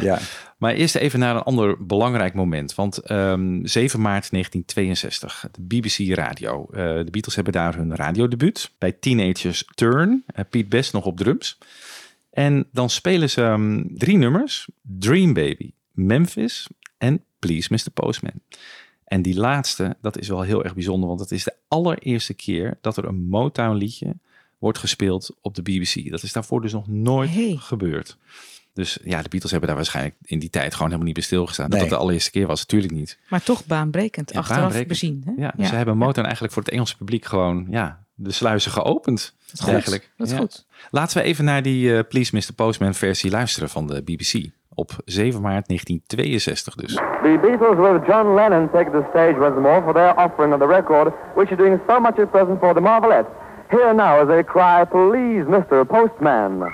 Ja. 0.00 0.18
maar 0.58 0.72
eerst 0.74 0.94
even 0.94 1.18
naar 1.18 1.34
een 1.36 1.42
ander 1.42 1.86
belangrijk 1.86 2.34
moment. 2.34 2.74
Want 2.74 2.98
ehm, 2.98 3.64
7 3.66 4.00
maart 4.00 4.30
1962, 4.30 5.46
de 5.52 5.62
BBC 5.62 6.14
Radio. 6.16 6.66
Eh, 6.70 6.76
de 6.84 7.08
Beatles 7.10 7.34
hebben 7.34 7.52
daar 7.52 7.74
hun 7.76 7.96
radiodebuut. 7.96 8.70
Bij 8.78 8.92
Teenagers 8.92 9.64
Turn. 9.74 10.24
Eh, 10.26 10.44
Piet 10.50 10.68
Best 10.68 10.92
nog 10.92 11.04
op 11.04 11.16
drums. 11.16 11.58
En 12.30 12.66
dan 12.72 12.90
spelen 12.90 13.30
ze 13.30 13.42
ehm, 13.42 13.82
drie 13.88 14.16
nummers. 14.16 14.68
Dream 14.82 15.32
Baby, 15.32 15.70
Memphis 15.92 16.66
en 16.98 17.24
Please 17.38 17.68
Mr. 17.72 17.90
Postman. 17.94 18.32
En 19.04 19.22
die 19.22 19.36
laatste, 19.36 19.96
dat 20.00 20.18
is 20.18 20.28
wel 20.28 20.42
heel 20.42 20.64
erg 20.64 20.74
bijzonder, 20.74 21.08
want 21.08 21.20
het 21.20 21.30
is 21.32 21.44
de 21.44 21.54
allereerste 21.68 22.34
keer 22.34 22.78
dat 22.80 22.96
er 22.96 23.04
een 23.04 23.28
Motown 23.28 23.76
liedje 23.76 24.16
wordt 24.58 24.78
gespeeld 24.78 25.36
op 25.40 25.54
de 25.54 25.62
BBC. 25.62 26.10
Dat 26.10 26.22
is 26.22 26.32
daarvoor 26.32 26.60
dus 26.62 26.72
nog 26.72 26.88
nooit 26.88 27.30
Hey. 27.30 27.56
gebeurd. 27.58 28.16
Dus 28.72 28.98
ja, 29.04 29.22
de 29.22 29.28
Beatles 29.28 29.50
hebben 29.50 29.68
daar 29.68 29.78
waarschijnlijk 29.78 30.14
in 30.24 30.38
die 30.38 30.50
tijd 30.50 30.72
gewoon 30.72 30.86
helemaal 30.86 31.04
niet 31.06 31.14
bij 31.14 31.22
stilgestaan. 31.24 31.70
Dat 31.70 31.78
Nee. 31.80 31.88
dat 31.88 31.98
de 31.98 32.02
allereerste 32.04 32.30
keer 32.30 32.46
was, 32.46 32.58
natuurlijk 32.60 32.92
niet. 32.92 33.18
Maar 33.28 33.42
toch 33.42 33.66
baanbrekend, 33.66 34.32
Ja, 34.32 34.38
achteraf 34.38 34.60
baanbrekend. 34.60 34.88
bezien. 34.88 35.22
Hè? 35.26 35.32
Ja, 35.42 35.52
dus 35.56 35.68
ze 35.68 35.74
hebben 35.74 35.96
Motown 35.96 36.24
eigenlijk 36.24 36.52
voor 36.54 36.62
het 36.62 36.72
Engelse 36.72 36.96
publiek 36.96 37.24
gewoon 37.24 37.66
ja, 37.70 38.04
de 38.20 38.32
sluizen 38.32 38.70
geopend. 38.70 39.34
Dat 39.46 39.52
is 39.54 39.60
goed. 39.60 39.68
Eigenlijk. 39.72 40.10
Dat 40.16 40.26
is 40.26 40.32
Ja. 40.32 40.38
goed. 40.38 40.66
Laten 40.90 41.16
we 41.18 41.22
even 41.24 41.44
naar 41.44 41.62
die 41.62 41.96
eh, 41.96 42.04
Please 42.08 42.36
Mr. 42.36 42.52
Postman 42.56 42.94
versie 42.94 43.30
luisteren 43.30 43.68
van 43.68 43.86
de 43.86 44.02
BBC. 44.02 44.50
Op 44.74 44.90
7 45.04 45.40
maart 45.40 45.66
1962 45.68 46.74
dus. 46.74 46.94
The 46.94 47.38
Beatles 47.42 47.76
with 47.92 48.06
John 48.06 48.34
Lennon 48.34 48.70
take 48.70 48.90
the 48.90 49.04
stage 49.10 49.36
once 49.40 49.60
more 49.60 49.82
for 49.82 49.92
their 49.94 50.14
offering 50.16 50.52
of 50.54 50.60
the 50.60 50.66
record, 50.66 51.12
which 51.34 51.50
is 51.50 51.56
doing 51.56 51.80
so 51.88 52.00
much 52.00 52.18
at 52.18 52.30
present 52.30 52.58
for 52.60 52.74
the 52.74 52.80
Marvelettes. 52.80 53.30
Here 53.70 53.94
now 53.94 54.20
as 54.20 54.26
they 54.28 54.44
cry, 54.44 54.84
please, 54.84 55.44
Mr. 55.48 55.84
Postman. 55.86 56.72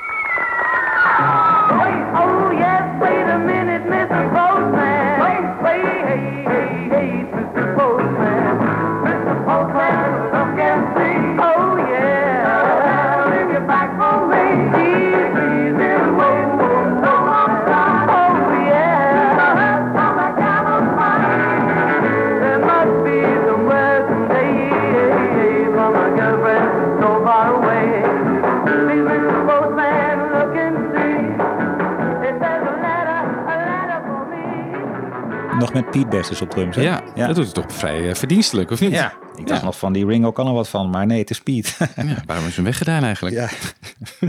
Met 35.75 35.91
Pete 35.91 36.07
Best 36.09 36.29
dus 36.29 36.41
op 36.41 36.51
drums. 36.51 36.77
Hè? 36.77 36.83
Ja, 36.83 37.03
dat 37.15 37.35
doet 37.35 37.45
het 37.45 37.55
toch 37.55 37.65
vrij 37.73 38.09
eh, 38.09 38.15
verdienstelijk, 38.15 38.71
of 38.71 38.81
niet? 38.81 38.91
Ja, 38.93 39.13
ik 39.37 39.47
dacht 39.47 39.63
nog 39.63 39.79
van 39.79 39.93
die 39.93 40.07
Ringo 40.07 40.33
kan 40.33 40.47
er 40.47 40.53
wat 40.53 40.69
van, 40.69 40.91
maar 40.91 41.07
nee, 41.07 41.19
het 41.19 41.31
is 41.31 41.41
Pete. 41.41 41.71
Ja, 41.97 42.17
waarom 42.27 42.47
is 42.47 42.57
hem 42.57 42.65
weggedaan 42.65 43.03
eigenlijk? 43.05 43.37
Ja. 43.37 43.49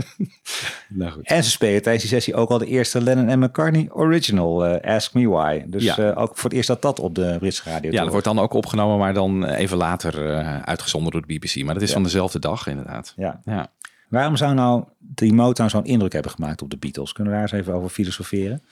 nou 0.88 1.10
goed. 1.12 1.26
En 1.26 1.44
ze 1.44 1.50
spelen 1.50 1.82
tijdens 1.82 2.04
die 2.04 2.12
sessie 2.14 2.34
ook 2.34 2.50
al 2.50 2.58
de 2.58 2.66
eerste 2.66 3.02
Lennon 3.02 3.28
en 3.28 3.38
McCartney 3.38 3.88
original, 3.92 4.66
eh, 4.66 4.94
Ask 4.94 5.14
Me 5.14 5.28
Why. 5.28 5.62
Dus 5.66 5.82
Ja. 5.84 5.96
eh, 5.96 6.22
ook 6.22 6.30
voor 6.34 6.44
het 6.44 6.52
eerst 6.52 6.68
dat 6.68 6.82
dat 6.82 7.00
op 7.00 7.14
de 7.14 7.36
Britse 7.38 7.62
radio 7.70 7.90
Ja, 7.90 8.00
dat 8.02 8.10
wordt 8.10 8.24
dan 8.26 8.38
ook 8.38 8.52
opgenomen, 8.52 8.98
maar 8.98 9.14
dan 9.14 9.44
even 9.44 9.76
later 9.76 10.30
eh, 10.30 10.58
uitgezonden 10.62 11.12
door 11.12 11.20
de 11.26 11.34
BBC. 11.34 11.64
Maar 11.64 11.74
dat 11.74 11.82
is 11.82 11.88
Ja. 11.88 11.94
van 11.94 12.02
dezelfde 12.02 12.38
dag 12.38 12.66
inderdaad. 12.66 13.12
Ja. 13.16 13.40
ja. 13.44 13.66
Waarom 14.08 14.36
zou 14.36 14.54
nou 14.54 14.84
die 14.98 15.32
Motown 15.32 15.68
zo'n 15.68 15.84
indruk 15.84 16.12
hebben 16.12 16.30
gemaakt 16.30 16.62
op 16.62 16.70
de 16.70 16.76
Beatles? 16.76 17.12
Kunnen 17.12 17.32
we 17.32 17.38
daar 17.38 17.48
eens 17.52 17.60
even 17.60 17.74
over 17.74 17.88
filosoferen? 17.88 18.62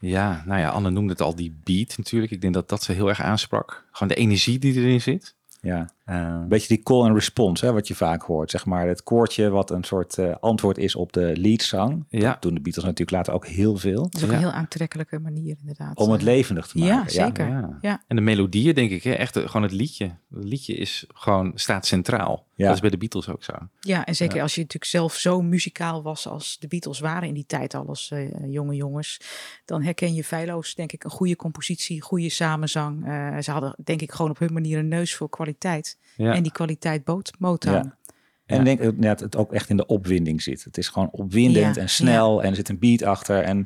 Ja, 0.00 0.42
nou 0.46 0.60
ja, 0.60 0.68
Anne 0.68 0.90
noemde 0.90 1.12
het 1.12 1.20
al, 1.20 1.34
die 1.34 1.54
beat 1.64 1.96
natuurlijk. 1.96 2.32
Ik 2.32 2.40
denk 2.40 2.54
dat 2.54 2.68
dat 2.68 2.82
ze 2.82 2.92
heel 2.92 3.08
erg 3.08 3.22
aansprak. 3.22 3.84
Gewoon 3.92 4.08
de 4.08 4.14
energie 4.14 4.58
die 4.58 4.74
erin 4.74 5.00
zit. 5.00 5.34
Ja, 5.60 5.90
een 6.04 6.48
beetje 6.48 6.68
die 6.68 6.82
call 6.82 7.02
and 7.02 7.14
response, 7.14 7.66
hè, 7.66 7.72
wat 7.72 7.88
je 7.88 7.94
vaak 7.94 8.22
hoort. 8.22 8.50
Zeg 8.50 8.66
maar 8.66 8.86
het 8.88 9.02
koortje 9.02 9.48
wat 9.48 9.70
een 9.70 9.84
soort 9.84 10.18
eh, 10.18 10.34
antwoord 10.40 10.78
is 10.78 10.94
op 10.94 11.12
de 11.12 11.32
leadzang. 11.36 12.04
Ja. 12.08 12.30
Dat 12.32 12.42
doen 12.42 12.54
de 12.54 12.60
Beatles 12.60 12.84
natuurlijk 12.84 13.10
later 13.10 13.32
ook 13.32 13.46
heel 13.46 13.76
veel. 13.76 14.02
Dat 14.02 14.14
is 14.14 14.24
ook 14.24 14.30
een 14.30 14.38
heel 14.38 14.50
aantrekkelijke 14.50 15.18
manier 15.18 15.56
inderdaad. 15.60 15.96
Om 15.96 16.10
het 16.10 16.22
levendig 16.22 16.66
te 16.66 16.78
Ja, 16.78 16.96
maken. 16.96 17.10
zeker. 17.12 17.78
Ja. 17.80 18.02
En 18.06 18.16
de 18.16 18.22
melodieën, 18.22 18.74
denk 18.74 18.90
ik, 18.90 19.02
hè? 19.02 19.12
echt 19.12 19.36
eh, 19.36 19.46
gewoon 19.46 19.62
het 19.62 19.72
liedje. 19.72 20.04
Het 20.34 20.44
liedje 20.44 20.74
is 20.74 21.04
gewoon, 21.14 21.52
staat 21.54 21.86
centraal. 21.86 22.46
Ja. 22.54 22.66
Dat 22.66 22.74
is 22.74 22.80
bij 22.80 22.90
de 22.90 22.96
Beatles 22.98 23.28
ook 23.28 23.44
zo. 23.44 23.52
Ja, 23.80 24.04
en 24.04 24.14
zeker 24.16 24.36
Ja. 24.36 24.42
als 24.42 24.54
je 24.54 24.60
natuurlijk 24.60 24.90
zelf 24.90 25.14
zo 25.14 25.42
muzikaal 25.42 26.02
was 26.02 26.26
als 26.26 26.58
de 26.58 26.66
Beatles 26.68 26.98
waren 27.00 27.28
in 27.28 27.34
die 27.34 27.46
tijd 27.46 27.74
al 27.74 27.86
als 27.86 28.10
eh, 28.10 28.28
jonge 28.46 28.74
jongens, 28.74 29.20
dan 29.64 29.82
herken 29.82 30.14
je 30.14 30.24
feilloos 30.24 30.74
denk 30.74 30.92
ik 30.92 31.04
een 31.04 31.10
goede 31.10 31.36
compositie, 31.36 32.00
goede 32.00 32.28
samenzang. 32.28 33.06
Eh, 33.06 33.38
ze 33.38 33.50
hadden 33.50 33.74
denk 33.84 34.00
ik 34.00 34.12
gewoon 34.12 34.30
op 34.30 34.38
hun 34.38 34.52
manier 34.52 34.78
een 34.78 34.88
neus 34.88 35.14
voor 35.14 35.28
kwaliteit. 35.28 35.98
Ja. 36.16 36.34
En 36.34 36.42
die 36.42 36.52
kwaliteit 36.52 37.04
bood 37.04 37.32
Motown. 37.38 37.74
Ja. 37.74 37.98
En 38.46 38.66
ik 38.66 38.78
denk 38.80 39.02
dat 39.02 39.20
het 39.20 39.36
ook 39.36 39.52
echt 39.52 39.68
in 39.68 39.76
de 39.76 39.86
opwinding 39.86 40.42
zit. 40.42 40.64
Het 40.64 40.78
is 40.78 40.88
gewoon 40.88 41.08
opwindend 41.10 41.74
Ja, 41.74 41.80
en 41.82 41.88
snel 41.88 42.42
en 42.42 42.50
er 42.50 42.56
zit 42.56 42.68
een 42.68 42.78
beat 42.78 43.02
achter. 43.02 43.42
En 43.42 43.56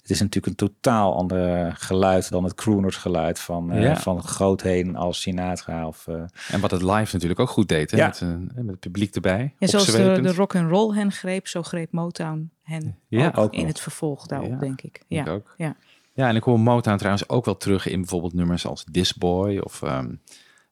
het 0.00 0.10
is 0.10 0.20
natuurlijk 0.20 0.46
een 0.46 0.68
totaal 0.68 1.16
ander 1.16 1.72
geluid 1.78 2.30
dan 2.30 2.44
het 2.44 2.54
croonersgeluid 2.54 3.38
van, 3.38 3.72
eh, 3.72 3.82
Ja. 3.82 3.96
van 3.96 4.22
grootheden 4.22 4.96
als 4.96 5.20
Sinatra. 5.20 5.86
Of, 5.86 6.06
eh, 6.08 6.22
En 6.50 6.60
wat 6.60 6.70
het 6.70 6.82
live 6.82 7.12
natuurlijk 7.12 7.40
ook 7.40 7.48
goed 7.48 7.68
deed, 7.68 7.90
hè? 7.90 7.96
Ja. 7.96 8.06
Met, 8.06 8.20
eh, 8.20 8.28
met 8.54 8.66
het 8.66 8.80
publiek 8.80 9.14
erbij. 9.14 9.54
Ja, 9.58 9.66
zoals 9.66 9.86
de, 9.86 10.18
de 10.22 10.32
rock 10.32 10.56
and 10.56 10.70
roll 10.70 10.94
hen 10.96 11.12
greep, 11.12 11.46
zo 11.48 11.62
greep 11.62 11.92
Motown 11.92 12.50
hen 12.62 12.98
Ja. 13.08 13.26
ook 13.26 13.38
Ook 13.38 13.52
in 13.52 13.58
nog. 13.58 13.68
het 13.68 13.80
vervolg 13.80 14.26
daarop, 14.26 14.50
Ja, 14.50 14.56
denk 14.58 14.82
ik. 14.82 14.92
denk 15.08 15.26
Ja. 15.26 15.32
ik 15.32 15.38
ook. 15.38 15.54
Ja. 15.56 15.76
Ja, 16.14 16.28
en 16.28 16.36
ik 16.36 16.42
hoor 16.42 16.60
Motown 16.60 16.96
trouwens 16.96 17.28
ook 17.28 17.44
wel 17.44 17.56
terug 17.56 17.86
in 17.88 18.00
bijvoorbeeld 18.00 18.34
nummers 18.34 18.66
als 18.66 18.84
This 18.92 19.14
Boy 19.14 19.58
of 19.58 19.82
ehm 19.82 20.10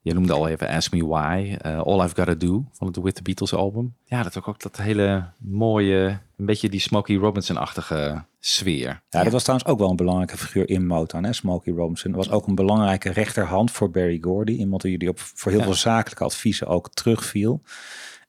je 0.03 0.15
noemde 0.15 0.33
al 0.33 0.49
even 0.49 0.69
Ask 0.69 0.93
Me 0.93 1.07
Why, 1.07 1.57
eh, 1.61 1.81
All 1.81 2.05
I've 2.05 2.15
Gotta 2.15 2.35
Do 2.35 2.65
van 2.73 2.87
het 2.87 2.97
With 2.97 3.15
the 3.15 3.23
Beatles 3.23 3.55
album. 3.55 3.95
Ja, 4.05 4.23
dat 4.23 4.39
ook, 4.39 4.49
ook 4.49 4.61
dat 4.61 4.77
hele 4.77 5.25
mooie, 5.39 6.19
een 6.37 6.47
beetje 6.47 6.69
die 6.69 6.81
Smokey 6.81 7.17
Robinson-achtige 7.17 8.25
sfeer. 8.41 9.03
ja, 9.11 9.23
dat 9.23 9.33
was 9.33 9.43
trouwens 9.43 9.71
ook 9.71 9.79
wel 9.79 9.91
een 9.91 9.97
belangrijke 9.97 10.37
figuur 10.37 10.69
in 10.69 10.87
Motown. 10.87 11.25
Hè? 11.25 11.33
Smokey 11.33 11.73
Robinson 11.75 12.13
was 12.13 12.31
ook 12.31 12.47
een 12.47 12.55
belangrijke 12.55 13.11
rechterhand 13.11 13.71
voor 13.71 13.91
Barry 13.91 14.19
Gordy. 14.21 14.53
Iemand 14.53 14.83
die 14.83 15.09
op, 15.09 15.19
voor 15.19 15.51
heel 15.51 15.61
Ja. 15.61 15.67
veel 15.67 15.77
zakelijke 15.77 16.25
adviezen 16.25 16.67
ook 16.67 16.91
terugviel. 16.95 17.61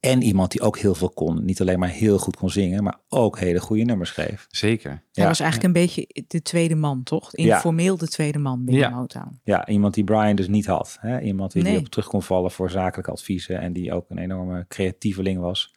En 0.03 0.21
iemand 0.21 0.51
die 0.51 0.61
ook 0.61 0.77
heel 0.77 0.95
veel 0.95 1.09
kon. 1.09 1.45
Niet 1.45 1.61
alleen 1.61 1.79
maar 1.79 1.89
heel 1.89 2.17
goed 2.17 2.35
kon 2.35 2.49
zingen, 2.49 2.83
maar 2.83 2.99
ook 3.09 3.39
hele 3.39 3.59
goede 3.59 3.83
nummers 3.83 4.09
schreef. 4.09 4.47
Zeker. 4.49 5.03
Hij 5.13 5.27
was 5.27 5.39
eigenlijk 5.39 5.75
een 5.75 5.81
beetje 5.81 6.07
de 6.27 6.41
tweede 6.41 6.75
man, 6.75 7.03
toch? 7.03 7.35
Informeel 7.35 7.97
de 7.97 8.07
tweede 8.07 8.39
man 8.39 8.65
binnen 8.65 8.91
Motown. 8.91 9.39
Ja, 9.43 9.67
iemand 9.67 9.93
die 9.93 10.03
Brian 10.03 10.35
dus 10.35 10.47
niet 10.47 10.65
had. 10.65 10.97
Hè? 10.99 11.19
Iemand 11.21 11.51
die, 11.51 11.63
die 11.63 11.71
Nee. 11.71 11.81
op 11.81 11.87
terug 11.87 12.07
kon 12.07 12.23
vallen 12.23 12.51
voor 12.51 12.69
zakelijke 12.69 13.11
adviezen. 13.11 13.59
En 13.59 13.73
die 13.73 13.93
ook 13.93 14.09
een 14.09 14.17
enorme 14.17 14.65
creatieveling 14.67 15.39
was. 15.39 15.73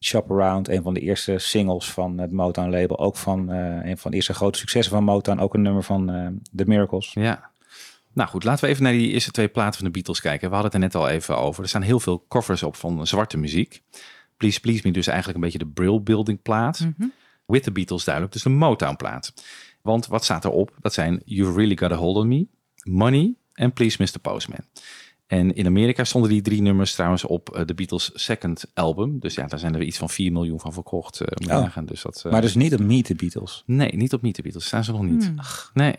Shop 0.00 0.30
Around, 0.30 0.68
een 0.68 0.82
van 0.82 0.94
de 0.94 1.00
eerste 1.00 1.38
singles 1.38 1.90
van 1.90 2.18
het 2.18 2.32
Motown 2.32 2.70
label. 2.70 2.98
Ook 2.98 3.16
van 3.16 3.52
eh, 3.52 3.90
een 3.90 3.98
van 3.98 4.10
de 4.10 4.16
eerste 4.16 4.34
grote 4.34 4.58
successen 4.58 4.94
van 4.94 5.04
Motown. 5.04 5.38
Ook 5.40 5.54
een 5.54 5.62
nummer 5.62 5.82
van 5.82 6.10
eh 6.10 6.26
The 6.56 6.64
Miracles. 6.66 7.12
Ja. 7.12 7.50
Nou 8.16 8.28
goed, 8.28 8.44
laten 8.44 8.64
we 8.64 8.70
even 8.70 8.82
naar 8.82 8.92
die 8.92 9.10
eerste 9.10 9.30
twee 9.30 9.48
platen 9.48 9.74
van 9.74 9.84
de 9.84 9.90
Beatles 9.90 10.20
kijken. 10.20 10.48
We 10.48 10.54
hadden 10.54 10.72
het 10.72 10.82
er 10.82 10.88
net 10.88 11.02
al 11.02 11.08
even 11.08 11.38
over. 11.38 11.62
Er 11.62 11.68
staan 11.68 11.82
heel 11.82 12.00
veel 12.00 12.24
covers 12.28 12.62
op 12.62 12.76
van 12.76 13.06
zwarte 13.06 13.36
muziek. 13.36 13.82
Please 14.36 14.60
Please 14.60 14.80
Me 14.84 14.92
dus 14.92 15.06
eigenlijk 15.06 15.38
een 15.38 15.44
beetje 15.44 15.58
de 15.58 15.66
Brill 15.66 16.02
Building 16.02 16.42
plaat. 16.42 16.80
Mhm. 16.80 17.08
With 17.46 17.62
the 17.62 17.72
Beatles 17.72 18.04
duidelijk, 18.04 18.34
dus 18.34 18.42
de 18.42 18.48
Motown 18.48 18.96
plaat. 18.96 19.34
Want 19.82 20.06
wat 20.06 20.24
staat 20.24 20.44
erop? 20.44 20.76
Dat 20.80 20.92
zijn 20.92 21.22
You've 21.24 21.58
Really 21.58 21.76
Got 21.76 21.92
a 21.92 21.94
Hold 21.94 22.16
on 22.16 22.28
Me, 22.28 22.46
Money 22.82 23.34
en 23.52 23.72
Please 23.72 23.96
Mr. 24.02 24.18
Postman. 24.20 24.64
En 25.26 25.54
in 25.54 25.66
Amerika 25.66 26.04
stonden 26.04 26.30
die 26.30 26.42
drie 26.42 26.62
nummers 26.62 26.94
trouwens 26.94 27.24
op 27.24 27.54
eh, 27.54 27.64
de 27.64 27.74
Beatles 27.74 28.10
second 28.14 28.64
album. 28.74 29.18
Dus 29.20 29.34
ja, 29.34 29.46
daar 29.46 29.58
zijn 29.58 29.74
er 29.74 29.82
iets 29.82 29.98
van 29.98 30.10
4 30.10 30.32
miljoen 30.32 30.60
van 30.60 30.72
verkocht. 30.72 31.20
nagaan. 31.34 31.86
Dus 31.86 32.02
dat, 32.02 32.22
eh, 32.24 32.32
Maar 32.32 32.40
dus 32.40 32.54
niet 32.54 32.74
op 32.74 32.80
Meet 32.80 33.04
the 33.04 33.14
Beatles. 33.14 33.62
Nee, 33.66 33.96
niet 33.96 34.12
op 34.12 34.22
Meet 34.22 34.34
the 34.34 34.42
Beatles. 34.42 34.66
Staan 34.66 34.84
ze 34.84 34.92
nog 34.92 35.02
niet. 35.02 35.26
Hmm. 35.26 35.38
Ach, 35.38 35.70
nee. 35.74 35.94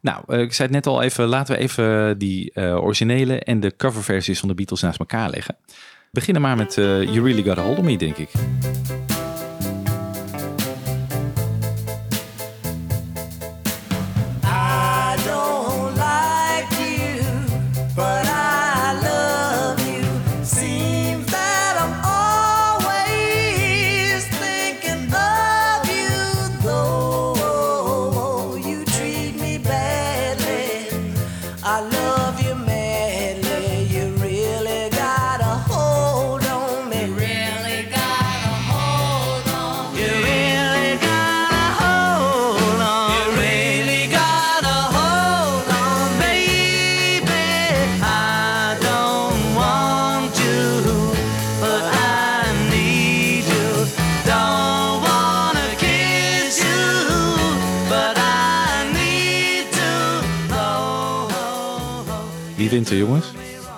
Nou, 0.00 0.36
ik 0.38 0.52
zei 0.52 0.68
het 0.68 0.70
net 0.70 0.86
al 0.86 1.02
even. 1.02 1.26
Laten 1.26 1.54
we 1.54 1.60
even 1.60 2.18
die 2.18 2.52
eh, 2.52 2.76
originele 2.76 3.40
en 3.40 3.60
de 3.60 3.76
coverversies 3.76 4.38
van 4.38 4.48
de 4.48 4.54
Beatles 4.54 4.80
naast 4.80 4.98
elkaar 4.98 5.30
leggen. 5.30 5.56
We 5.66 5.74
beginnen 6.18 6.42
maar 6.42 6.56
met 6.56 6.78
eh, 6.78 7.02
You 7.02 7.20
Really 7.20 7.42
Got 7.42 7.58
a 7.58 7.62
Hold 7.62 7.78
of 7.78 7.84
Me, 7.84 7.96
denk 7.96 8.16
ik. 8.16 8.30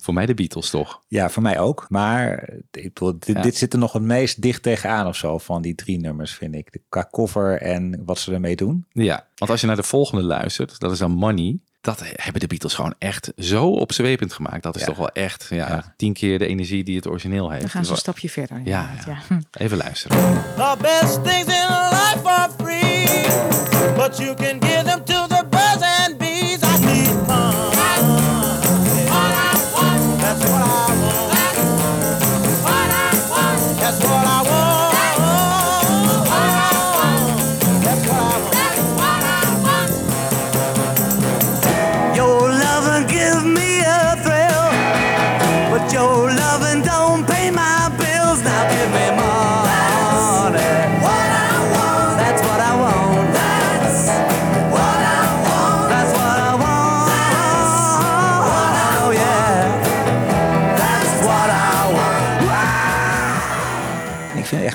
Voor 0.00 0.14
mij 0.14 0.26
de 0.26 0.34
Beatles 0.34 0.70
toch? 0.70 1.00
Ja, 1.08 1.28
voor 1.30 1.42
mij 1.42 1.58
ook. 1.58 1.86
Maar 1.88 2.48
ik 2.70 2.92
bedoel, 2.94 3.12
dit, 3.18 3.36
Ja. 3.36 3.42
dit 3.42 3.56
zit 3.56 3.72
er 3.72 3.78
nog 3.78 3.92
het 3.92 4.02
meest 4.02 4.42
dicht 4.42 4.62
tegenaan 4.62 5.06
of 5.06 5.16
zo 5.16 5.38
van 5.38 5.62
die 5.62 5.74
drie 5.74 5.98
nummers, 6.00 6.34
vind 6.34 6.54
ik. 6.54 6.72
De 6.72 6.80
qua 6.88 7.08
cover 7.10 7.60
en 7.62 8.02
wat 8.04 8.18
ze 8.18 8.32
ermee 8.32 8.56
doen. 8.56 8.86
Ja, 8.92 9.26
want 9.36 9.50
als 9.50 9.60
je 9.60 9.66
naar 9.66 9.76
de 9.76 9.82
volgende 9.82 10.22
luistert, 10.24 10.78
dat 10.80 10.92
is 10.92 10.98
dan 10.98 11.10
Money. 11.10 11.58
Dat 11.80 12.02
hebben 12.14 12.40
de 12.40 12.46
Beatles 12.46 12.74
gewoon 12.74 12.94
echt 12.98 13.32
zo 13.36 13.70
opzwepend 13.70 14.32
gemaakt. 14.32 14.62
Dat 14.62 14.76
is 14.76 14.84
toch 14.84 14.96
wel 14.96 15.08
echt 15.10 15.46
ja, 15.50 15.94
tien 15.96 16.12
keer 16.12 16.38
de 16.38 16.46
energie 16.46 16.84
die 16.84 16.96
het 16.96 17.06
origineel 17.06 17.50
heeft. 17.50 17.60
Dan 17.62 17.70
gaan 17.70 17.84
ze 17.84 17.90
een 17.90 17.94
Dus 17.96 18.04
wel- 18.04 18.14
stapje 18.14 18.30
verder. 18.30 18.60
Ja, 18.64 18.90
ja. 19.06 19.18
ja. 19.28 19.38
Even 19.52 19.76
luisteren. 19.76 20.16
The 20.56 20.76
best 20.80 21.24
things 21.24 21.54
in 21.54 21.68
life 21.90 22.20
are 22.24 22.52
free, 22.58 23.96
but 23.96 24.16
you 24.18 24.34
can 24.34 24.58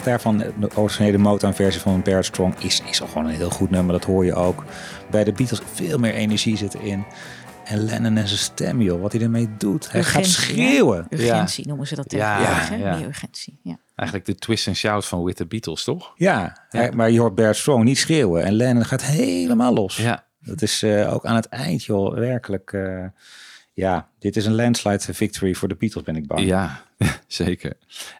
echt 0.03 0.23
daarvan 0.23 0.37
de 0.37 0.69
originele 0.75 1.17
Motown-versie 1.17 1.81
van 1.81 2.01
Barrett 2.01 2.25
Strong 2.25 2.55
is, 2.59 2.81
is 2.89 3.01
al 3.01 3.07
gewoon 3.07 3.25
een 3.25 3.35
heel 3.35 3.49
goed 3.49 3.69
nummer. 3.69 3.93
Dat 3.93 4.03
hoor 4.03 4.25
je 4.25 4.33
ook. 4.33 4.63
Bij 5.11 5.23
de 5.23 5.31
Beatles 5.31 5.61
veel 5.73 5.97
meer 5.97 6.13
energie 6.13 6.57
zit 6.57 6.73
erin. 6.73 7.03
En 7.63 7.77
Lennon 7.85 8.17
en 8.17 8.27
zijn 8.27 8.39
stem, 8.39 8.81
joh, 8.81 9.01
wat 9.01 9.11
hij 9.11 9.21
ermee 9.21 9.49
doet. 9.57 9.91
Hij 9.91 10.03
gaat 10.03 10.25
Urgentie, 10.25 10.31
schreeuwen. 10.55 11.05
Urgentie 11.09 11.67
noemen 11.67 11.87
ze 11.87 11.95
dat 11.95 12.11
Ja, 12.11 12.37
tegenwoordig. 12.37 12.85
ja. 12.91 12.95
Meer 12.97 13.07
urgentie. 13.07 13.59
Ja. 13.63 13.77
Eigenlijk 13.95 14.27
de 14.29 14.35
twist 14.35 14.67
and 14.67 14.77
shout 14.77 15.05
van 15.05 15.23
With 15.23 15.35
the 15.35 15.45
Beatles, 15.45 15.83
toch? 15.83 16.13
Ja, 16.15 16.57
hij- 16.69 16.91
maar 16.91 17.11
je 17.11 17.19
hoort 17.19 17.35
Barrett 17.35 17.57
Strong 17.57 17.83
niet 17.83 17.97
schreeuwen. 17.97 18.43
En 18.43 18.53
Lennon 18.53 18.85
gaat 18.85 19.03
helemaal 19.03 19.73
los. 19.73 19.97
Ja. 19.97 20.23
Dat 20.39 20.61
is 20.61 20.83
eh, 20.83 21.13
ook 21.13 21.25
aan 21.25 21.35
het 21.35 21.45
eind, 21.47 21.83
joh, 21.83 22.13
werkelijk. 22.13 22.73
eh, 22.73 23.05
ja, 23.73 24.07
dit 24.19 24.35
is 24.35 24.45
een 24.45 24.55
landslide 24.55 25.13
victory 25.13 25.53
voor 25.53 25.67
de 25.67 25.75
Beatles, 25.75 26.03
ben 26.03 26.15
ik 26.15 26.27
bang. 26.27 26.41
Ja, 26.45 26.81
zeker. 27.27 27.73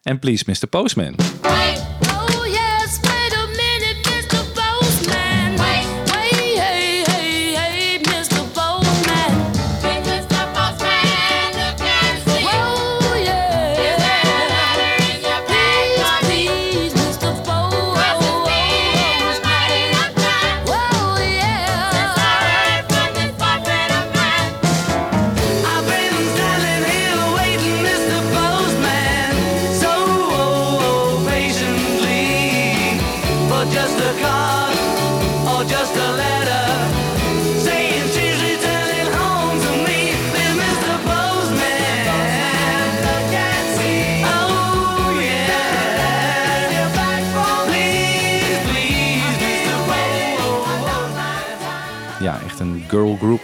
En 0.03 0.19
please, 0.19 0.43
Mr. 0.47 0.69
Postman. 0.69 1.15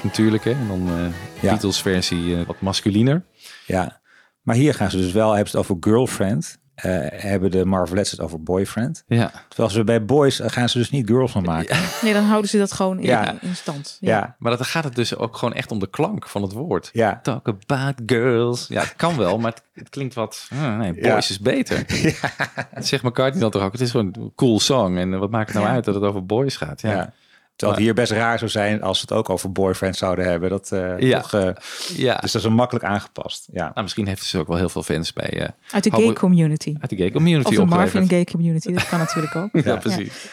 Natuurlijk. 0.03 0.43
Hè? 0.43 0.51
En 0.51 0.67
dan 0.67 0.87
eh 0.87 1.05
Ja. 1.39 1.49
Beatles 1.49 1.81
versie 1.81 2.35
eh, 2.39 2.45
wat 2.45 2.61
masculiner. 2.61 3.23
Ja, 3.65 3.99
maar 4.41 4.55
hier 4.55 4.73
gaan 4.73 4.91
ze 4.91 4.97
dus 4.97 5.11
wel, 5.11 5.29
hebben 5.31 5.49
ze 5.51 5.57
het 5.57 5.65
over 5.69 5.77
girlfriend. 5.89 6.57
eh, 6.79 7.05
hebben 7.09 7.51
de 7.51 7.65
Marvelettes 7.65 8.11
het 8.11 8.21
over 8.21 8.43
boyfriend. 8.43 9.03
Ja. 9.07 9.31
Terwijl 9.47 9.69
ze 9.69 9.83
bij 9.83 10.05
boys 10.05 10.39
gaan 10.43 10.69
ze 10.69 10.77
dus 10.77 10.89
niet 10.89 11.07
girls 11.07 11.31
van 11.31 11.43
maken. 11.43 11.77
Nee, 12.01 12.13
dan 12.13 12.23
houden 12.23 12.49
ze 12.49 12.57
dat 12.57 12.71
gewoon 12.73 12.97
in, 12.99 13.05
Ja. 13.05 13.35
in 13.41 13.55
stand. 13.55 13.97
Ja. 13.99 14.35
Maar 14.39 14.57
dan 14.57 14.65
gaat 14.65 14.83
het 14.83 14.95
dus 14.95 15.15
ook 15.15 15.37
gewoon 15.37 15.53
echt 15.53 15.71
om 15.71 15.79
de 15.79 15.89
klank 15.89 16.27
van 16.27 16.41
het 16.41 16.51
woord. 16.51 16.89
Ja. 16.93 17.19
Talk 17.23 17.47
about 17.47 17.93
girls. 18.05 18.67
Ja, 18.67 18.81
het 18.81 18.95
kan 18.95 19.17
wel, 19.17 19.37
maar 19.37 19.51
het, 19.51 19.61
het 19.73 19.89
klinkt 19.89 20.13
wat... 20.13 20.47
nee, 20.77 20.93
boys 20.93 21.05
Ja. 21.05 21.15
is 21.17 21.39
beter. 21.39 21.85
Dat 22.73 22.85
zegt 22.87 23.03
McCartney 23.03 23.41
dan 23.41 23.51
toch 23.51 23.63
ook. 23.63 23.71
Het 23.71 23.81
is 23.81 23.91
gewoon 23.91 24.13
een 24.19 24.31
cool 24.35 24.59
song. 24.59 24.97
En 24.97 25.19
wat 25.19 25.29
maakt 25.31 25.47
het 25.47 25.55
nou 25.55 25.67
Ja. 25.67 25.73
uit 25.73 25.85
dat 25.85 25.95
het 25.95 26.03
over 26.03 26.25
boys 26.25 26.55
gaat? 26.57 26.81
Ja. 26.81 27.13
Terwijl 27.59 27.79
het 27.79 27.87
hier 27.87 27.93
best 27.93 28.11
raar 28.11 28.37
zou 28.37 28.51
zijn 28.51 28.81
als 28.81 28.99
ze 28.99 29.05
het 29.09 29.17
ook 29.17 29.29
over 29.29 29.51
boyfriend 29.51 29.95
zouden 29.95 30.25
hebben. 30.25 30.49
Dat, 30.49 30.71
eh, 30.71 30.99
Ja. 30.99 31.19
toch, 31.21 31.33
eh, 31.33 31.49
Ja. 31.95 32.15
Dus 32.15 32.31
dat 32.31 32.41
is 32.41 32.47
een 32.47 32.53
makkelijk 32.53 32.85
aangepast. 32.85 33.47
Ja. 33.51 33.63
Nou, 33.63 33.81
misschien 33.81 34.07
heeft 34.07 34.23
ze 34.23 34.37
ook 34.39 34.47
wel 34.47 34.57
heel 34.57 34.69
veel 34.69 34.83
fans 34.83 35.13
bij... 35.13 35.29
eh, 35.41 35.47
Uit 35.71 35.83
de 35.83 35.91
gay 35.91 36.13
community. 36.13 36.75
Uit 36.79 36.89
de 36.89 36.95
gay 36.95 37.11
community 37.11 37.47
Of 37.49 37.55
de 37.55 37.61
opgeleverd. 37.61 37.93
Marvin 37.93 38.09
gay 38.09 38.23
community. 38.25 38.73
Dat 38.73 38.87
kan 38.89 38.99
natuurlijk 38.99 39.35
ook. 39.35 39.49
Ja, 39.65 39.75
precies. 39.75 40.27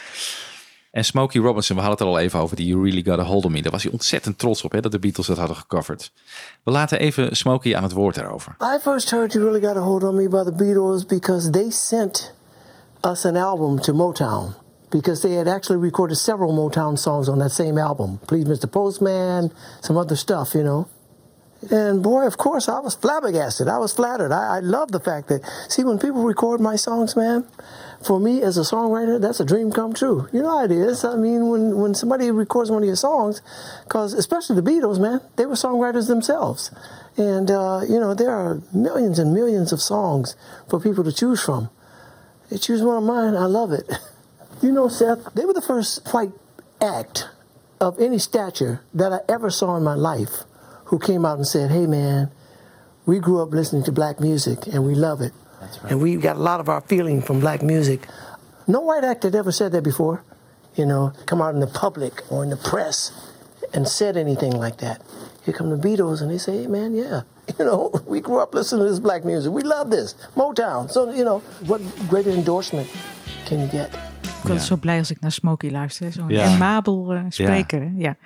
En 0.90 1.04
Smokey 1.04 1.40
Robinson, 1.40 1.76
we 1.76 1.82
hadden 1.82 1.98
het 2.06 2.14
er 2.14 2.20
al 2.20 2.24
even 2.24 2.40
over, 2.40 2.56
die 2.56 2.66
You 2.66 2.82
Really 2.84 3.04
Got 3.04 3.18
a 3.18 3.22
Hold 3.22 3.44
on 3.44 3.52
Me. 3.52 3.62
Daar 3.62 3.72
was 3.72 3.82
hij 3.82 3.92
ontzettend 3.92 4.38
trots 4.38 4.62
op, 4.62 4.72
hè, 4.72 4.80
dat 4.80 4.92
de 4.92 4.98
Beatles 4.98 5.26
dat 5.26 5.36
hadden 5.38 5.56
gecoverd. 5.56 6.12
We 6.62 6.70
laten 6.70 6.98
even 6.98 7.36
Smokey 7.36 7.76
aan 7.76 7.82
het 7.82 7.92
woord 7.92 8.14
daarover. 8.14 8.56
I 8.62 8.78
first 8.82 9.10
heard 9.10 9.32
You 9.32 9.44
Really 9.44 9.66
Got 9.66 9.76
a 9.76 9.80
Hold 9.80 10.02
on 10.02 10.14
Me 10.14 10.28
by 10.28 10.42
the 10.44 10.52
Beatles 10.52 11.06
because 11.06 11.50
they 11.50 11.70
sent 11.70 12.34
us 13.06 13.24
an 13.24 13.36
album 13.36 13.80
to 13.80 13.92
Motown. 13.94 14.54
Because 14.90 15.22
they 15.22 15.32
had 15.32 15.48
actually 15.48 15.78
recorded 15.78 16.16
several 16.16 16.52
Motown 16.52 16.98
songs 16.98 17.28
on 17.28 17.38
that 17.40 17.50
same 17.50 17.76
album. 17.76 18.18
Please, 18.28 18.44
Mr. 18.44 18.70
Postman, 18.70 19.50
some 19.80 19.96
other 19.96 20.16
stuff, 20.16 20.54
you 20.54 20.62
know. 20.62 20.88
And 21.70 22.02
boy, 22.02 22.26
of 22.26 22.36
course, 22.36 22.68
I 22.68 22.78
was 22.80 22.94
flabbergasted. 22.94 23.66
I 23.66 23.78
was 23.78 23.92
flattered. 23.92 24.30
I, 24.30 24.56
I 24.56 24.60
love 24.60 24.92
the 24.92 25.00
fact 25.00 25.28
that, 25.28 25.40
see, 25.68 25.82
when 25.82 25.98
people 25.98 26.22
record 26.22 26.60
my 26.60 26.76
songs, 26.76 27.16
man, 27.16 27.46
for 28.04 28.20
me 28.20 28.42
as 28.42 28.56
a 28.58 28.60
songwriter, 28.60 29.20
that's 29.20 29.40
a 29.40 29.44
dream 29.44 29.72
come 29.72 29.94
true. 29.94 30.28
You 30.32 30.42
know 30.42 30.58
how 30.58 30.64
it 30.64 30.70
is. 30.70 31.04
I 31.04 31.16
mean, 31.16 31.48
when, 31.48 31.76
when 31.76 31.94
somebody 31.94 32.30
records 32.30 32.70
one 32.70 32.82
of 32.82 32.86
your 32.86 32.96
songs, 32.96 33.40
because 33.84 34.12
especially 34.12 34.60
the 34.60 34.70
Beatles, 34.70 35.00
man, 35.00 35.20
they 35.36 35.46
were 35.46 35.54
songwriters 35.54 36.08
themselves. 36.08 36.70
And, 37.16 37.50
uh, 37.50 37.80
you 37.88 37.98
know, 37.98 38.14
there 38.14 38.30
are 38.30 38.60
millions 38.72 39.18
and 39.18 39.32
millions 39.32 39.72
of 39.72 39.80
songs 39.80 40.36
for 40.68 40.78
people 40.78 41.02
to 41.04 41.12
choose 41.12 41.42
from. 41.42 41.70
They 42.50 42.58
choose 42.58 42.82
one 42.82 42.98
of 42.98 43.02
mine, 43.02 43.34
I 43.34 43.46
love 43.46 43.72
it. 43.72 43.90
You 44.62 44.72
know, 44.72 44.88
Seth, 44.88 45.34
they 45.34 45.44
were 45.44 45.52
the 45.52 45.62
first 45.62 46.06
white 46.12 46.32
act 46.80 47.28
of 47.80 48.00
any 48.00 48.18
stature 48.18 48.80
that 48.94 49.12
I 49.12 49.18
ever 49.28 49.50
saw 49.50 49.76
in 49.76 49.84
my 49.84 49.94
life 49.94 50.44
who 50.86 50.98
came 50.98 51.24
out 51.26 51.36
and 51.36 51.46
said, 51.46 51.70
hey, 51.70 51.86
man, 51.86 52.30
we 53.04 53.18
grew 53.18 53.42
up 53.42 53.50
listening 53.50 53.84
to 53.84 53.92
black 53.92 54.20
music 54.20 54.66
and 54.66 54.84
we 54.84 54.94
love 54.94 55.20
it. 55.20 55.32
And 55.88 56.00
we 56.00 56.16
got 56.16 56.36
a 56.36 56.40
lot 56.40 56.60
of 56.60 56.68
our 56.68 56.80
feeling 56.80 57.22
from 57.22 57.40
black 57.40 57.62
music. 57.62 58.06
No 58.66 58.80
white 58.80 59.04
act 59.04 59.24
had 59.24 59.34
ever 59.34 59.52
said 59.52 59.72
that 59.72 59.82
before, 59.82 60.24
you 60.74 60.86
know, 60.86 61.12
come 61.26 61.40
out 61.42 61.54
in 61.54 61.60
the 61.60 61.66
public 61.66 62.22
or 62.30 62.42
in 62.42 62.50
the 62.50 62.56
press 62.56 63.12
and 63.72 63.86
said 63.86 64.16
anything 64.16 64.52
like 64.52 64.78
that. 64.78 65.02
Here 65.44 65.54
come 65.54 65.70
the 65.70 65.76
Beatles 65.76 66.22
and 66.22 66.30
they 66.30 66.38
say, 66.38 66.62
hey, 66.62 66.66
man, 66.66 66.94
yeah, 66.94 67.22
you 67.58 67.64
know, 67.64 67.92
we 68.06 68.20
grew 68.20 68.40
up 68.40 68.54
listening 68.54 68.84
to 68.84 68.90
this 68.90 68.98
black 68.98 69.24
music. 69.24 69.52
We 69.52 69.62
love 69.62 69.90
this. 69.90 70.14
Motown. 70.34 70.90
So, 70.90 71.12
you 71.12 71.24
know, 71.24 71.40
what 71.66 71.80
greater 72.08 72.30
endorsement 72.30 72.88
can 73.46 73.60
you 73.60 73.66
get? 73.66 73.94
Ik 74.46 74.54
ben 74.54 74.62
zo 74.66 74.76
blij 74.76 74.98
als 74.98 75.10
ik 75.10 75.20
naar 75.20 75.32
Smokey 75.32 75.70
luister. 75.70 76.12
Zo'n 76.12 76.28
Ja. 76.28 76.44
amabel 76.44 77.12
eh, 77.12 77.24
spreker. 77.28 77.92
Ja. 77.96 78.16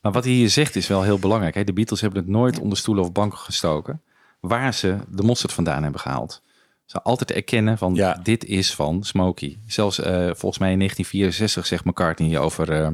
Maar 0.00 0.12
wat 0.12 0.24
hij 0.24 0.32
hier 0.32 0.50
zegt 0.50 0.76
is 0.76 0.86
wel 0.86 1.02
heel 1.02 1.18
belangrijk. 1.18 1.54
Hè? 1.54 1.64
De 1.64 1.72
Beatles 1.72 2.00
hebben 2.00 2.20
het 2.20 2.30
nooit 2.30 2.58
onder 2.58 2.78
stoelen 2.78 3.04
of 3.04 3.12
banken 3.12 3.38
gestoken. 3.38 4.02
Waar 4.40 4.74
ze 4.74 4.96
de 5.08 5.22
mosterd 5.22 5.52
vandaan 5.52 5.82
hebben 5.82 6.00
gehaald. 6.00 6.42
Ze 6.84 7.02
altijd 7.02 7.30
erkennen 7.30 7.78
van 7.78 8.00
dit 8.22 8.44
is 8.44 8.74
van 8.74 9.04
Smokey. 9.04 9.58
Zelfs 9.66 9.98
eh, 10.00 10.12
volgens 10.14 10.58
mij 10.58 10.72
in 10.72 10.78
1964 10.78 11.66
zegt 11.66 11.84
McCartney 11.84 12.38
over 12.38 12.70
eh 12.72 12.90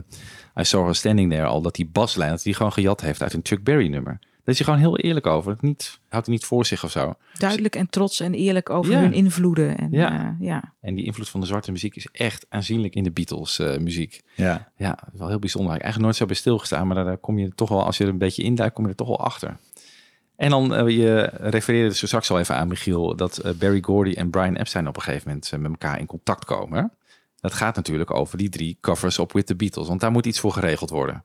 I 0.61 0.65
Saw 0.65 0.85
Her 0.85 0.95
Standing 0.95 1.31
There 1.31 1.45
al... 1.47 1.63
dat 1.63 1.75
die 1.75 1.87
baslijn 1.93 2.31
dat 2.31 2.43
hij 2.45 2.53
gewoon 2.53 2.73
gejat 2.73 3.01
heeft 3.01 3.23
uit 3.23 3.33
een 3.33 3.41
Chuck 3.43 3.65
Berry 3.65 3.89
nummer. 3.89 4.19
Daar 4.45 4.55
is 4.55 4.65
hij 4.65 4.75
gewoon 4.75 4.79
heel 4.91 4.99
eerlijk 4.99 5.27
over. 5.27 5.51
Het 5.53 5.63
niet, 5.63 5.99
houdt 6.09 6.27
hij 6.27 6.35
niet 6.35 6.45
voor 6.45 6.67
zich 6.67 6.85
of 6.85 6.91
zo. 6.91 7.15
Duidelijk 7.39 7.77
en 7.77 7.89
trots 7.91 8.21
en 8.21 8.35
eerlijk 8.35 8.71
over 8.71 8.93
Ja. 8.93 9.01
hun 9.01 9.13
invloeden. 9.13 9.79
En, 9.79 9.89
Ja. 9.91 10.13
ja. 10.13 10.37
ja. 10.41 10.75
En 10.81 10.95
die 10.95 11.05
invloed 11.05 11.29
van 11.29 11.41
de 11.41 11.47
zwarte 11.47 11.73
muziek 11.73 11.97
is 11.97 12.09
echt 12.13 12.47
aanzienlijk 12.49 12.95
in 12.95 13.03
de 13.03 13.11
Beatles 13.11 13.59
eh, 13.59 13.79
muziek. 13.79 14.23
Ja. 14.35 14.73
Ja, 14.77 14.99
wel 15.13 15.29
heel 15.29 15.39
bijzonder. 15.39 15.71
Eigenlijk 15.71 16.03
nooit 16.03 16.17
zo 16.17 16.27
bij 16.27 16.35
stilgestaan, 16.37 16.87
maar 16.87 17.05
daar 17.05 17.17
kom 17.19 17.39
je 17.39 17.53
toch 17.55 17.69
wel, 17.69 17.85
als 17.85 17.97
je 17.97 18.05
er 18.05 18.11
een 18.11 18.19
beetje 18.19 18.43
induikt, 18.43 18.75
kom 18.75 18.85
je 18.85 18.91
er 18.91 18.97
toch 18.97 19.09
wel 19.09 19.21
achter. 19.21 19.57
En 20.37 20.51
dan, 20.51 20.75
eh, 20.75 20.89
je 20.89 21.31
refereerde 21.41 21.89
dus 21.89 22.07
straks 22.07 22.31
al 22.31 22.39
even 22.39 22.57
aan, 22.57 22.69
Michiel, 22.69 23.17
dat 23.17 23.39
eh, 23.39 23.53
Barry 23.53 23.83
Gordy 23.83 24.13
en 24.13 24.31
Brian 24.31 24.57
Epstein 24.57 24.89
op 24.89 24.97
een 24.97 25.03
gegeven 25.03 25.29
moment 25.29 25.51
eh, 25.53 25.59
met 25.59 25.71
elkaar 25.71 25.99
in 25.99 26.07
contact 26.07 26.45
komen. 26.45 26.93
Dat 27.41 27.55
gaat 27.55 27.77
natuurlijk 27.77 28.11
over 28.11 28.39
die 28.39 28.49
drie 28.49 28.79
covers 28.81 29.19
op 29.19 29.33
With 29.33 29.47
the 29.47 29.57
Beatles, 29.57 29.89
want 29.89 30.01
daar 30.01 30.11
moet 30.11 30.27
iets 30.27 30.41
voor 30.41 30.53
geregeld 30.53 30.91
worden. 30.91 31.25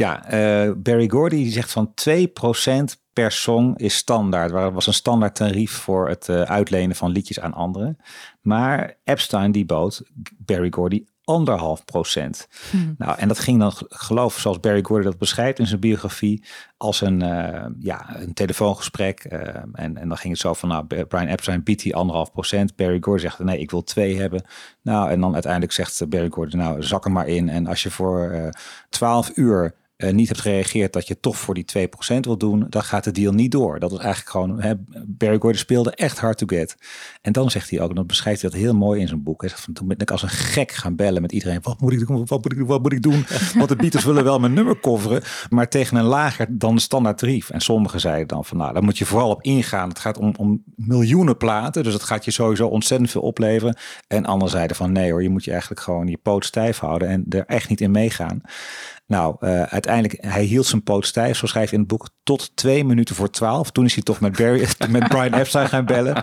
Ja, 0.00 0.24
eh, 0.24 0.72
Barry 0.76 1.08
Gordy 1.08 1.36
die 1.36 1.52
zegt 1.52 1.72
van 1.72 1.94
2% 1.94 3.02
per 3.12 3.32
song 3.32 3.74
is 3.76 3.96
standaard. 3.96 4.50
Waar 4.50 4.72
was 4.72 4.86
een 4.86 4.94
standaard 4.94 5.34
tarief 5.34 5.72
voor 5.72 6.08
het 6.08 6.28
eh, 6.28 6.42
uitlenen 6.42 6.96
van 6.96 7.10
liedjes 7.10 7.40
aan 7.40 7.54
anderen. 7.54 7.96
Maar 8.40 8.94
Epstein 9.04 9.52
die 9.52 9.64
bood 9.64 10.02
Barry 10.36 10.70
Gordy 10.70 11.04
anderhalf 11.24 11.84
procent. 11.84 12.48
Nou, 12.98 13.18
en 13.18 13.28
dat 13.28 13.38
ging 13.38 13.58
dan, 13.58 13.72
geloof 13.88 14.38
zoals 14.38 14.60
Barry 14.60 14.82
Gordy 14.82 15.04
dat 15.04 15.18
beschrijft 15.18 15.58
in 15.58 15.66
zijn 15.66 15.80
biografie, 15.80 16.44
als 16.76 17.00
een, 17.00 17.22
eh, 17.22 17.66
ja, 17.78 18.20
een 18.20 18.34
telefoongesprek. 18.34 19.24
en, 19.24 19.96
en 19.96 20.08
dan 20.08 20.16
ging 20.16 20.32
het 20.32 20.42
zo 20.42 20.54
van, 20.54 20.68
nou, 20.68 21.04
Brian 21.04 21.26
Epstein 21.26 21.62
biedt 21.62 21.82
die 21.82 21.96
anderhalf 21.96 22.32
procent. 22.32 22.76
Barry 22.76 22.98
Gordy 23.00 23.22
zegt, 23.22 23.38
nee, 23.38 23.58
ik 23.58 23.70
wil 23.70 23.82
twee 23.82 24.20
hebben. 24.20 24.44
Nou, 24.82 25.10
en 25.10 25.20
dan 25.20 25.32
uiteindelijk 25.32 25.72
zegt 25.72 26.08
Barry 26.08 26.30
Gordy, 26.30 26.56
nou, 26.56 26.82
zak 26.82 27.04
er 27.04 27.12
maar 27.12 27.28
in. 27.28 27.48
En 27.48 27.66
als 27.66 27.82
je 27.82 27.90
voor 27.90 28.30
eh 28.30 28.48
12 28.88 29.30
uur 29.34 29.78
eh, 30.00 30.12
niet 30.12 30.28
hebt 30.28 30.40
gereageerd 30.40 30.92
dat 30.92 31.06
je 31.06 31.20
toch 31.20 31.38
voor 31.38 31.54
die 31.54 31.64
2% 31.64 32.26
wil 32.26 32.36
doen, 32.36 32.66
dan 32.68 32.82
gaat 32.82 33.04
de 33.04 33.10
deal 33.10 33.32
niet 33.32 33.52
door. 33.52 33.78
Dat 33.78 33.92
is 33.92 33.98
eigenlijk 33.98 34.30
gewoon, 34.30 34.60
hè, 34.60 34.72
Barry 35.06 35.38
Gordy 35.38 35.58
speelde 35.58 35.90
echt 35.90 36.18
hard 36.18 36.38
to 36.38 36.46
get. 36.46 36.76
En 37.22 37.32
dan 37.32 37.50
zegt 37.50 37.70
hij 37.70 37.80
ook, 37.80 37.88
en 37.88 37.94
dan 37.94 38.06
beschrijft 38.06 38.42
hij 38.42 38.50
dat 38.50 38.60
heel 38.60 38.74
mooi 38.74 39.00
in 39.00 39.08
zijn 39.08 39.22
boek. 39.22 39.40
Hij 39.40 39.50
zegt 39.50 39.62
van, 39.62 39.74
toen 39.74 39.88
ben 39.88 39.98
ik 39.98 40.10
als 40.10 40.22
een 40.22 40.28
gek 40.28 40.72
gaan 40.72 40.96
bellen 40.96 41.22
met 41.22 41.32
iedereen. 41.32 41.58
Wat 41.62 41.80
moet 41.80 41.92
ik 41.92 42.06
doen? 42.06 42.26
Wat 42.26 42.42
moet 42.42 42.52
ik 42.52 42.58
doen? 42.58 42.66
Wat 42.66 42.82
moet 42.82 42.92
ik 42.92 43.02
doen? 43.02 43.24
Want 43.58 43.68
de 43.68 43.76
Beatles 43.76 44.04
willen 44.04 44.24
wel 44.24 44.38
mijn 44.38 44.52
nummer 44.52 44.80
coveren, 44.80 45.22
maar 45.48 45.68
tegen 45.68 45.96
een 45.96 46.04
lager 46.04 46.46
dan 46.58 46.74
de 46.74 46.80
standaard 46.80 47.18
tarief. 47.18 47.50
En 47.50 47.60
sommigen 47.60 48.00
zeiden 48.00 48.28
dan 48.28 48.44
van, 48.44 48.56
nou, 48.56 48.72
daar 48.72 48.82
moet 48.82 48.98
je 48.98 49.06
vooral 49.06 49.30
op 49.30 49.42
ingaan. 49.42 49.88
Het 49.88 49.98
gaat 49.98 50.18
om, 50.18 50.34
om 50.36 50.62
miljoenen 50.76 51.36
platen, 51.36 51.82
dus 51.82 51.92
dat 51.92 52.02
gaat 52.02 52.24
je 52.24 52.30
sowieso 52.30 52.66
ontzettend 52.66 53.10
veel 53.10 53.22
opleveren. 53.22 53.76
En 54.06 54.26
anderen 54.26 54.52
zeiden 54.52 54.76
van, 54.76 54.92
nee 54.92 55.10
hoor, 55.10 55.22
je 55.22 55.30
moet 55.30 55.44
je 55.44 55.50
eigenlijk 55.50 55.80
gewoon 55.80 56.06
je 56.06 56.18
poot 56.22 56.44
stijf 56.44 56.78
houden 56.78 57.08
en 57.08 57.24
er 57.28 57.44
echt 57.46 57.68
niet 57.68 57.80
in 57.80 57.90
meegaan. 57.90 58.42
Nou, 59.10 59.36
eh, 59.40 59.62
uiteindelijk, 59.62 60.24
hij 60.24 60.44
hield 60.44 60.66
zijn 60.66 60.82
poot 60.82 61.06
stijf, 61.06 61.36
zo 61.36 61.46
schrijft 61.46 61.70
hij 61.70 61.78
in 61.78 61.84
het 61.84 61.96
boek, 61.96 62.08
tot 62.22 62.56
twee 62.56 62.84
minuten 62.84 63.14
voor 63.14 63.30
twaalf. 63.30 63.70
Toen 63.70 63.84
is 63.84 63.94
hij 63.94 64.02
toch 64.02 64.20
met, 64.20 64.36
Barry, 64.36 64.68
met 64.88 65.08
Brian 65.08 65.34
Epstein 65.34 65.68
gaan 65.68 65.84
bellen. 65.84 66.22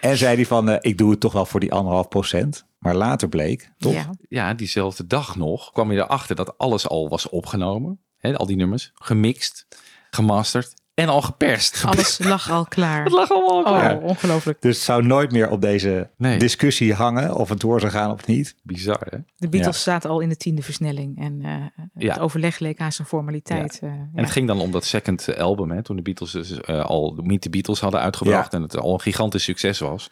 En 0.00 0.16
zei 0.16 0.34
hij 0.34 0.46
van, 0.46 0.68
eh, 0.68 0.76
ik 0.80 0.98
doe 0.98 1.10
het 1.10 1.20
toch 1.20 1.32
wel 1.32 1.46
voor 1.46 1.60
die 1.60 1.72
anderhalf 1.72 2.08
procent. 2.08 2.66
Maar 2.78 2.94
later 2.94 3.28
bleek, 3.28 3.72
toch? 3.78 3.92
Ja. 3.92 4.10
Ja, 4.28 4.54
diezelfde 4.54 5.06
dag 5.06 5.36
nog 5.36 5.72
kwam 5.72 5.92
je 5.92 5.98
erachter 5.98 6.36
dat 6.36 6.58
alles 6.58 6.88
al 6.88 7.08
was 7.08 7.28
opgenomen. 7.28 8.00
Hè, 8.16 8.36
al 8.36 8.46
die 8.46 8.56
nummers, 8.56 8.90
gemixt, 8.94 9.66
gemasterd 10.10 10.74
en 10.94 11.08
al 11.08 11.22
geperst. 11.22 11.82
Alles 11.86 12.18
lag 12.32 12.50
al 12.50 12.64
klaar. 12.64 13.04
Het 13.04 13.12
lag 13.12 13.30
allemaal 13.30 13.50
al 13.56 13.62
klaar. 13.62 13.96
Oh, 13.96 14.04
ongelooflijk. 14.04 14.62
Dus 14.62 14.74
het 14.76 14.84
zou 14.84 15.02
nooit 15.06 15.32
meer 15.32 15.50
op 15.50 15.60
deze 15.60 16.10
Nee. 16.16 16.38
discussie 16.38 16.94
hangen 16.94 17.34
of 17.34 17.48
het 17.48 17.60
door 17.60 17.80
zou 17.80 17.92
gaan 17.92 18.10
of 18.12 18.26
niet. 18.26 18.54
Bizar, 18.62 19.06
hè? 19.10 19.18
De 19.36 19.48
Beatles 19.48 19.82
zaten 19.82 20.10
al 20.10 20.20
in 20.20 20.28
de 20.28 20.36
tiende 20.36 20.62
versnelling. 20.62 21.18
En 21.20 21.38
eh, 21.42 21.84
Ja. 21.94 22.12
het 22.12 22.22
overleg 22.22 22.58
leek 22.58 22.78
aan 22.80 22.92
zijn 22.92 23.08
formaliteit. 23.08 23.78
eh, 23.82 23.88
En 23.90 24.10
het 24.14 24.30
ging 24.30 24.46
dan 24.46 24.60
om 24.60 24.70
dat 24.70 24.84
second 24.84 25.36
album, 25.38 25.70
hè, 25.70 25.82
toen 25.82 25.96
de 25.96 26.02
Beatles 26.02 26.30
dus, 26.30 26.60
eh, 26.60 26.84
al 26.84 27.18
Meet 27.22 27.40
the 27.40 27.50
Beatles 27.50 27.80
hadden 27.80 28.00
uitgebracht 28.00 28.52
Ja. 28.52 28.58
en 28.58 28.62
het 28.64 28.76
al 28.76 28.92
een 28.92 29.00
gigantisch 29.00 29.44
succes 29.44 29.78
was. 29.78 30.10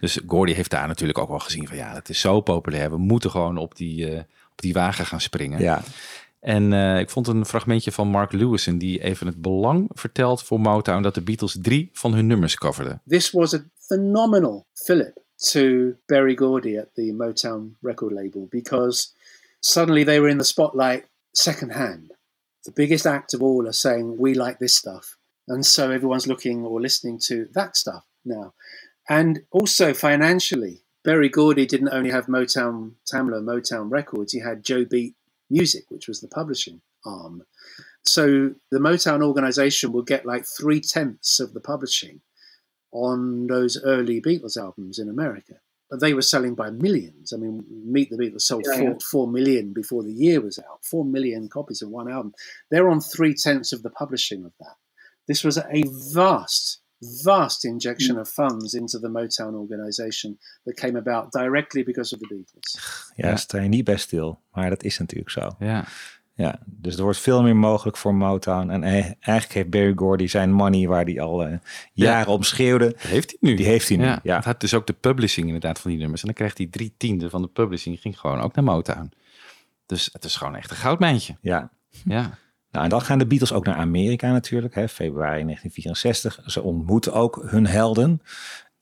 Dus 0.00 0.18
Gordy 0.26 0.52
heeft 0.52 0.70
daar 0.70 0.86
natuurlijk 0.88 1.18
ook 1.18 1.28
wel 1.28 1.38
gezien 1.38 1.68
van 1.68 1.76
ja, 1.76 1.92
het 1.94 2.08
is 2.08 2.20
zo 2.20 2.40
populair, 2.40 2.90
we 2.90 2.96
moeten 2.98 3.30
gewoon 3.30 3.56
op 3.56 3.76
die, 3.76 4.10
eh, 4.10 4.18
op 4.52 4.60
die 4.62 4.72
wagen 4.72 5.06
gaan 5.06 5.20
springen. 5.20 5.60
Ja. 5.60 5.82
En 6.44 6.72
eh, 6.72 6.98
ik 6.98 7.10
vond 7.10 7.26
een 7.26 7.46
fragmentje 7.46 7.92
van 7.92 8.08
Mark 8.08 8.32
Lewison 8.32 8.78
die 8.78 9.02
even 9.02 9.26
het 9.26 9.42
belang 9.42 9.90
vertelt 9.92 10.42
voor 10.42 10.60
Motown 10.60 11.02
dat 11.02 11.14
de 11.14 11.22
Beatles 11.22 11.58
drie 11.62 11.90
van 11.92 12.14
hun 12.14 12.26
nummers 12.26 12.54
coverden. 12.54 13.02
This 13.06 13.30
was 13.30 13.54
a 13.54 13.64
phenomenal 13.78 14.66
fillip 14.72 15.22
to 15.36 15.92
Berry 16.06 16.36
Gordy 16.36 16.78
at 16.78 16.88
the 16.94 17.12
Motown 17.12 17.76
record 17.80 18.12
label 18.12 18.46
because 18.50 19.12
suddenly 19.60 20.04
they 20.04 20.20
were 20.20 20.30
in 20.30 20.38
the 20.38 20.44
spotlight 20.44 21.06
secondhand. 21.30 22.16
The 22.62 22.72
biggest 22.74 23.06
act 23.06 23.34
of 23.34 23.40
all 23.40 23.64
are 23.64 23.72
saying, 23.72 24.18
We 24.18 24.34
like 24.34 24.58
this 24.58 24.76
stuff. 24.76 25.16
And 25.46 25.66
so 25.66 25.90
everyone's 25.90 26.26
looking 26.26 26.64
or 26.64 26.80
listening 26.80 27.20
to 27.26 27.48
that 27.52 27.76
stuff 27.76 28.04
now. 28.22 28.52
And 29.08 29.38
also 29.50 29.94
financially, 29.94 30.82
Berry 31.02 31.28
Gordy 31.28 31.66
didn't 31.66 31.94
only 31.94 32.10
have 32.10 32.26
Motown, 32.26 32.92
Tamla, 33.04 33.42
Motown 33.42 33.90
Records, 33.90 34.32
he 34.32 34.40
had 34.40 34.62
Joe 34.62 34.84
Beat 34.84 35.14
Music, 35.50 35.84
which 35.88 36.08
was 36.08 36.20
the 36.20 36.28
publishing 36.28 36.80
arm. 37.04 37.42
So 38.06 38.54
the 38.70 38.78
Motown 38.78 39.22
organization 39.22 39.92
would 39.92 40.06
get 40.06 40.26
like 40.26 40.44
three 40.46 40.80
tenths 40.80 41.40
of 41.40 41.54
the 41.54 41.60
publishing 41.60 42.20
on 42.92 43.46
those 43.48 43.80
early 43.82 44.20
Beatles 44.20 44.56
albums 44.56 44.98
in 44.98 45.08
America. 45.08 45.54
But 45.90 46.00
they 46.00 46.14
were 46.14 46.22
selling 46.22 46.54
by 46.54 46.70
millions. 46.70 47.32
I 47.32 47.36
mean, 47.36 47.64
Meet 47.68 48.10
the 48.10 48.16
Beatles 48.16 48.42
sold 48.42 48.64
Yeah, 48.66 48.78
four, 48.78 48.88
yeah. 48.88 48.96
four 49.10 49.26
million 49.28 49.72
before 49.72 50.02
the 50.02 50.12
year 50.12 50.40
was 50.40 50.58
out. 50.58 50.84
Four 50.84 51.04
million 51.04 51.48
copies 51.48 51.82
of 51.82 51.90
one 51.90 52.10
album. 52.10 52.32
They're 52.70 52.88
on 52.88 53.00
three 53.00 53.34
tenths 53.34 53.72
of 53.72 53.82
the 53.82 53.90
publishing 53.90 54.44
of 54.44 54.52
that. 54.60 54.76
This 55.28 55.44
was 55.44 55.58
a 55.58 55.84
vast, 56.12 56.80
vast 57.00 57.64
injection 57.64 58.18
of 58.18 58.28
funds 58.28 58.74
into 58.74 59.00
the 59.00 59.08
Motown 59.08 59.54
organization 59.54 60.38
that 60.64 60.74
came 60.74 60.98
about 60.98 61.32
directly 61.32 61.84
because 61.84 62.14
of 62.14 62.20
the 62.20 62.26
Beatles. 62.26 62.78
Ja, 63.14 63.22
daar 63.28 63.38
sta 63.38 63.60
je 63.60 63.68
niet 63.68 63.84
bij 63.84 63.96
stil. 63.96 64.40
Maar 64.52 64.70
dat 64.70 64.82
is 64.82 64.98
natuurlijk 64.98 65.30
zo. 65.30 65.56
Ja. 65.58 65.84
Ja, 66.36 66.58
dus 66.64 66.96
er 66.96 67.02
wordt 67.02 67.18
veel 67.18 67.42
meer 67.42 67.56
mogelijk 67.56 67.96
voor 67.96 68.14
Motown. 68.14 68.70
En 68.70 68.82
eh, 68.82 68.92
eigenlijk 69.20 69.52
heeft 69.52 69.70
Barry 69.70 69.92
Gordy 69.96 70.26
zijn 70.26 70.52
money 70.52 70.86
waar 70.88 71.04
hij 71.04 71.20
al 71.20 71.44
eh, 71.44 71.58
jaren 71.92 72.32
om 72.32 72.42
schreeuwde. 72.42 72.94
Heeft 72.98 73.30
hij 73.30 73.38
nu? 73.40 73.54
Die 73.54 73.66
heeft 73.66 73.88
hij 73.88 73.96
nu, 73.96 74.04
Ja, 74.04 74.20
ja. 74.22 74.36
Het 74.36 74.44
had 74.44 74.60
dus 74.60 74.74
ook 74.74 74.86
de 74.86 74.92
publishing 74.92 75.46
inderdaad 75.46 75.78
van 75.78 75.90
die 75.90 76.00
nummers. 76.00 76.20
En 76.20 76.26
dan 76.26 76.36
kreeg 76.36 76.56
hij 76.56 76.66
drie 76.66 76.94
tiende 76.96 77.30
van 77.30 77.42
de 77.42 77.48
publishing, 77.48 78.00
ging 78.00 78.20
gewoon 78.20 78.40
ook 78.40 78.54
naar 78.54 78.64
Motown. 78.64 79.12
Dus 79.86 80.08
het 80.12 80.24
is 80.24 80.36
gewoon 80.36 80.56
echt 80.56 80.70
een 80.70 80.76
goudmijntje. 80.76 81.36
Ja. 81.40 81.70
Ja. 82.04 82.38
Nou, 82.74 82.86
en 82.86 82.90
dan 82.90 83.00
gaan 83.02 83.18
de 83.18 83.26
Beatles 83.26 83.52
ook 83.52 83.64
naar 83.64 83.74
Amerika 83.76 84.32
natuurlijk, 84.32 84.74
hè, 84.74 84.88
februari 84.88 85.44
1964. 85.44 86.40
Ze 86.46 86.62
ontmoeten 86.62 87.12
ook 87.12 87.42
hun 87.46 87.66
helden. 87.66 88.20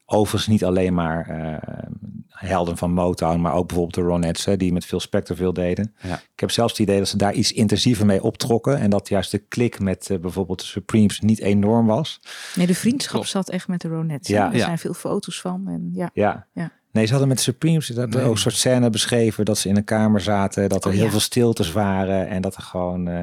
Overigens 0.06 0.46
niet 0.46 0.64
alleen 0.64 0.94
maar 0.94 1.28
eh, 1.28 1.88
helden 2.28 2.76
van 2.76 2.92
Motown, 2.92 3.40
maar 3.40 3.52
ook 3.54 3.66
bijvoorbeeld 3.66 3.94
de 4.06 4.10
Ronettes, 4.10 4.44
hè, 4.44 4.56
die 4.56 4.72
met 4.72 4.84
Phil 4.84 5.00
Spector 5.00 5.36
veel 5.36 5.52
deden. 5.52 5.94
Ja. 6.02 6.14
Ik 6.14 6.40
heb 6.40 6.50
zelfs 6.50 6.72
het 6.72 6.80
idee 6.80 6.98
dat 6.98 7.08
ze 7.08 7.16
daar 7.16 7.32
iets 7.32 7.52
intensiever 7.52 8.06
mee 8.06 8.22
optrokken. 8.22 8.78
En 8.78 8.90
dat 8.90 9.08
juist 9.08 9.30
de 9.30 9.38
klik 9.38 9.80
met 9.80 10.10
eh, 10.10 10.18
bijvoorbeeld 10.18 10.60
de 10.60 10.66
Supremes 10.66 11.20
niet 11.20 11.40
enorm 11.40 11.86
was. 11.86 12.20
Nee, 12.54 12.66
de 12.66 12.74
vriendschap 12.74 13.26
zat 13.26 13.50
echt 13.50 13.68
met 13.68 13.80
de 13.80 13.88
Ronettes. 13.88 14.28
Ja. 14.28 14.44
Ja. 14.44 14.50
Er 14.50 14.56
Ja. 14.56 14.64
zijn 14.64 14.78
veel 14.78 14.94
foto's 14.94 15.40
van. 15.40 15.68
En 15.68 15.90
ja. 15.92 16.10
Ja. 16.14 16.46
Ja. 16.52 16.70
Nee, 16.92 17.04
ze 17.04 17.10
hadden 17.10 17.28
met 17.28 17.36
de 17.36 17.42
Supremes 17.42 17.86
dat 17.86 18.08
Nee. 18.08 18.22
ook 18.24 18.30
een 18.30 18.38
soort 18.38 18.54
scène 18.54 18.90
beschreven 18.90 19.44
dat 19.44 19.58
ze 19.58 19.68
in 19.68 19.76
een 19.76 19.84
kamer 19.84 20.20
zaten, 20.20 20.68
dat 20.68 20.84
er 20.84 20.90
Oh, 20.90 20.96
heel 20.96 21.04
ja. 21.04 21.10
veel 21.10 21.20
stiltes 21.20 21.72
waren 21.72 22.28
en 22.28 22.42
dat 22.42 22.56
er 22.56 22.62
gewoon, 22.62 23.08
eh, 23.08 23.20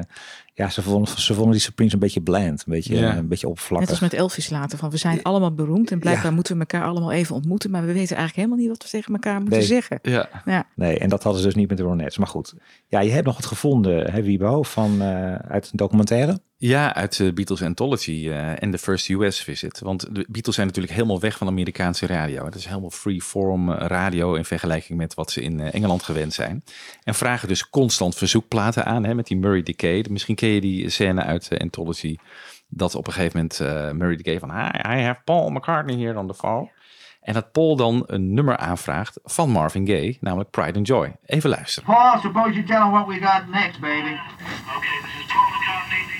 ja, 0.60 0.68
ze 0.70 0.82
vonden, 0.82 1.18
ze 1.20 1.34
vonden 1.34 1.52
die 1.52 1.60
Supremes 1.60 1.92
een 1.92 1.98
beetje 1.98 2.20
bland, 2.20 2.58
een 2.66 2.72
beetje, 2.72 2.96
Ja. 2.96 3.16
een 3.16 3.28
beetje 3.28 3.48
oppervlakkig. 3.48 3.90
Net 3.90 4.00
als 4.00 4.10
met 4.10 4.20
Elvis 4.20 4.50
later. 4.50 4.78
Van 4.78 4.90
we 4.90 4.96
zijn 4.96 5.22
allemaal 5.22 5.54
beroemd. 5.54 5.90
En 5.90 5.98
blijkbaar 5.98 6.32
moeten 6.32 6.54
we 6.54 6.60
elkaar 6.60 6.84
allemaal 6.88 7.12
even 7.12 7.34
ontmoeten. 7.34 7.70
Maar 7.70 7.80
we 7.80 7.92
weten 7.92 8.16
eigenlijk 8.16 8.36
helemaal 8.36 8.56
niet 8.58 8.68
wat 8.68 8.82
we 8.82 8.88
tegen 8.88 9.12
elkaar 9.14 9.40
moeten 9.40 9.58
Nee. 9.58 9.66
zeggen. 9.66 9.98
Ja. 10.02 10.28
Ja. 10.44 10.66
Nee, 10.74 10.98
en 10.98 11.08
dat 11.08 11.22
hadden 11.22 11.40
ze 11.40 11.46
dus 11.46 11.56
niet 11.56 11.68
met 11.68 11.78
de 11.78 11.84
Ronettes. 11.84 12.18
Maar 12.18 12.26
goed, 12.26 12.54
ja, 12.88 13.00
je 13.00 13.10
hebt 13.10 13.26
nog 13.26 13.34
wat 13.36 13.46
gevonden, 13.46 14.10
hè, 14.12 14.22
Wiebo, 14.22 14.62
van, 14.62 15.02
eh, 15.02 15.34
uit 15.34 15.64
een 15.64 15.76
documentaire. 15.76 16.40
Ja, 16.62 16.94
uit 16.94 17.16
de 17.16 17.32
Beatles 17.32 17.62
Anthology 17.62 18.28
eh, 18.28 18.62
en 18.62 18.70
de 18.70 18.78
First 18.78 19.08
US 19.08 19.42
Visit. 19.42 19.78
Want 19.78 20.14
de 20.14 20.26
Beatles 20.28 20.54
zijn 20.54 20.66
natuurlijk 20.66 20.94
helemaal 20.94 21.20
weg 21.20 21.36
van 21.36 21.46
Amerikaanse 21.46 22.06
radio. 22.06 22.44
Het 22.44 22.54
is 22.54 22.66
helemaal 22.66 22.90
free-form 22.90 23.72
eh, 23.72 23.86
radio 23.86 24.34
in 24.34 24.44
vergelijking 24.44 24.98
met 24.98 25.14
wat 25.14 25.30
ze 25.30 25.42
in 25.42 25.60
eh, 25.60 25.74
Engeland 25.74 26.02
gewend 26.02 26.32
zijn. 26.32 26.64
En 27.04 27.14
vragen 27.14 27.48
dus 27.48 27.70
constant 27.70 28.14
verzoekplaten 28.14 28.84
aan 28.84 29.04
hè, 29.04 29.14
met 29.14 29.26
die 29.26 29.36
Murray 29.36 29.62
Decay. 29.62 30.04
Misschien 30.10 30.34
ken 30.34 30.48
je 30.48 30.60
die 30.60 30.88
scène 30.88 31.22
uit 31.22 31.48
de 31.48 31.58
Anthology. 31.58 32.16
Dat 32.68 32.94
op 32.94 33.06
een 33.06 33.12
gegeven 33.12 33.36
moment 33.36 33.60
eh, 33.60 33.90
Murray 33.90 34.16
Decay 34.16 34.38
van... 34.38 34.50
Hi, 34.50 34.98
I 34.98 35.02
have 35.02 35.20
Paul 35.24 35.50
McCartney 35.50 35.96
here 35.96 36.18
on 36.18 36.26
the 36.26 36.34
phone. 36.34 36.70
En 37.20 37.34
dat 37.34 37.52
Paul 37.52 37.76
dan 37.76 38.02
een 38.06 38.34
nummer 38.34 38.56
aanvraagt 38.56 39.18
van 39.24 39.50
Marvin 39.50 39.86
Gaye, 39.86 40.16
namelijk 40.20 40.50
Pride 40.50 40.78
and 40.78 40.86
Joy. 40.86 41.16
Even 41.26 41.50
luisteren. 41.50 41.94
Paul, 41.94 42.18
suppose 42.18 42.52
you 42.52 42.64
tell 42.64 42.82
him 42.82 42.90
what 42.90 43.06
we 43.06 43.14
got 43.14 43.48
next, 43.48 43.80
baby. 43.80 44.18
Okay, 44.76 45.00
this 45.02 45.20
is 45.20 45.26
Paul 45.26 45.48
McCartney 45.50 46.19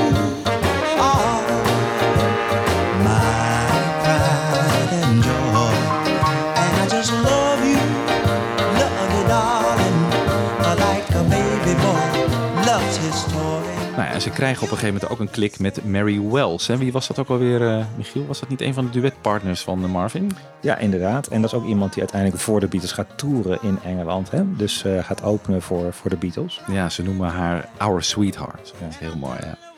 Nou 13.95 14.13
ja, 14.13 14.19
ze 14.19 14.29
krijgen 14.29 14.63
op 14.63 14.71
een 14.71 14.77
gegeven 14.77 14.93
moment 14.93 15.11
ook 15.11 15.19
een 15.19 15.29
klik 15.29 15.59
met 15.59 15.85
Mary 15.85 16.21
Wells. 16.21 16.67
Wie 16.67 16.91
was 16.91 17.07
dat 17.07 17.19
ook 17.19 17.29
alweer, 17.29 17.67
eh, 17.67 17.85
Michiel? 17.97 18.25
Was 18.25 18.39
dat 18.39 18.49
niet 18.49 18.61
een 18.61 18.73
van 18.73 18.85
de 18.85 18.99
duetpartners 18.99 19.61
van 19.61 19.83
eh, 19.83 19.89
Marvin? 19.89 20.31
Ja, 20.61 20.77
inderdaad. 20.77 21.27
En 21.27 21.41
dat 21.41 21.51
is 21.53 21.57
ook 21.57 21.65
iemand 21.65 21.93
die 21.93 22.01
uiteindelijk 22.01 22.41
voor 22.41 22.59
de 22.59 22.67
Beatles 22.67 22.91
gaat 22.91 23.17
toeren 23.17 23.59
in 23.61 23.79
Engeland. 23.83 24.31
Hè? 24.31 24.55
Dus 24.55 24.83
eh, 24.83 25.03
gaat 25.03 25.23
openen 25.23 25.61
voor, 25.61 25.93
voor 25.93 26.09
de 26.09 26.17
Beatles. 26.17 26.61
Ja, 26.67 26.89
ze 26.89 27.03
noemen 27.03 27.29
haar 27.29 27.69
Our 27.77 28.03
Sweetheart. 28.03 28.73
Dat 28.79 28.89
is 28.89 28.97
heel 28.97 29.17
mooi, 29.17 29.37
ja. 29.41 29.70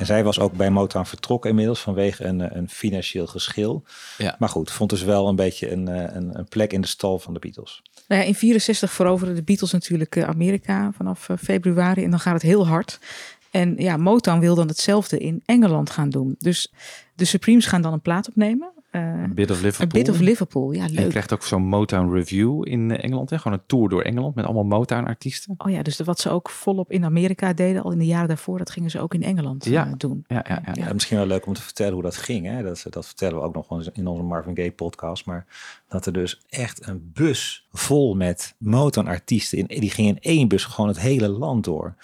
En 0.00 0.06
zij 0.06 0.24
was 0.24 0.38
ook 0.38 0.52
bij 0.52 0.70
Motown 0.70 1.04
vertrokken 1.04 1.50
inmiddels 1.50 1.80
vanwege 1.80 2.24
een, 2.24 2.40
eh, 2.40 2.56
een 2.56 2.68
financieel 2.68 3.26
geschil. 3.26 3.84
Ja. 4.18 4.36
Maar 4.38 4.48
goed, 4.48 4.70
vond 4.70 4.90
dus 4.90 5.02
wel 5.02 5.28
een 5.28 5.36
beetje 5.36 5.72
een, 5.72 5.88
eh, 5.88 6.14
een, 6.14 6.38
een 6.38 6.48
plek 6.48 6.72
in 6.72 6.80
de 6.80 6.86
stal 6.86 7.18
van 7.18 7.34
de 7.34 7.38
Beatles. 7.38 7.82
Nou 8.08 8.20
ja, 8.20 8.26
in 8.26 8.34
64 8.34 8.92
veroveren 8.92 9.34
de 9.34 9.42
Beatles 9.42 9.72
natuurlijk 9.72 10.16
eh, 10.16 10.28
Amerika 10.28 10.92
vanaf 10.96 11.28
februari 11.38 12.04
en 12.04 12.10
dan 12.10 12.20
gaat 12.20 12.32
het 12.32 12.42
heel 12.42 12.66
hard. 12.66 12.98
En 13.50 13.74
ja, 13.76 13.96
Motown 13.96 14.40
wil 14.40 14.54
dan 14.54 14.68
hetzelfde 14.68 15.18
in 15.18 15.42
Engeland 15.44 15.90
gaan 15.90 16.10
doen. 16.10 16.34
Dus 16.38 16.72
de 17.14 17.24
Supremes 17.24 17.66
gaan 17.66 17.82
dan 17.82 17.92
een 17.92 18.00
plaat 18.00 18.28
opnemen. 18.28 18.72
A 18.94 19.28
Bit 19.34 19.50
of 19.50 19.60
Liverpool. 19.62 20.00
A 20.00 20.04
Bit 20.04 20.08
of 20.14 20.18
Liverpool, 20.20 20.72
ja 20.72 20.84
En 20.84 20.92
je 20.92 21.00
leuk. 21.00 21.08
krijgt 21.08 21.32
ook 21.32 21.42
zo'n 21.42 21.62
Motown 21.62 22.12
Review 22.12 22.68
in 22.68 22.90
eh, 22.90 23.04
Engeland. 23.04 23.30
Hè? 23.30 23.38
Gewoon 23.38 23.58
een 23.58 23.64
tour 23.66 23.88
door 23.88 24.02
Engeland 24.02 24.34
met 24.34 24.44
allemaal 24.44 24.64
Motown-artiesten. 24.64 25.54
Oh 25.58 25.70
ja, 25.70 25.82
dus 25.82 25.98
wat 26.00 26.18
ze 26.18 26.30
ook 26.30 26.50
volop 26.50 26.90
in 26.92 27.04
Amerika 27.04 27.52
deden, 27.52 27.82
al 27.82 27.92
in 27.92 27.98
de 27.98 28.06
jaren 28.06 28.28
daarvoor, 28.28 28.58
dat 28.58 28.70
gingen 28.70 28.90
ze 28.90 29.00
ook 29.00 29.14
in 29.14 29.22
Engeland 29.22 29.64
Ja. 29.64 29.86
eh, 29.86 29.92
doen. 29.96 30.24
Ja, 30.26 30.44
ja, 30.48 30.62
ja. 30.64 30.72
Ja, 30.84 30.92
misschien 30.92 31.16
wel 31.16 31.26
leuk 31.26 31.46
om 31.46 31.54
te 31.54 31.62
vertellen 31.62 31.92
hoe 31.92 32.02
dat 32.02 32.16
ging. 32.16 32.46
Hè? 32.46 32.62
Dat, 32.62 32.86
dat 32.90 33.06
vertellen 33.06 33.34
we 33.38 33.42
ook 33.44 33.54
nog 33.54 33.70
eens 33.70 33.88
in 33.92 34.06
onze 34.06 34.22
Marvin 34.22 34.56
Gaye 34.56 34.72
podcast. 34.72 35.26
Maar 35.26 35.46
dat 35.88 36.06
er 36.06 36.12
dus 36.12 36.40
echt 36.48 36.86
een 36.86 37.10
bus 37.14 37.66
vol 37.72 38.14
met 38.14 38.54
Motown-artiesten... 38.58 39.58
In, 39.58 39.80
die 39.80 39.90
ging 39.90 40.08
in 40.08 40.18
één 40.20 40.48
bus 40.48 40.64
gewoon 40.64 40.88
het 40.90 41.00
hele 41.00 41.28
land 41.28 41.64
door. 41.64 41.94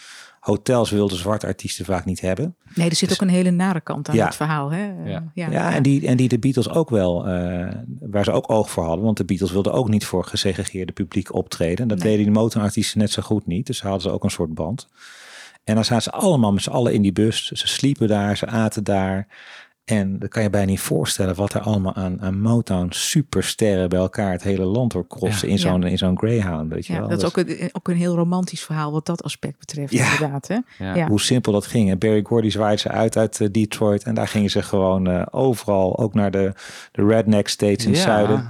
Hotels 0.47 0.91
wilden 0.91 1.17
zwarte 1.19 1.47
artiesten 1.47 1.85
vaak 1.85 2.05
niet 2.05 2.21
hebben. 2.21 2.57
Nee, 2.75 2.89
er 2.89 2.97
zit 2.97 3.13
ook 3.13 3.21
een 3.21 3.29
hele 3.29 3.51
nare 3.51 3.81
kant 3.81 4.09
aan 4.09 4.15
Ja. 4.15 4.25
het 4.25 4.35
verhaal. 4.35 4.71
Hè? 4.71 4.85
Ja. 5.05 5.31
ja. 5.35 5.51
Ja, 5.51 5.75
en 5.75 5.83
die, 5.83 6.07
en 6.07 6.17
die 6.17 6.29
de 6.29 6.39
Beatles 6.39 6.69
ook 6.69 6.91
wel, 6.91 7.27
eh, 7.27 7.69
waar 8.01 8.25
ze 8.25 8.33
ook 8.33 8.51
oog 8.51 8.71
voor 8.71 8.85
hadden. 8.85 9.05
Want 9.05 9.17
de 9.17 9.25
Beatles 9.25 9.53
wilden 9.53 9.73
ook 9.73 9.89
niet 9.89 10.05
voor 10.05 10.25
gesegregeerde 10.25 10.93
publiek 10.93 11.35
optreden. 11.35 11.89
Dat 11.89 11.99
Nee. 11.99 12.07
deden 12.09 12.25
die 12.25 12.35
motorartiesten 12.35 12.99
net 12.99 13.11
zo 13.11 13.23
goed 13.23 13.47
niet. 13.47 13.67
Dus 13.67 13.83
hadden 13.83 14.01
ze 14.01 14.11
ook 14.11 14.25
een 14.25 14.31
soort 14.31 14.55
band. 14.55 14.89
En 15.65 15.75
dan 15.75 15.85
zaten 15.85 16.03
ze 16.03 16.11
allemaal 16.11 16.53
met 16.53 16.63
z'n 16.63 16.71
allen 16.71 16.93
in 16.93 17.03
die 17.03 17.13
bus. 17.13 17.47
Ze 17.47 17.67
sliepen 17.69 18.09
daar, 18.09 18.37
ze 18.37 18.47
aten 18.47 18.85
daar. 18.85 19.27
En 19.87 20.19
dan 20.19 20.29
kan 20.29 20.43
je 20.43 20.51
bijna 20.51 20.67
niet 20.71 20.81
voorstellen 20.81 21.35
wat 21.35 21.55
er 21.55 21.61
allemaal 21.61 21.95
aan, 21.95 22.21
aan 22.23 22.41
Motown 22.41 22.87
supersterren 22.91 23.89
bij 23.89 23.99
elkaar 23.99 24.33
het 24.33 24.43
hele 24.43 24.65
land 24.65 24.93
door 24.93 25.07
crossen 25.07 25.47
Ja. 25.49 25.55
in 25.55 25.61
zo'n 25.61 25.81
Ja. 25.81 25.87
in 25.89 25.99
zo'n 25.99 26.19
Greyhound. 26.19 26.73
Weet 26.73 26.87
je 26.87 26.93
Ja, 26.93 26.99
wel? 26.99 27.09
dat 27.09 27.19
is 27.23 27.25
Dus 27.33 27.37
ook 27.45 27.49
een, 27.61 27.69
ook 27.73 27.89
een 27.89 27.97
heel 27.97 28.15
romantisch 28.17 28.63
verhaal 28.65 28.93
wat 28.93 29.07
dat 29.07 29.23
aspect 29.23 29.59
betreft, 29.59 29.93
Ja. 29.93 30.13
inderdaad. 30.13 30.49
Hè? 30.49 30.59
Ja. 30.79 30.95
Ja. 30.95 31.07
Hoe 31.09 31.21
simpel 31.21 31.53
dat 31.53 31.67
ging. 31.67 31.91
En 31.91 31.99
Barry 31.99 32.23
Gordy 32.23 32.51
zwaaide 32.51 32.81
ze 32.81 32.89
uit 32.89 33.17
uit 33.17 33.41
eh, 33.41 33.49
Detroit. 33.51 34.03
En 34.03 34.15
daar 34.15 34.29
gingen 34.29 34.51
ze 34.51 34.63
gewoon 34.63 35.07
eh, 35.07 35.23
overal, 35.31 35.99
ook 35.99 36.15
naar 36.15 36.31
de, 36.31 36.53
de 36.93 37.07
redneck 37.07 37.49
states 37.49 37.85
in 37.85 37.91
het 37.93 38.01
zuiden. 38.01 38.49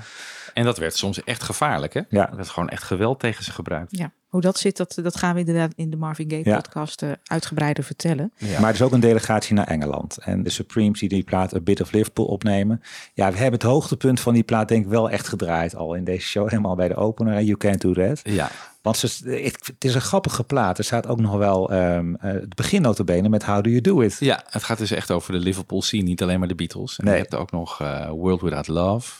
En 0.55 0.64
dat 0.64 0.78
werd 0.78 0.97
soms 0.97 1.24
echt 1.24 1.43
gevaarlijk, 1.43 1.95
hè? 1.95 2.01
Ja. 2.09 2.30
Er 2.30 2.37
werd 2.37 2.49
gewoon 2.49 2.68
echt 2.68 2.82
geweld 2.82 3.20
tegen 3.20 3.45
ze 3.45 3.53
gebruikt. 3.53 3.97
Ja, 3.97 4.11
hoe 4.26 4.40
dat 4.40 4.58
zit, 4.58 4.76
dat, 4.76 4.98
dat 5.02 5.16
gaan 5.16 5.34
we 5.34 5.40
inderdaad 5.40 5.72
in 5.76 5.90
de 5.90 5.96
Marvin 5.96 6.30
Gaye 6.30 6.44
Ja. 6.44 6.56
podcast 6.56 7.02
eh, 7.02 7.10
uitgebreider 7.24 7.84
vertellen. 7.84 8.32
Ja. 8.36 8.60
Maar 8.60 8.68
er 8.68 8.74
is 8.74 8.82
ook 8.82 8.92
een 8.92 9.00
delegatie 9.00 9.54
naar 9.54 9.66
Engeland. 9.66 10.18
En 10.18 10.42
de 10.42 10.50
Supremes 10.50 11.00
die 11.00 11.08
die 11.08 11.22
plaat 11.24 11.54
A 11.54 11.60
Bit 11.60 11.80
of 11.80 11.92
Liverpool 11.92 12.24
opnemen. 12.26 12.82
Ja, 13.14 13.30
we 13.30 13.36
hebben 13.36 13.60
het 13.60 13.68
hoogtepunt 13.68 14.20
van 14.20 14.34
die 14.34 14.42
plaat 14.42 14.68
denk 14.68 14.84
ik 14.84 14.90
wel 14.90 15.10
echt 15.10 15.28
gedraaid 15.28 15.76
al 15.76 15.94
in 15.94 16.04
deze 16.04 16.26
show. 16.26 16.48
Helemaal 16.48 16.74
bij 16.76 16.88
de 16.88 16.94
opener. 16.96 17.42
You 17.42 17.56
Can't 17.58 17.80
Do 17.80 17.92
That. 17.92 18.20
Ja. 18.24 18.50
Want 18.82 18.96
ze, 18.98 19.06
het, 19.30 19.66
het 19.66 19.84
is 19.84 19.94
een 19.94 20.00
grappige 20.00 20.44
plaat. 20.44 20.78
Er 20.78 20.84
staat 20.84 21.06
ook 21.06 21.20
nog 21.20 21.36
wel 21.36 21.70
ehm 21.70 22.14
eh, 22.14 22.32
het 22.32 22.54
begin 22.54 22.82
notabene 22.82 23.28
met 23.28 23.44
How 23.44 23.64
Do 23.64 23.70
You 23.70 23.80
Do 23.80 24.00
It. 24.00 24.16
Ja, 24.20 24.44
het 24.50 24.62
gaat 24.64 24.78
dus 24.78 24.90
echt 24.90 25.10
over 25.10 25.32
de 25.32 25.38
Liverpool 25.38 25.82
scene, 25.82 26.02
niet 26.02 26.22
alleen 26.22 26.38
maar 26.38 26.48
de 26.48 26.54
Beatles. 26.54 26.98
En 26.98 27.04
Nee. 27.04 27.14
je 27.14 27.20
hebt 27.20 27.34
ook 27.34 27.50
nog 27.50 27.80
eh, 27.80 28.08
World 28.10 28.40
Without 28.40 28.68
Love. 28.68 29.12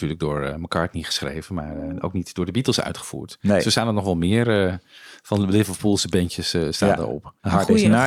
Natuurlijk 0.00 0.20
door 0.20 0.42
eh, 0.42 0.54
McCartney 0.56 1.02
geschreven, 1.02 1.54
maar 1.54 1.76
eh, 1.76 1.94
ook 2.00 2.12
niet 2.12 2.34
door 2.34 2.44
de 2.46 2.52
Beatles 2.52 2.80
uitgevoerd. 2.80 3.38
Nee. 3.40 3.60
Zo 3.60 3.70
staan 3.70 3.86
er 3.86 3.92
nog 3.92 4.04
wel 4.04 4.16
meer 4.16 4.66
eh, 4.66 4.74
van 5.22 5.40
de 5.40 5.46
Liverpoolse 5.52 6.08
bandjes 6.08 6.54
eh, 6.54 6.62
staan 6.70 6.88
Ja. 6.88 6.98
erop. 6.98 7.32
Hard 7.40 7.64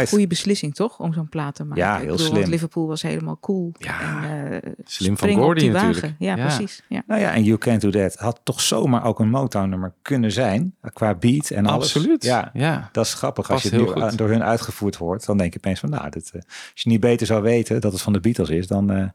goede, 0.09 0.27
beslissing 0.27 0.75
toch, 0.75 0.99
om 0.99 1.13
zo'n 1.13 1.29
plaat 1.29 1.55
te 1.55 1.63
maken. 1.63 1.83
Ja, 1.83 1.93
Ik 1.95 2.01
heel 2.01 2.11
bedoel, 2.11 2.25
slim. 2.25 2.39
Want 2.39 2.47
Liverpool 2.51 2.87
was 2.87 3.01
helemaal 3.01 3.37
cool. 3.39 3.71
Ja, 3.77 4.23
en, 4.23 4.61
eh, 4.63 4.71
slim 4.83 5.17
van 5.17 5.33
Gordy 5.33 5.67
natuurlijk. 5.67 5.93
wagen. 6.01 6.15
Ja, 6.19 6.35
Ja. 6.35 6.45
precies. 6.45 6.83
Ja. 6.89 7.03
Nou 7.07 7.21
ja, 7.21 7.33
en 7.33 7.43
You 7.43 7.57
Can't 7.57 7.81
Do 7.81 7.89
That 7.89 8.15
had 8.15 8.39
toch 8.43 8.61
zomaar 8.61 9.05
ook 9.05 9.19
een 9.19 9.29
Motown 9.29 9.69
nummer 9.69 9.93
kunnen 10.01 10.31
zijn. 10.31 10.75
Qua 10.93 11.15
beat 11.15 11.49
en 11.49 11.65
alles. 11.65 11.95
Absoluut. 11.95 12.23
Ja, 12.23 12.49
Ja. 12.53 12.89
dat 12.91 13.05
is 13.05 13.13
grappig. 13.13 13.51
Als 13.51 13.61
je 13.63 13.69
het 13.69 13.79
nu 13.79 13.85
goed. 13.87 13.97
uh, 14.11 14.17
door 14.17 14.29
hun 14.29 14.43
uitgevoerd 14.43 14.97
wordt, 14.97 15.25
dan 15.25 15.37
denk 15.37 15.53
je 15.53 15.59
opeens 15.59 15.79
van, 15.79 15.89
nou, 15.89 16.09
dit, 16.09 16.31
als 16.33 16.81
je 16.81 16.89
niet 16.89 16.99
beter 16.99 17.27
zou 17.27 17.41
weten 17.41 17.81
dat 17.81 17.91
het 17.91 18.01
van 18.01 18.13
de 18.13 18.19
Beatles 18.19 18.49
is, 18.49 18.67
dan, 18.67 18.91
eh, 18.91 19.07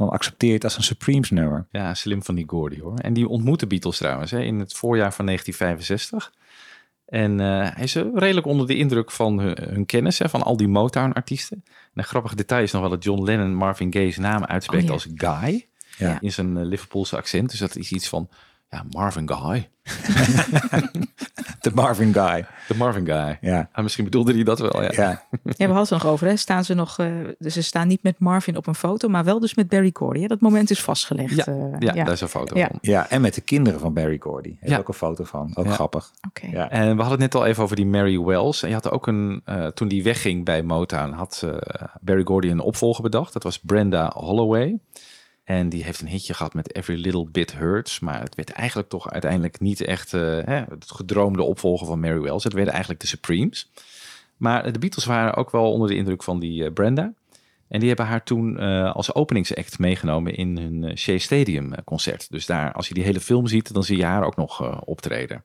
dan 0.00 0.10
accepteer 0.10 0.48
je 0.48 0.54
het 0.54 0.64
als 0.64 0.76
een 0.76 0.82
Supremes 0.82 1.30
nummer. 1.30 1.66
Ja, 1.70 1.94
slim 1.94 2.22
van 2.22 2.34
die 2.34 2.48
Gordy 2.48 2.80
hoor. 2.80 2.98
En 2.98 3.12
die 3.12 3.28
ontmoette 3.28 3.66
Beatles 3.66 3.96
trouwens 3.96 4.30
hè, 4.30 4.40
in 4.40 4.58
het 4.58 4.74
voorjaar 4.74 5.12
van 5.12 5.26
1965. 5.26 6.32
En 7.06 7.40
eh, 7.40 7.46
hij 7.74 7.84
is 7.84 7.94
eh, 7.94 8.04
redelijk 8.14 8.46
onder 8.46 8.66
de 8.66 8.76
indruk 8.76 9.10
van 9.10 9.38
hun, 9.38 9.56
hun 9.70 9.86
kennis 9.86 10.18
hè, 10.18 10.28
van 10.28 10.42
al 10.42 10.56
die 10.56 10.68
Motown-artiesten. 10.68 11.62
En 11.66 11.72
een 11.94 12.04
grappig 12.04 12.34
detail 12.34 12.62
is 12.62 12.72
nog 12.72 12.80
wel 12.80 12.90
dat 12.90 13.04
John 13.04 13.22
Lennon 13.24 13.54
Marvin 13.54 13.92
Gaye's 13.92 14.16
naam 14.16 14.44
uitspreekt 14.44 14.82
Oh, 14.82 14.88
ja. 14.88 14.94
als 14.94 15.08
Guy. 15.14 15.66
Ja. 15.96 16.20
In 16.20 16.32
zijn 16.32 16.56
eh, 16.56 16.64
Liverpoolse 16.64 17.16
accent. 17.16 17.50
Dus 17.50 17.58
dat 17.58 17.76
is 17.76 17.92
iets 17.92 18.08
van, 18.08 18.28
ja, 18.70 18.84
Marvin 18.90 19.30
Guy. 19.32 19.68
De 21.60 21.70
Marvin 21.74 22.12
Guy. 22.12 22.46
De 22.68 22.74
Marvin 22.76 23.06
Guy. 23.06 23.38
Ja. 23.40 23.68
Ah, 23.72 23.82
misschien 23.82 24.04
bedoelde 24.04 24.32
hij 24.34 24.42
dat 24.42 24.58
wel, 24.58 24.82
ja. 24.82 24.88
Ja, 24.92 25.22
Ja, 25.30 25.42
we 25.42 25.64
hadden 25.64 25.76
het 25.80 25.90
nog 25.90 26.06
over. 26.06 26.26
Hè. 26.26 26.36
Staan 26.36 26.64
ze 26.64 26.74
nog? 26.74 26.98
eh, 26.98 27.06
dus 27.38 27.54
ze 27.54 27.62
staan 27.62 27.88
niet 27.88 28.02
met 28.02 28.18
Marvin 28.18 28.56
op 28.56 28.66
een 28.66 28.74
foto, 28.74 29.08
maar 29.08 29.24
wel 29.24 29.40
dus 29.40 29.54
met 29.54 29.68
Barry 29.68 29.90
Gordy. 29.92 30.20
Hè. 30.20 30.26
Dat 30.26 30.40
moment 30.40 30.70
is 30.70 30.82
vastgelegd. 30.82 31.34
Ja, 31.34 31.44
eh, 31.46 31.54
ja, 31.78 31.92
daar 31.92 32.12
is 32.12 32.20
een 32.20 32.28
foto 32.28 32.58
Ja. 32.58 32.66
van. 32.66 32.78
ja, 32.80 33.10
en 33.10 33.20
met 33.20 33.34
de 33.34 33.40
kinderen 33.40 33.80
van 33.80 33.94
Barry 33.94 34.16
Gordy. 34.20 34.56
Heeft 34.60 34.72
Ja. 34.72 34.78
ook 34.78 34.88
een 34.88 34.94
foto 34.94 35.24
van. 35.24 35.50
Ook 35.54 35.64
Ja. 35.66 35.72
grappig. 35.72 36.10
Oké. 36.28 36.46
Ja. 36.46 36.70
En 36.70 36.80
we 36.96 37.02
hadden 37.02 37.10
het 37.10 37.32
net 37.32 37.34
al 37.34 37.46
even 37.46 37.62
over 37.62 37.76
die 37.76 37.86
Mary 37.86 38.20
Wells. 38.20 38.62
En 38.62 38.68
je 38.68 38.74
had 38.74 38.90
ook 38.90 39.06
een, 39.06 39.42
eh, 39.44 39.66
toen 39.66 39.88
die 39.88 40.02
wegging 40.02 40.44
bij 40.44 40.62
Motown, 40.62 41.12
had 41.12 41.42
eh, 41.44 41.56
Barry 42.00 42.24
Gordy 42.24 42.48
een 42.48 42.60
opvolger 42.60 43.02
bedacht. 43.02 43.32
Dat 43.32 43.42
was 43.42 43.58
Brenda 43.58 44.10
Holloway. 44.14 44.78
En 45.50 45.68
die 45.68 45.84
heeft 45.84 46.00
een 46.00 46.08
hitje 46.08 46.34
gehad 46.34 46.54
met 46.54 46.74
Every 46.74 47.00
Little 47.00 47.26
Bit 47.30 47.52
Hurts. 47.52 48.00
Maar 48.00 48.20
het 48.20 48.34
werd 48.34 48.50
eigenlijk 48.50 48.88
toch 48.88 49.10
uiteindelijk 49.10 49.60
niet 49.60 49.80
echt 49.80 50.14
eh, 50.14 50.20
hè, 50.20 50.62
het 50.68 50.90
gedroomde 50.90 51.42
opvolger 51.42 51.86
van 51.86 52.00
Mary 52.00 52.20
Wells. 52.20 52.44
Het 52.44 52.52
werden 52.52 52.72
eigenlijk 52.72 53.02
de 53.02 53.08
Supremes. 53.08 53.70
Maar 54.36 54.72
de 54.72 54.78
Beatles 54.78 55.04
waren 55.04 55.34
ook 55.34 55.50
wel 55.50 55.72
onder 55.72 55.88
de 55.88 55.94
indruk 55.94 56.22
van 56.22 56.40
die 56.40 56.64
eh, 56.64 56.72
Brenda. 56.72 57.12
En 57.68 57.78
die 57.78 57.88
hebben 57.88 58.06
haar 58.06 58.22
toen 58.22 58.58
eh, 58.58 58.94
als 58.94 59.14
openingsact 59.14 59.78
meegenomen 59.78 60.34
in 60.34 60.58
hun 60.58 60.98
Shea 60.98 61.18
Stadium 61.18 61.84
concert. 61.84 62.30
Dus 62.30 62.46
daar, 62.46 62.72
als 62.72 62.88
je 62.88 62.94
die 62.94 63.04
hele 63.04 63.20
film 63.20 63.46
ziet, 63.46 63.74
dan 63.74 63.84
zie 63.84 63.96
je 63.96 64.04
haar 64.04 64.24
ook 64.24 64.36
nog 64.36 64.80
optreden. 64.84 65.44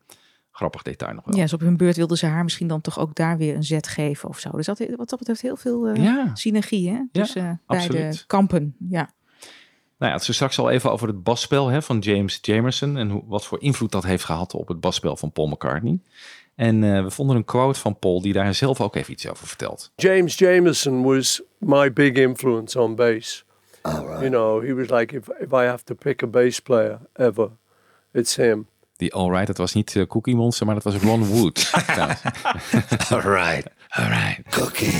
Grappig 0.51 0.81
detail 0.81 1.13
nog 1.13 1.25
wel. 1.25 1.35
Ja, 1.35 1.41
dus 1.41 1.53
op 1.53 1.59
hun 1.59 1.77
beurt 1.77 1.95
wilden 1.95 2.17
ze 2.17 2.25
haar 2.25 2.43
misschien 2.43 2.67
dan 2.67 2.81
toch 2.81 2.99
ook 2.99 3.15
daar 3.15 3.37
weer 3.37 3.55
een 3.55 3.63
zet 3.63 3.87
geven 3.87 4.29
of 4.29 4.39
zo. 4.39 4.49
Dus 4.51 4.65
dat, 4.65 4.85
wat 4.95 5.09
dat 5.09 5.19
betreft 5.19 5.41
heel 5.41 5.57
veel 5.57 5.95
Ja. 5.95 6.31
synergie 6.33 6.89
hè? 6.89 7.01
tussen 7.11 7.61
beide 7.65 7.85
absoluut. 7.87 8.23
kampen. 8.27 8.75
Ja. 8.89 9.09
Nou 9.97 10.11
ja, 10.11 10.17
het 10.17 10.27
is 10.27 10.35
straks 10.35 10.59
al 10.59 10.69
even 10.69 10.91
over 10.91 11.07
het 11.07 11.23
basspel 11.23 11.67
hè, 11.67 11.81
van 11.81 11.99
James 11.99 12.39
Jamerson 12.41 12.97
en 12.97 13.09
hoe, 13.09 13.23
wat 13.25 13.45
voor 13.45 13.61
invloed 13.61 13.91
dat 13.91 14.03
heeft 14.03 14.23
gehad 14.23 14.53
op 14.53 14.67
het 14.67 14.79
basspel 14.79 15.17
van 15.17 15.31
Paul 15.31 15.47
McCartney. 15.47 15.99
En 16.55 16.83
eh, 16.83 17.03
we 17.03 17.11
vonden 17.11 17.35
een 17.35 17.45
quote 17.45 17.79
van 17.79 17.99
Paul 17.99 18.21
die 18.21 18.33
daar 18.33 18.53
zelf 18.53 18.81
ook 18.81 18.95
even 18.95 19.13
iets 19.13 19.29
over 19.29 19.47
vertelt. 19.47 19.91
James 19.95 20.37
Jamerson 20.37 21.03
was 21.03 21.41
my 21.57 21.93
big 21.93 22.13
influence 22.13 22.79
on 22.79 22.95
bass. 22.95 23.45
You 23.83 24.29
know, 24.29 24.63
he 24.63 24.73
was 24.73 24.89
like, 24.89 25.15
if, 25.15 25.27
if 25.39 25.51
I 25.51 25.65
have 25.65 25.83
to 25.83 25.95
pick 25.95 26.23
a 26.23 26.27
bass 26.27 26.59
player 26.59 26.99
ever, 27.13 27.49
it's 28.11 28.35
him. 28.35 28.67
Die 28.97 29.13
alright, 29.13 29.47
dat 29.47 29.57
was 29.57 29.73
niet 29.73 29.95
eh, 29.95 30.07
Cookie 30.07 30.35
Monster, 30.35 30.65
maar 30.65 30.75
dat 30.75 30.83
was 30.83 30.95
Ron 30.95 31.25
Wood. 31.25 31.71
Alright. 33.11 33.67
alright. 33.89 34.41
Cookie. 34.49 34.93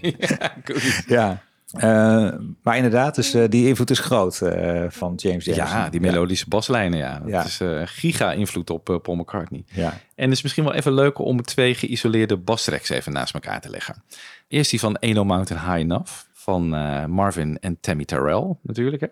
ja, 0.18 0.54
Cookie. 0.64 0.92
Ja. 1.06 1.42
Eh, 1.72 2.28
maar 2.62 2.76
inderdaad, 2.76 3.14
dus 3.14 3.34
eh, 3.34 3.44
die 3.48 3.68
invloed 3.68 3.90
is 3.90 3.98
groot 3.98 4.40
eh, 4.40 4.82
van 4.88 5.12
James 5.16 5.44
Jamerson. 5.44 5.78
Ja, 5.78 5.88
die 5.88 6.00
melodische 6.00 6.48
baslijnen, 6.48 6.98
ja. 6.98 7.18
Dat 7.18 7.28
Ja. 7.28 7.44
is 7.44 7.60
giga-invloed 7.90 8.70
op 8.70 8.84
Paul 9.02 9.16
McCartney. 9.16 9.64
Ja. 9.66 9.98
En 10.14 10.24
het 10.24 10.32
is 10.32 10.42
misschien 10.42 10.64
wel 10.64 10.74
even 10.74 10.92
leuk 10.94 11.18
om 11.18 11.42
twee 11.42 11.74
geïsoleerde 11.74 12.36
bastracks 12.36 12.88
even 12.88 13.12
naast 13.12 13.34
elkaar 13.34 13.60
te 13.60 13.70
leggen. 13.70 14.02
Eerst 14.48 14.70
die 14.70 14.80
van 14.80 14.96
Eno 14.96 15.24
Mountain 15.24 15.62
High 15.64 15.78
Enough 15.78 16.12
van 16.32 16.68
Marvin 17.10 17.58
en 17.60 17.78
Tammy 17.80 18.04
Terrell 18.04 18.56
natuurlijk. 18.62 19.00
Hè. 19.00 19.06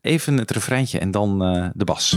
Even 0.00 0.38
het 0.38 0.50
refreintje 0.50 0.98
en 0.98 1.10
dan 1.10 1.38
de 1.74 1.84
bas. 1.84 2.16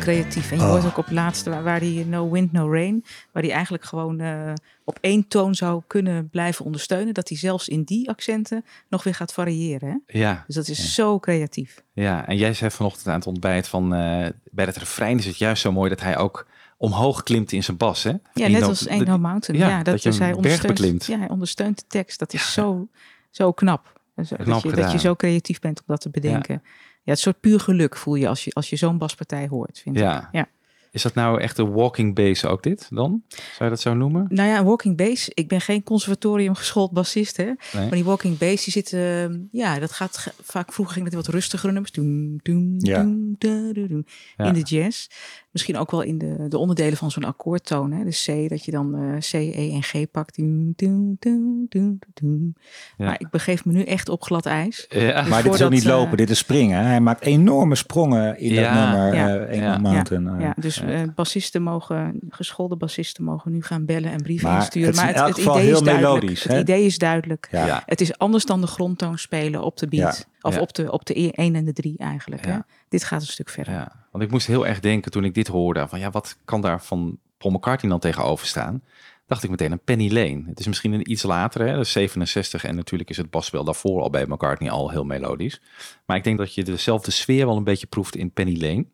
Creatief. 0.00 0.50
En 0.50 0.56
je 0.58 0.62
Oh. 0.62 0.70
hoort 0.70 0.84
ook 0.84 0.96
op 0.98 1.04
het 1.04 1.14
laatste 1.14 1.50
waar, 1.50 1.62
waar 1.62 1.80
die 1.80 2.06
No 2.06 2.30
Wind, 2.30 2.52
No 2.52 2.72
Rain, 2.72 3.04
waar 3.32 3.42
hij 3.42 3.52
eigenlijk 3.52 3.84
gewoon 3.84 4.20
eh, 4.20 4.52
op 4.84 4.98
één 5.00 5.28
toon 5.28 5.54
zou 5.54 5.82
kunnen 5.86 6.28
blijven 6.28 6.64
ondersteunen, 6.64 7.14
dat 7.14 7.28
hij 7.28 7.38
zelfs 7.38 7.68
in 7.68 7.82
die 7.82 8.08
accenten 8.08 8.64
nog 8.88 9.02
weer 9.02 9.14
gaat 9.14 9.32
variëren. 9.32 9.88
Hè? 10.06 10.18
Ja. 10.18 10.44
Dus 10.46 10.54
dat 10.56 10.68
is 10.68 10.94
zo 10.94 11.18
creatief. 11.18 11.82
Ja, 11.92 12.26
en 12.26 12.36
jij 12.36 12.54
zei 12.54 12.70
vanochtend 12.70 13.06
aan 13.06 13.14
het 13.14 13.26
ontbijt 13.26 13.68
van 13.68 13.94
eh, 13.94 14.26
bij 14.50 14.64
het 14.64 14.76
refrein 14.76 15.18
is 15.18 15.26
het 15.26 15.38
juist 15.38 15.62
zo 15.62 15.72
mooi 15.72 15.88
dat 15.90 16.00
hij 16.00 16.16
ook 16.18 16.46
omhoog 16.76 17.22
klimt 17.22 17.52
in 17.52 17.62
zijn 17.62 17.76
bas. 17.76 18.02
Hè? 18.02 18.12
Ja, 18.34 18.48
net 18.48 18.62
als 18.62 18.88
Ain't 18.88 19.06
No 19.06 19.18
Mountain. 19.18 19.60
Ja, 19.60 19.68
Ja, 19.68 19.76
dat, 19.76 19.84
dat 19.84 20.02
je 20.02 20.08
dus 20.08 20.18
hij 20.18 20.28
een 20.28 20.36
ondersteunt, 20.36 21.06
ja, 21.06 21.18
hij 21.18 21.28
ondersteunt 21.28 21.78
de 21.78 21.84
tekst. 21.88 22.18
Dat 22.18 22.32
is 22.32 22.52
zo, 22.52 22.88
zo 23.30 23.52
knap. 23.52 23.98
Dus, 24.14 24.28
dat, 24.28 24.38
Knap 24.42 24.62
je, 24.62 24.72
dat 24.72 24.92
je 24.92 24.98
zo 24.98 25.14
creatief 25.14 25.58
bent 25.58 25.78
om 25.78 25.84
dat 25.86 26.00
te 26.00 26.10
bedenken. 26.10 26.62
Ja. 26.64 26.70
Het 27.10 27.18
soort 27.18 27.40
puur 27.40 27.60
geluk 27.60 27.96
voel 27.96 28.14
je 28.14 28.28
als 28.28 28.44
je, 28.44 28.50
als 28.52 28.70
je 28.70 28.76
zo'n 28.76 28.98
baspartij 28.98 29.46
hoort, 29.48 29.78
vind 29.82 29.98
Ja. 29.98 30.18
ik. 30.20 30.28
Ja. 30.32 30.48
Is 30.92 31.02
dat 31.02 31.14
nou 31.14 31.40
echt 31.40 31.58
een 31.58 31.72
walking 31.72 32.14
bass 32.14 32.44
ook 32.44 32.62
dit 32.62 32.86
dan? 32.90 33.22
Zou 33.28 33.64
je 33.64 33.68
dat 33.68 33.80
zo 33.80 33.94
noemen? 33.94 34.26
Nou 34.28 34.48
ja, 34.48 34.64
walking 34.64 34.96
bass. 34.96 35.28
Ik 35.28 35.48
ben 35.48 35.60
geen 35.60 35.82
conservatorium 35.82 36.54
geschoold 36.54 36.90
bassist, 36.92 37.36
hè. 37.36 37.44
Nee. 37.44 37.54
Maar 37.72 37.90
die 37.90 38.04
walking 38.04 38.38
bass, 38.38 38.64
die 38.64 38.72
zit, 38.72 38.92
eh, 38.92 39.28
ja, 39.50 39.78
dat 39.78 39.92
gaat 39.92 40.32
vaak. 40.42 40.72
Vroeger 40.72 40.94
ging 40.94 41.06
het 41.06 41.14
wat 41.14 41.26
rustigere 41.26 41.72
nummers. 41.72 41.92
Doem, 41.92 42.36
doem, 42.42 42.74
Ja. 42.78 43.02
doem, 43.02 43.34
da, 43.38 43.72
da, 43.72 43.86
doem. 43.86 44.04
Ja. 44.36 44.44
In 44.44 44.52
de 44.52 44.60
jazz. 44.62 45.06
Misschien 45.50 45.76
ook 45.76 45.90
wel 45.90 46.02
in 46.02 46.18
de, 46.18 46.46
de 46.48 46.58
onderdelen 46.58 46.96
van 46.98 47.10
zo'n 47.10 47.24
akkoordtoon. 47.24 47.92
Hè? 47.92 48.04
Dus 48.04 48.24
C, 48.30 48.48
dat 48.48 48.64
je 48.64 48.70
dan 48.70 48.94
eh, 48.94 49.18
C, 49.18 49.32
E 49.32 49.70
en 49.72 49.82
G 49.82 50.10
pakt. 50.10 50.36
Doem, 50.36 50.72
doem, 50.76 51.98
doem. 52.14 52.54
Ja. 52.96 53.04
Maar 53.04 53.20
ik 53.20 53.30
begeef 53.30 53.64
me 53.64 53.72
nu 53.72 53.82
echt 53.82 54.08
op 54.08 54.22
glad 54.22 54.46
ijs. 54.46 54.86
Ja. 54.88 55.20
Dus 55.20 55.30
maar 55.30 55.42
dit 55.42 55.54
is 55.54 55.62
ook 55.62 55.70
niet 55.70 55.84
eh, 55.84 55.88
lopen, 55.90 56.16
dit 56.16 56.30
is 56.30 56.38
springen. 56.38 56.84
Hij 56.84 57.00
maakt 57.00 57.22
enorme 57.24 57.74
sprongen 57.74 58.38
in 58.38 58.52
Ja. 58.52 58.62
dat 58.74 58.92
nummer. 58.92 59.14
Ja. 59.14 59.36
eh, 59.36 59.48
Ain't 59.48 59.54
Ja. 59.62 59.78
Mountain. 59.78 60.24
Ja, 60.24 60.34
eh. 60.36 60.40
ja, 60.42 60.54
dus 60.56 60.80
eh, 60.80 61.00
bassisten 61.14 61.62
mogen, 61.62 62.20
geschoolde 62.28 62.76
bassisten 62.76 63.24
mogen 63.24 63.52
nu 63.52 63.62
gaan 63.62 63.84
bellen 63.84 64.10
en 64.10 64.22
brieven 64.22 64.48
Maar 64.48 64.56
insturen. 64.58 64.88
het 64.88 64.96
is 64.96 65.02
in 65.02 65.06
maar 65.06 65.16
elk 65.16 65.28
het, 65.28 65.36
geval 65.38 65.54
idee 65.54 65.66
heel 65.66 65.76
is 65.76 65.82
duidelijk. 65.82 66.14
melodisch, 66.20 66.42
Het 66.42 66.52
hè? 66.52 66.58
idee 66.58 66.84
is 66.84 66.98
duidelijk. 66.98 67.48
Ja. 67.50 67.66
Ja. 67.66 67.82
Het 67.86 68.00
is 68.00 68.18
anders 68.18 68.44
dan 68.44 68.60
de 68.60 68.66
grondtoon 68.66 69.18
spelen 69.18 69.62
op 69.62 69.76
de 69.78 69.88
beat. 69.88 70.16
Ja. 70.18 70.48
Of 70.48 70.54
Ja. 70.54 70.60
op 70.60 70.74
de, 70.74 70.92
op 70.92 71.06
de 71.06 71.30
1 71.32 71.54
en 71.54 71.64
de 71.64 71.72
3 71.72 71.94
eigenlijk. 71.98 72.46
Hè? 72.46 72.56
Dit 72.90 73.04
gaat 73.04 73.20
een 73.20 73.26
stuk 73.26 73.48
verder. 73.48 73.72
Ja, 73.72 73.92
want 74.10 74.24
ik 74.24 74.30
moest 74.30 74.46
heel 74.46 74.66
erg 74.66 74.80
denken 74.80 75.10
toen 75.10 75.24
ik 75.24 75.34
dit 75.34 75.46
hoorde. 75.46 75.88
Van 75.88 75.98
ja, 75.98 76.10
wat 76.10 76.36
kan 76.44 76.60
daar 76.60 76.82
van 76.82 77.18
Paul 77.38 77.52
McCartney 77.52 77.90
dan 77.90 78.00
tegenover 78.00 78.46
staan? 78.46 78.82
Dacht 79.26 79.42
ik 79.42 79.50
meteen 79.50 79.72
aan 79.72 79.84
Penny 79.84 80.12
Lane. 80.12 80.42
Het 80.46 80.60
is 80.60 80.66
misschien 80.66 80.92
een 80.92 81.10
iets 81.10 81.22
later, 81.22 81.66
hè, 81.66 81.72
dat 81.72 81.84
is 81.84 81.92
67. 81.92 82.64
En 82.64 82.76
natuurlijk 82.76 83.10
is 83.10 83.16
het 83.16 83.30
basspel 83.30 83.64
daarvoor 83.64 84.02
al 84.02 84.10
bij 84.10 84.26
McCartney 84.26 84.70
al 84.70 84.90
heel 84.90 85.04
melodisch. 85.04 85.60
Maar 86.06 86.16
ik 86.16 86.24
denk 86.24 86.38
dat 86.38 86.54
je 86.54 86.64
dezelfde 86.64 87.10
sfeer 87.10 87.46
wel 87.46 87.56
een 87.56 87.64
beetje 87.64 87.86
proeft 87.86 88.16
in 88.16 88.30
Penny 88.30 88.60
Lane. 88.60 88.86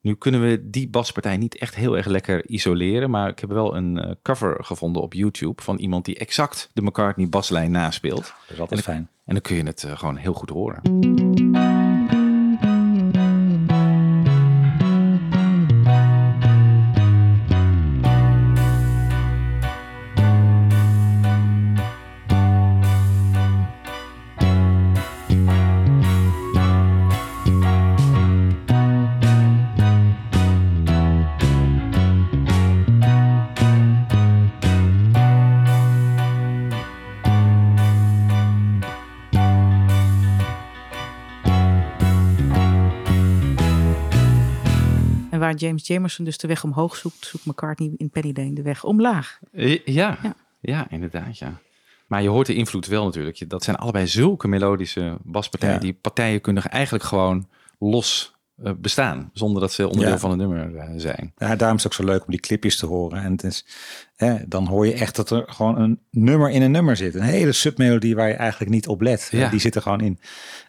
Nu 0.00 0.14
kunnen 0.14 0.40
we 0.40 0.70
die 0.70 0.88
baspartij 0.88 1.36
niet 1.36 1.58
echt 1.58 1.74
heel 1.74 1.96
erg 1.96 2.06
lekker 2.06 2.46
isoleren. 2.46 3.10
Maar 3.10 3.28
ik 3.28 3.38
heb 3.38 3.50
wel 3.50 3.76
een 3.76 3.98
eh, 3.98 4.10
cover 4.22 4.64
gevonden 4.64 5.02
op 5.02 5.14
YouTube 5.14 5.62
van 5.62 5.78
iemand 5.78 6.04
die 6.04 6.18
exact 6.18 6.70
de 6.72 6.82
McCartney 6.82 7.28
baslijn 7.28 7.70
naspeelt. 7.70 8.22
Dat 8.22 8.50
is 8.52 8.60
altijd 8.60 8.82
fijn. 8.82 9.08
En 9.24 9.34
dan 9.34 9.40
kun 9.40 9.56
je 9.56 9.62
het 9.62 9.84
eh, 9.84 9.98
gewoon 9.98 10.16
heel 10.16 10.34
goed 10.34 10.50
horen. 10.50 10.80
James 45.60 45.86
Jamerson 45.86 46.24
dus 46.24 46.38
de 46.38 46.48
weg 46.48 46.64
omhoog 46.64 46.96
zoekt, 46.96 47.26
zoekt 47.26 47.46
McCartney 47.46 47.90
in 47.96 48.10
Penny 48.10 48.32
Lane 48.34 48.52
de 48.52 48.62
weg 48.62 48.84
omlaag. 48.84 49.38
Eh, 49.52 49.84
Ja, 49.84 50.18
Ja. 50.22 50.34
ja. 50.60 50.86
inderdaad, 50.90 51.38
ja. 51.38 51.60
Maar 52.06 52.22
je 52.22 52.28
hoort 52.28 52.46
de 52.46 52.54
invloed 52.54 52.86
wel 52.86 53.04
natuurlijk. 53.04 53.48
Dat 53.50 53.64
zijn 53.64 53.76
allebei 53.76 54.06
zulke 54.06 54.48
melodische 54.48 55.16
baspartijen. 55.22 55.74
Ja. 55.74 55.80
Die 55.80 55.92
partijen 55.92 56.40
kunnen 56.40 56.62
eigenlijk 56.62 57.04
gewoon 57.04 57.48
los 57.78 58.34
eh, 58.64 58.72
bestaan. 58.76 59.30
Zonder 59.32 59.60
dat 59.60 59.72
ze 59.72 59.86
onderdeel 59.88 60.12
Ja. 60.12 60.18
van 60.18 60.30
het 60.30 60.38
nummer 60.38 60.76
eh, 60.76 60.88
zijn. 60.96 61.32
Ja, 61.36 61.56
daarom 61.56 61.76
is 61.76 61.82
het 61.82 61.92
ook 61.92 61.98
zo 61.98 62.04
leuk 62.12 62.20
om 62.24 62.30
die 62.30 62.40
clipjes 62.40 62.76
te 62.76 62.86
horen. 62.86 63.22
En 63.22 63.32
het 63.32 63.44
is, 63.44 63.64
hè, 64.20 64.36
dan 64.46 64.66
hoor 64.66 64.86
je 64.86 64.92
echt 64.92 65.16
dat 65.16 65.30
er 65.30 65.44
gewoon 65.46 65.78
een 65.78 66.00
nummer 66.10 66.50
in 66.50 66.62
een 66.62 66.70
nummer 66.70 66.96
zit. 66.96 67.14
Een 67.14 67.22
hele 67.22 67.52
submelodie 67.52 68.14
waar 68.14 68.28
je 68.28 68.34
eigenlijk 68.34 68.70
niet 68.70 68.88
op 68.88 69.00
let. 69.00 69.28
Ja. 69.30 69.48
Die 69.48 69.60
zit 69.60 69.74
er 69.74 69.82
gewoon 69.82 70.00
in. 70.00 70.18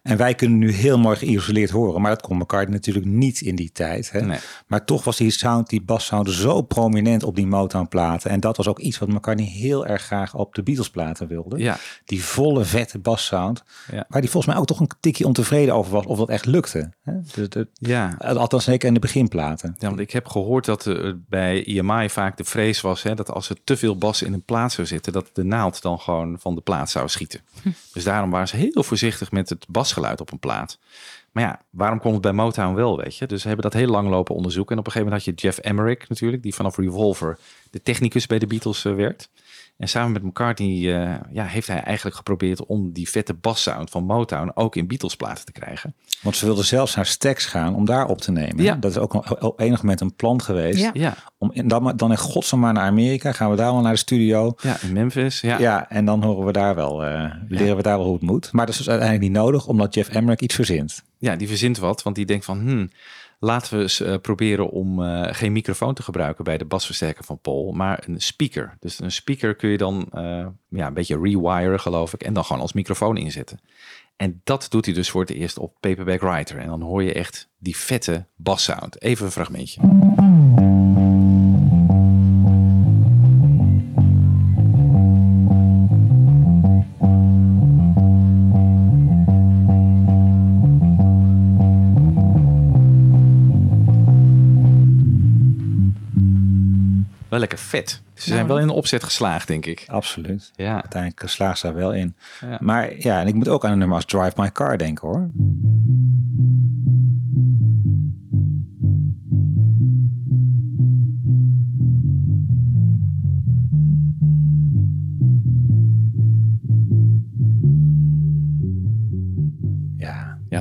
En 0.01 0.17
wij 0.17 0.35
kunnen 0.35 0.57
nu 0.57 0.71
heel 0.71 0.99
mooi 0.99 1.17
geïsoleerd 1.17 1.69
horen. 1.69 2.01
Maar 2.01 2.11
dat 2.11 2.21
kon 2.21 2.37
McCartney 2.37 2.75
natuurlijk 2.75 3.05
niet 3.05 3.41
in 3.41 3.55
die 3.55 3.71
tijd. 3.71 4.11
Hè. 4.11 4.21
Nee. 4.21 4.39
Maar 4.67 4.85
toch 4.85 5.03
was 5.03 5.17
die 5.17 5.31
sound, 5.31 5.69
die 5.69 5.81
bassound 5.81 6.29
zo 6.29 6.61
prominent 6.61 7.23
op 7.23 7.35
die 7.35 7.47
Motown 7.47 7.87
platen. 7.87 8.31
En 8.31 8.39
dat 8.39 8.57
was 8.57 8.67
ook 8.67 8.79
iets 8.79 8.99
wat 8.99 9.09
McCartney 9.09 9.47
heel 9.47 9.85
erg 9.85 10.01
graag 10.01 10.35
op 10.35 10.55
de 10.55 10.63
Beatles 10.63 10.89
platen 10.89 11.27
wilde. 11.27 11.57
Ja. 11.57 11.77
Die 12.05 12.23
volle 12.23 12.63
vette 12.65 12.99
bassound. 12.99 13.63
Ja. 13.91 14.05
Waar 14.07 14.21
die 14.21 14.29
volgens 14.29 14.53
mij 14.53 14.61
ook 14.61 14.67
toch 14.67 14.79
een 14.79 14.89
tikje 14.99 15.25
ontevreden 15.25 15.75
over 15.75 15.91
was. 15.91 16.05
Of 16.05 16.17
dat 16.17 16.29
echt 16.29 16.45
lukte. 16.45 16.93
Hè. 17.03 17.13
Dus 17.35 17.65
Ja. 17.73 18.15
Althans 18.17 18.63
zeker 18.63 18.87
in 18.87 18.93
de 18.93 18.99
beginplaten. 18.99 19.75
Ja, 19.77 19.87
want 19.87 19.99
ik 19.99 20.11
heb 20.11 20.27
gehoord 20.27 20.65
dat 20.65 20.85
er 20.85 21.21
bij 21.29 21.63
EMI 21.65 22.09
vaak 22.09 22.37
de 22.37 22.43
vrees 22.43 22.81
was 22.81 23.03
hè, 23.03 23.15
dat 23.15 23.31
als 23.31 23.40
er 23.49 23.63
te 23.63 23.77
veel 23.77 23.97
bas 23.97 24.21
in 24.21 24.33
een 24.33 24.43
plaat 24.43 24.71
zou 24.71 24.87
zitten, 24.87 25.13
dat 25.13 25.29
de 25.33 25.43
naald 25.43 25.81
dan 25.81 25.99
gewoon 25.99 26.39
van 26.39 26.55
de 26.55 26.61
plaat 26.61 26.89
zou 26.89 27.09
schieten. 27.09 27.41
Dus 27.93 28.03
daarom 28.03 28.29
waren 28.29 28.47
ze 28.47 28.55
heel 28.55 28.83
voorzichtig 28.83 29.31
met 29.31 29.49
het 29.49 29.65
basgeluid 29.69 30.21
op 30.21 30.31
een 30.31 30.39
plaat. 30.39 30.79
Maar 31.31 31.43
ja, 31.43 31.61
waarom 31.69 31.99
kon 31.99 32.13
het 32.13 32.21
bij 32.21 32.31
Motown 32.31 32.75
wel, 32.75 32.97
weet 32.97 33.17
je? 33.17 33.25
Dus 33.25 33.41
ze 33.41 33.47
hebben 33.47 33.71
dat 33.71 33.81
heel 33.81 33.89
lang 33.89 34.09
lopen 34.09 34.35
onderzoeken. 34.35 34.73
En 34.73 34.79
op 34.79 34.85
een 34.85 34.91
gegeven 34.91 35.13
moment 35.13 35.27
had 35.27 35.41
je 35.41 35.47
Jeff 35.47 35.57
Emmerich 35.57 36.09
natuurlijk, 36.09 36.43
die 36.43 36.53
vanaf 36.53 36.77
Revolver 36.77 37.37
de 37.69 37.81
technicus 37.81 38.27
bij 38.27 38.39
de 38.39 38.47
Beatles 38.47 38.85
eh, 38.85 38.95
werd. 38.95 39.29
En 39.77 39.87
samen 39.87 40.11
met 40.11 40.23
McCartney 40.23 40.69
eh, 40.69 41.15
ja, 41.31 41.45
heeft 41.45 41.67
hij 41.67 41.83
eigenlijk 41.83 42.15
geprobeerd 42.15 42.65
om 42.65 42.91
die 42.91 43.09
vette 43.09 43.33
bassound 43.33 43.89
van 43.89 44.03
Motown 44.03 44.51
ook 44.53 44.75
in 44.75 44.87
Beatles 44.87 45.15
platen 45.15 45.45
te 45.45 45.51
krijgen. 45.51 45.95
Want 46.21 46.35
ze 46.35 46.45
wilden 46.45 46.65
zelfs 46.65 46.95
naar 46.95 47.05
Stax 47.05 47.45
gaan 47.45 47.75
om 47.75 47.85
daar 47.85 48.07
op 48.07 48.21
te 48.21 48.31
nemen. 48.31 48.63
Ja. 48.63 48.75
Dat 48.75 48.91
is 48.91 48.97
ook 48.97 49.41
op 49.43 49.59
enig 49.59 49.81
moment 49.81 50.01
een 50.01 50.15
plan 50.15 50.41
geweest. 50.41 50.79
Ja. 50.79 50.89
Ja, 50.93 51.15
Om, 51.37 51.51
dan, 51.67 51.93
dan 51.95 52.11
in 52.11 52.17
godsnaam 52.17 52.59
maar 52.59 52.73
naar 52.73 52.83
Amerika. 52.83 53.31
Gaan 53.31 53.49
we 53.49 53.55
daar 53.55 53.71
wel 53.71 53.81
naar 53.81 53.91
de 53.91 53.97
studio. 53.97 54.53
ja 54.61 54.77
in 54.81 54.93
Memphis. 54.93 55.41
Ja. 55.41 55.59
Ja, 55.59 55.89
en 55.89 56.05
dan 56.05 56.23
horen 56.23 56.45
we 56.45 56.51
daar 56.51 56.75
wel, 56.75 57.05
eh, 57.05 57.33
leren 57.47 57.75
we 57.75 57.81
daar 57.81 57.97
wel 57.97 58.05
hoe 58.05 58.15
het 58.15 58.23
moet. 58.23 58.51
Maar 58.51 58.65
dat 58.65 58.73
is 58.73 58.79
dus 58.79 58.89
uiteindelijk 58.89 59.31
niet 59.31 59.41
nodig, 59.41 59.67
omdat 59.67 59.93
Jeff 59.93 60.09
Emmerich 60.09 60.39
iets 60.39 60.55
verzint. 60.55 61.03
Ja, 61.17 61.35
die 61.35 61.47
verzint 61.47 61.77
wat, 61.77 62.03
want 62.03 62.15
die 62.15 62.25
denkt 62.25 62.45
van, 62.45 62.59
hmm, 62.59 62.89
laten 63.43 63.77
we 63.77 63.81
eens 63.81 64.01
eh, 64.01 64.15
proberen 64.21 64.69
om 64.69 65.03
eh, 65.03 65.33
geen 65.33 65.51
microfoon 65.51 65.93
te 65.93 66.03
gebruiken 66.03 66.43
bij 66.43 66.57
de 66.57 66.65
basversterker 66.65 67.23
van 67.23 67.39
Paul, 67.39 67.71
maar 67.71 68.03
een 68.07 68.21
speaker. 68.21 68.77
Dus 68.79 68.99
een 68.99 69.11
speaker 69.11 69.55
kun 69.55 69.69
je 69.69 69.77
dan 69.77 70.07
eh, 70.11 70.45
ja, 70.69 70.87
een 70.87 70.93
beetje 70.93 71.19
rewiren, 71.21 71.79
geloof 71.79 72.13
ik, 72.13 72.23
en 72.23 72.33
dan 72.33 72.43
gewoon 72.43 72.61
als 72.61 72.73
microfoon 72.73 73.17
inzetten. 73.17 73.59
En 74.15 74.41
dat 74.43 74.67
doet 74.69 74.85
hij 74.85 74.93
dus 74.93 75.09
voor 75.09 75.21
het 75.21 75.29
eerst 75.29 75.57
op 75.57 75.75
Paperback 75.79 76.21
Writer. 76.21 76.57
En 76.57 76.67
dan 76.67 76.81
hoor 76.81 77.03
je 77.03 77.13
echt 77.13 77.49
die 77.57 77.77
vette 77.77 78.25
bassound. 78.35 79.01
Even 79.01 79.25
een 79.25 79.31
fragmentje. 79.31 79.81
Lekker 97.51 97.69
vet. 97.69 98.01
Ze 98.13 98.29
zijn 98.29 98.47
wel 98.47 98.57
in 98.57 98.63
een 98.63 98.69
opzet 98.69 99.03
geslaagd, 99.03 99.47
denk 99.47 99.65
ik. 99.65 99.83
Absoluut. 99.87 100.51
Ja. 100.55 100.73
Uiteindelijk 100.73 101.23
slaagt 101.25 101.59
ze 101.59 101.65
daar 101.65 101.75
wel 101.75 101.93
in. 101.93 102.15
Ja. 102.41 102.57
Maar 102.59 102.97
ja, 102.97 103.21
en 103.21 103.27
ik 103.27 103.33
moet 103.33 103.47
ook 103.47 103.65
aan 103.65 103.71
een 103.71 103.77
nummer 103.77 103.95
als 103.95 104.05
Drive 104.05 104.41
My 104.41 104.51
Car 104.51 104.77
denken 104.77 105.07
hoor. 105.07 105.29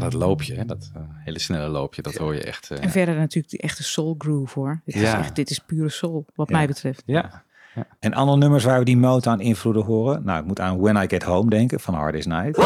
dat 0.00 0.12
loopje, 0.12 0.54
hè? 0.54 0.64
dat 0.64 0.90
eh, 0.94 1.02
hele 1.24 1.38
snelle 1.38 1.68
loopje, 1.68 2.02
dat 2.02 2.14
hoor 2.14 2.34
je 2.34 2.42
echt. 2.42 2.70
Eh, 2.70 2.82
en 2.82 2.90
verder 2.90 3.14
natuurlijk 3.14 3.48
die 3.48 3.60
echte 3.60 3.82
soul 3.82 4.14
groove 4.18 4.58
hoor. 4.58 4.80
Dit, 4.84 4.94
ja. 4.94 5.00
is, 5.00 5.12
echt, 5.12 5.36
dit 5.36 5.50
is 5.50 5.58
pure 5.58 5.88
soul, 5.88 6.26
wat 6.34 6.50
mij 6.50 6.66
betreft. 6.66 7.02
Ja. 7.06 7.42
ja. 7.74 7.86
En 8.00 8.14
andere 8.14 8.38
nummers 8.38 8.64
waar 8.64 8.78
we 8.78 8.84
die 8.84 8.96
Motown 8.96 9.40
invloeden 9.40 9.84
horen. 9.84 10.24
Nou, 10.24 10.40
ik 10.40 10.46
moet 10.46 10.60
aan 10.60 10.80
When 10.80 10.96
I 10.96 11.08
Get 11.08 11.22
Home 11.22 11.50
denken 11.50 11.80
van 11.80 11.94
Hard 11.94 12.14
Is 12.14 12.26
Night. 12.26 12.58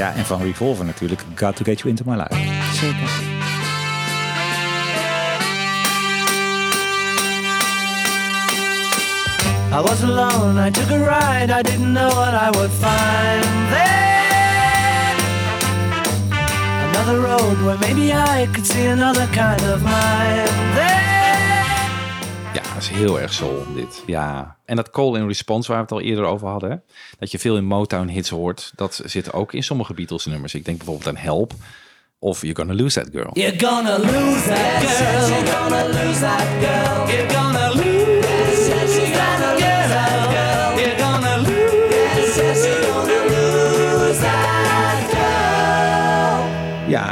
Ja, 0.00 0.14
en 0.14 0.24
van 0.24 0.42
Revolver 0.42 0.84
natuurlijk. 0.84 1.22
Got 1.34 1.56
to 1.56 1.64
get 1.64 1.80
you 1.80 1.88
into 1.88 2.04
my 2.06 2.16
life. 2.16 2.34
Zeker. 2.74 3.29
I 9.72 9.80
was 9.80 10.02
alone, 10.02 10.58
I 10.66 10.70
took 10.70 10.90
a 10.90 10.98
ride, 10.98 11.50
I 11.50 11.62
didn't 11.62 11.92
know 11.92 12.08
what 12.08 12.34
I 12.34 12.50
would 12.50 12.70
find 12.70 13.44
there. 13.70 15.16
Another 16.88 17.20
road 17.20 17.62
where 17.64 17.78
maybe 17.78 18.12
I 18.12 18.46
could 18.52 18.66
see 18.66 18.86
another 18.90 19.26
kind 19.26 19.60
of 19.72 19.82
mind 19.82 20.74
there. 20.74 20.98
Ja, 22.54 22.62
dat 22.74 22.82
is 22.82 22.88
heel 22.88 23.20
erg 23.20 23.32
soul, 23.32 23.62
dit. 23.74 24.02
Ja. 24.06 24.56
En 24.64 24.76
dat 24.76 24.90
call 24.90 25.14
and 25.16 25.26
response 25.26 25.68
waar 25.68 25.76
we 25.76 25.82
het 25.82 25.92
al 25.92 26.00
eerder 26.00 26.24
over 26.24 26.48
hadden. 26.48 26.70
hè, 26.70 26.76
Dat 27.18 27.30
je 27.30 27.38
veel 27.38 27.56
in 27.56 27.64
Motown 27.64 28.08
hits 28.08 28.28
hoort. 28.30 28.72
Dat 28.74 29.00
zit 29.04 29.32
ook 29.32 29.52
in 29.52 29.62
sommige 29.62 29.94
Beatles 29.94 30.26
nummers. 30.26 30.54
Ik 30.54 30.64
denk 30.64 30.76
bijvoorbeeld 30.76 31.08
aan 31.08 31.16
Help. 31.22 31.52
Of 32.18 32.40
You're 32.42 32.56
Gonna 32.56 32.74
Lose 32.74 33.00
That 33.02 33.08
Girl. 33.12 33.30
You're 33.32 33.58
gonna 33.58 33.98
lose 33.98 34.42
that 34.46 34.82
girl. 34.82 35.28
You're 35.28 35.52
gonna 35.52 35.84
lose 35.86 36.20
that 36.20 36.46
girl. 36.60 37.08
You're 37.08 37.34
gonna 37.34 37.68
lose 37.74 37.99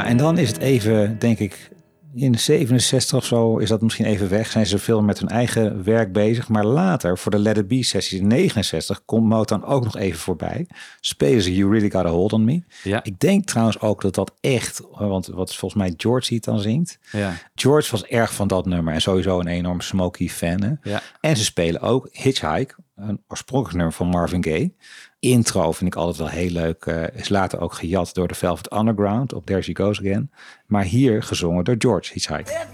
en 0.09 0.17
dan 0.17 0.37
is 0.37 0.47
het 0.47 0.57
even, 0.57 1.19
denk 1.19 1.39
ik, 1.39 1.69
in 2.13 2.31
de 2.31 2.37
67 2.37 3.17
of 3.17 3.25
zo 3.25 3.57
is 3.57 3.69
dat 3.69 3.81
misschien 3.81 4.05
even 4.05 4.29
weg. 4.29 4.51
Zijn 4.51 4.65
ze 4.65 4.77
veel 4.77 5.01
met 5.01 5.19
hun 5.19 5.27
eigen 5.27 5.83
werk 5.83 6.13
bezig. 6.13 6.47
Maar 6.47 6.65
later, 6.65 7.17
voor 7.17 7.31
de 7.31 7.39
Let 7.39 7.57
It 7.57 7.67
Be 7.67 7.83
sessies 7.83 8.19
in 8.19 8.27
69, 8.27 9.05
komt 9.05 9.27
Motown 9.27 9.63
ook 9.63 9.83
nog 9.83 9.97
even 9.97 10.19
voorbij. 10.19 10.67
Spelen 10.99 11.41
ze 11.41 11.55
You 11.55 11.71
Really 11.71 11.89
Got 11.89 12.05
a 12.05 12.09
Hold 12.09 12.33
on 12.33 12.43
Me. 12.43 12.61
Ja. 12.83 13.03
Ik 13.03 13.19
denk 13.19 13.45
trouwens 13.45 13.79
ook 13.79 14.01
dat 14.01 14.15
dat 14.15 14.33
echt, 14.41 14.81
want 14.91 15.27
wat 15.27 15.55
volgens 15.55 15.81
mij 15.81 15.93
George 15.97 16.33
het 16.33 16.43
dan 16.43 16.59
zingt. 16.59 16.99
Ja. 17.11 17.33
George 17.55 17.91
was 17.91 18.05
erg 18.05 18.33
van 18.33 18.47
dat 18.47 18.65
nummer 18.65 18.93
en 18.93 19.01
sowieso 19.01 19.39
een 19.39 19.47
enorm 19.47 19.81
Smokey 19.81 20.27
fan. 20.27 20.61
Hè? 20.61 20.91
Ja. 20.91 21.01
En 21.19 21.37
ze 21.37 21.43
spelen 21.43 21.81
ook 21.81 22.07
Hitchhike, 22.11 22.75
een 22.99 23.23
oorspronkelijk 23.27 23.77
nummer 23.77 23.95
van 23.95 24.07
Marvin 24.07 24.43
Gaye. 24.43 24.73
Intro 25.19 25.71
vind 25.71 25.93
ik 25.93 25.99
altijd 25.99 26.17
wel 26.17 26.27
heel 26.27 26.49
leuk. 26.49 26.85
eh, 26.85 27.03
is 27.19 27.29
later 27.29 27.59
ook 27.59 27.73
gejat 27.73 28.13
door 28.13 28.27
de 28.27 28.35
Velvet 28.35 28.73
Underground 28.73 29.33
op 29.33 29.45
There 29.45 29.61
She 29.61 29.75
Goes 29.75 29.99
Again. 29.99 30.31
Maar 30.65 30.83
hier 30.83 31.23
gezongen 31.23 31.63
door 31.63 31.75
George 31.77 32.13
Hitchhike. 32.13 32.67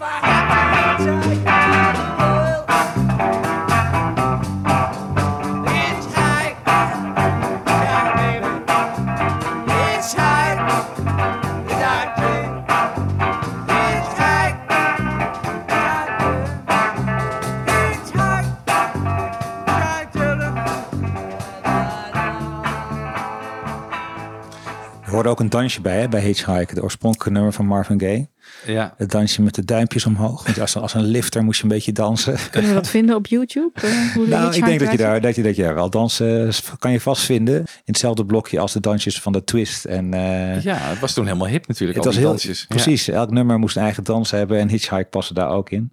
Hoorde 25.16 25.30
ook 25.30 25.40
een 25.40 25.50
dansje 25.50 25.82
bij, 25.82 26.00
hè, 26.00 26.10
bij 26.10 26.22
Hitchhike, 26.22 26.76
de 26.76 26.84
oorspronkelijke 26.84 27.34
nummer 27.34 27.54
van 27.54 27.66
Marvin 27.66 28.00
Gaye. 28.00 28.28
Ja. 28.66 28.94
Het 28.98 29.12
dansje 29.12 29.42
met 29.42 29.56
de 29.56 29.66
duimpjes 29.66 30.06
omhoog. 30.06 30.44
Want 30.44 30.60
als, 30.60 30.78
als 30.78 30.94
een 30.94 31.04
lifter 31.04 31.44
moest 31.44 31.58
je 31.58 31.64
een 31.64 31.70
beetje 31.70 31.92
dansen. 31.92 32.38
Kunnen 32.52 32.70
we 32.70 32.76
dat 32.76 32.88
vinden 32.90 33.16
op 33.16 33.28
YouTube? 33.28 33.72
Eh, 33.74 34.14
hoe 34.14 34.28
Nou, 34.28 34.46
ik 34.46 34.54
Hitchhiker 34.54 34.68
denk 34.68 34.80
dat 34.80 34.92
je 34.92 34.98
daar, 34.98 35.22
dat 35.22 35.36
je, 35.36 35.44
dat 35.44 35.56
je 35.56 35.74
wel 35.74 35.90
dansen 35.90 36.52
kan 36.80 36.92
je 36.92 37.02
vast 37.02 37.24
vinden. 37.24 37.56
In 37.58 37.66
hetzelfde 37.86 38.26
blokje 38.26 38.60
als 38.60 38.74
de 38.74 38.80
dansjes 38.80 39.22
van 39.22 39.32
de 39.32 39.44
Twist. 39.44 39.86
En, 39.86 40.14
eh, 40.14 40.62
Ja, 40.64 40.78
het 40.78 41.00
was 41.00 41.14
toen 41.14 41.26
helemaal 41.26 41.48
hip 41.48 41.68
natuurlijk. 41.68 41.98
het 41.98 42.08
al 42.08 42.14
was 42.14 42.22
die 42.22 42.30
heel, 42.30 42.30
dansjes. 42.30 42.60
Ja. 42.60 42.66
precies. 42.68 43.08
Elk 43.08 43.32
nummer 43.32 43.60
moest 43.60 43.76
een 43.76 43.84
eigen 43.84 44.04
dans 44.04 44.32
hebben 44.32 44.60
en 44.60 44.70
Hitchhike 44.70 45.08
paste 45.10 45.34
daar 45.34 45.50
ook 45.50 45.70
in. 45.70 45.92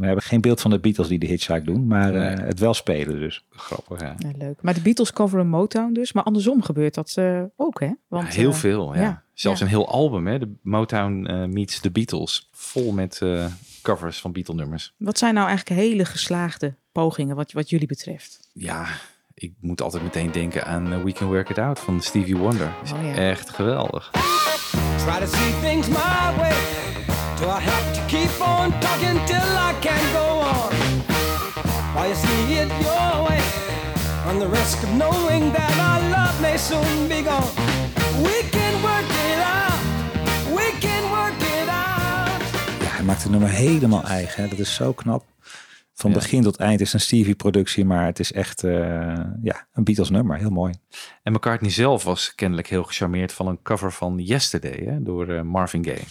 We 0.00 0.06
hebben 0.06 0.24
geen 0.24 0.40
beeld 0.40 0.60
van 0.60 0.70
de 0.70 0.78
Beatles 0.78 1.08
die 1.08 1.18
de 1.18 1.26
Hitchhike 1.26 1.62
doen, 1.62 1.86
maar 1.86 2.14
eh, 2.14 2.46
het 2.46 2.58
wel 2.58 2.74
spelen 2.74 3.18
dus. 3.18 3.44
Grappig, 3.50 4.00
ja. 4.00 4.14
Ja, 4.18 4.30
leuk. 4.38 4.62
Maar 4.62 4.74
de 4.74 4.80
Beatles 4.80 5.12
coveren 5.12 5.48
Motown 5.48 5.92
dus. 5.92 6.12
Maar 6.12 6.22
andersom 6.22 6.62
gebeurt 6.62 6.94
dat 6.94 7.12
eh, 7.16 7.42
ook, 7.56 7.80
hè? 7.80 7.90
Want, 8.08 8.28
heel 8.28 8.50
eh, 8.50 8.56
veel, 8.56 8.94
ja. 8.94 9.00
ja, 9.00 9.22
Zelfs 9.34 9.58
ja. 9.58 9.64
een 9.64 9.70
heel 9.70 9.88
album, 9.88 10.26
hè. 10.26 10.38
De 10.38 10.52
Motown 10.62 11.46
meets 11.52 11.80
The 11.80 11.90
Beatles. 11.90 12.48
Vol 12.52 12.92
met 12.92 13.20
eh, 13.22 13.46
covers 13.82 14.20
van 14.20 14.32
Beatle-nummers. 14.32 14.94
Wat 14.96 15.18
zijn 15.18 15.34
nou 15.34 15.48
eigenlijk 15.48 15.80
hele 15.80 16.04
geslaagde 16.04 16.74
pogingen 16.92 17.36
wat, 17.36 17.52
wat 17.52 17.70
jullie 17.70 17.86
betreft? 17.86 18.48
Ja, 18.52 18.86
ik 19.34 19.52
moet 19.60 19.82
altijd 19.82 20.02
meteen 20.02 20.30
denken 20.32 20.66
aan 20.66 21.04
We 21.04 21.12
Can 21.12 21.28
Work 21.28 21.48
It 21.48 21.58
Out 21.58 21.80
van 21.80 22.00
Stevie 22.00 22.36
Wonder. 22.36 22.72
Oh, 22.92 23.04
ja. 23.04 23.14
echt 23.14 23.50
geweldig. 23.50 24.10
Try 24.96 25.18
to 25.18 25.26
see 25.26 25.60
things 25.60 25.88
my 25.88 26.36
way. 26.36 27.19
Do 27.40 27.46
I 27.46 27.60
have 27.60 27.86
to 27.96 28.00
keep 28.14 28.32
on 28.40 28.70
talking 28.80 29.18
till 29.26 29.50
I 29.68 29.72
can 29.80 30.02
go 30.12 30.26
on? 30.54 30.72
While 31.94 32.08
you 32.08 32.14
see 32.14 32.54
it 32.62 32.68
your 32.86 33.10
way, 33.26 33.40
on 34.28 34.38
the 34.38 34.48
risk 34.58 34.82
of 34.82 34.90
knowing 35.02 35.52
that 35.52 35.74
our 35.88 36.00
love 36.10 36.40
may 36.40 36.56
soon 36.58 37.08
be 37.08 37.22
gone. 37.22 37.50
We 38.22 38.36
can 38.50 38.74
work 38.82 39.08
it 39.28 39.40
out. 39.58 39.78
We 40.56 40.66
can 40.80 41.02
work 41.10 41.40
it 41.40 41.68
out. 41.68 42.42
Ja, 42.82 42.90
hij 42.96 43.02
maakt 43.04 43.22
het 43.22 43.30
nummer 43.30 43.48
helemaal 43.48 44.04
eigen. 44.04 44.42
hè. 44.42 44.48
Dat 44.48 44.58
is 44.58 44.74
zo 44.74 44.92
knap. 44.92 45.24
Van 45.94 46.10
Ja. 46.10 46.16
begin 46.16 46.42
tot 46.42 46.56
eind 46.56 46.80
is 46.80 46.92
een 46.92 47.00
Stevie-productie, 47.00 47.84
maar 47.84 48.04
het 48.06 48.18
is 48.18 48.32
echt 48.32 48.64
eh, 48.64 48.72
ja, 49.42 49.66
een 49.72 49.84
Beatles 49.84 50.10
nummer. 50.10 50.36
Heel 50.38 50.50
mooi. 50.50 50.74
En 51.22 51.32
McCartney 51.32 51.70
zelf 51.70 52.04
was 52.04 52.34
kennelijk 52.34 52.68
heel 52.68 52.84
gecharmeerd 52.84 53.32
van 53.32 53.46
een 53.46 53.62
cover 53.62 53.92
van 53.92 54.18
Yesterday 54.18 54.84
hè, 54.86 55.02
door 55.02 55.28
eh, 55.28 55.42
Marvin 55.42 55.84
Gaye. 55.84 56.04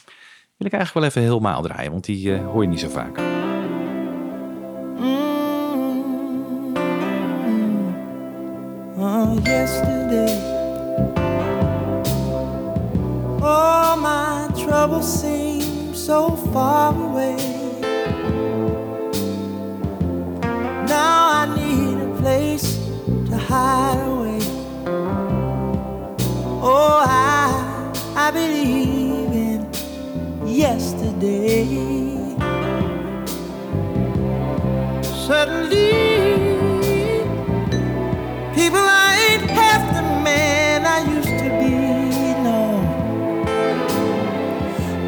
Wil 0.59 0.67
ik 0.67 0.73
eigenlijk 0.73 0.93
wel 0.93 1.03
even 1.03 1.31
helemaal 1.31 1.61
draaien, 1.61 1.91
want 1.91 2.05
die 2.05 2.33
eh, 2.33 2.45
hoor 2.45 2.61
je 2.61 2.69
niet 2.69 2.79
zo 2.79 2.89
vaak. 2.89 3.17
Oh, 8.97 9.43
yesterday. 9.43 10.37
Oh, 13.41 13.95
my 14.01 14.53
troubles 14.63 15.19
seem 15.19 15.93
so 15.93 16.37
far 16.51 16.93
away. 16.93 17.58
Yesterday. 31.21 32.37
Suddenly, 35.03 35.89
People, 38.55 38.79
I 38.79 39.29
ain't 39.31 39.49
half 39.49 39.93
the 39.93 40.01
man 40.23 40.85
I 40.85 40.99
used 41.15 41.29
to 41.29 41.49
be, 41.59 41.73
no. 42.43 42.61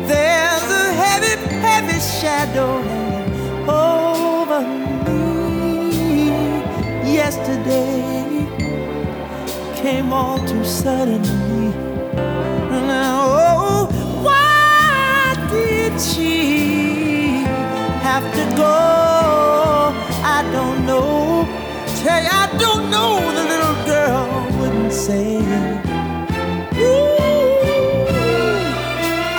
There's 0.07 0.71
a 0.71 0.93
heavy, 0.93 1.35
heavy 1.59 1.99
shadow 1.99 2.81
hanging 2.81 3.69
over 3.69 4.61
me. 5.05 5.21
Yesterday 7.13 8.47
came 9.81 10.13
all 10.13 10.37
too 10.47 10.63
suddenly. 10.63 11.40
She 16.01 17.43
have 18.01 18.23
to 18.33 18.55
go? 18.57 18.75
I 20.23 20.41
don't 20.51 20.85
know. 20.85 21.47
Tell 22.01 22.21
you, 22.23 22.29
I 22.31 22.47
don't 22.57 22.89
know. 22.89 23.19
The 23.37 23.43
little 23.53 23.77
girl 23.85 24.25
wouldn't 24.59 24.93
say. 24.93 25.37
Ooh, 26.79 27.21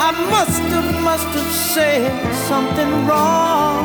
I 0.07 0.11
must 0.31 0.63
have, 0.73 1.03
must 1.03 1.27
have 1.39 1.53
said 1.75 2.13
something 2.49 3.07
wrong. 3.07 3.83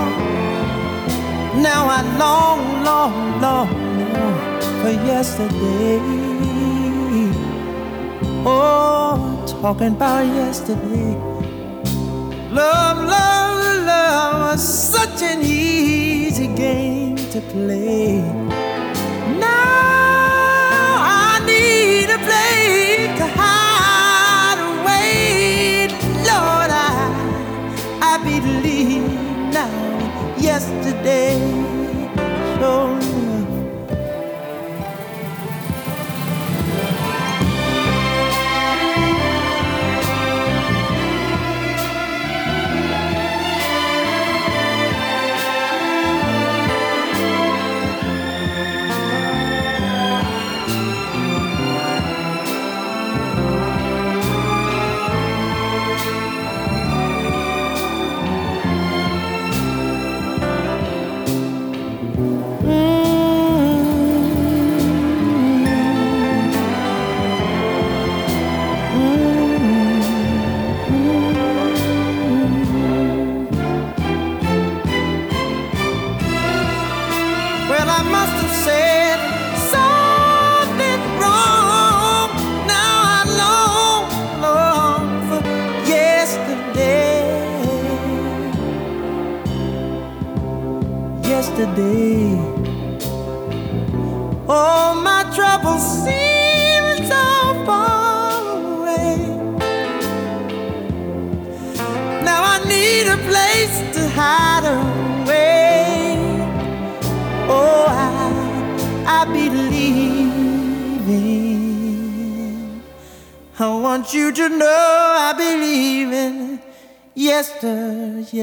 Now 1.62 1.88
I 1.98 2.02
long, 2.18 2.84
long, 2.84 3.42
long, 3.42 3.72
long 4.14 4.62
for 4.82 4.92
yesterday. 4.92 6.00
Oh, 8.46 9.44
talking 9.62 9.94
about 9.96 10.26
yesterday. 10.28 11.27
Love, 12.58 13.06
love, 13.06 13.86
love 13.86 14.60
such 14.60 15.22
an 15.22 15.44
easy 15.44 16.48
game 16.48 17.16
to 17.16 17.40
play. 17.52 18.47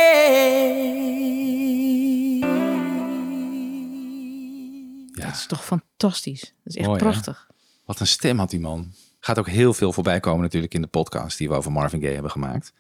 Dat 5.13 5.31
is 5.31 5.47
toch 5.47 5.65
fantastisch. 5.65 6.41
Dat 6.41 6.51
is 6.65 6.77
echt 6.77 6.87
Mooi, 6.87 6.99
hè? 6.99 7.05
prachtig. 7.05 7.51
Wat 7.85 8.01
een 8.01 8.07
stem 8.07 8.39
had 8.39 8.51
die 8.51 8.61
man. 8.61 8.93
Gaat 9.21 9.39
ook 9.39 9.49
heel 9.49 9.75
veel 9.75 9.93
voorbij 9.93 10.21
komen 10.21 10.43
natuurlijk 10.43 10.75
in 10.75 10.83
de 10.83 10.89
podcast 10.89 11.39
die 11.39 11.49
we 11.49 11.55
over 11.55 11.73
Marvin 11.73 12.01
Gaye 12.01 12.13
hebben 12.13 12.31
gemaakt. 12.31 12.73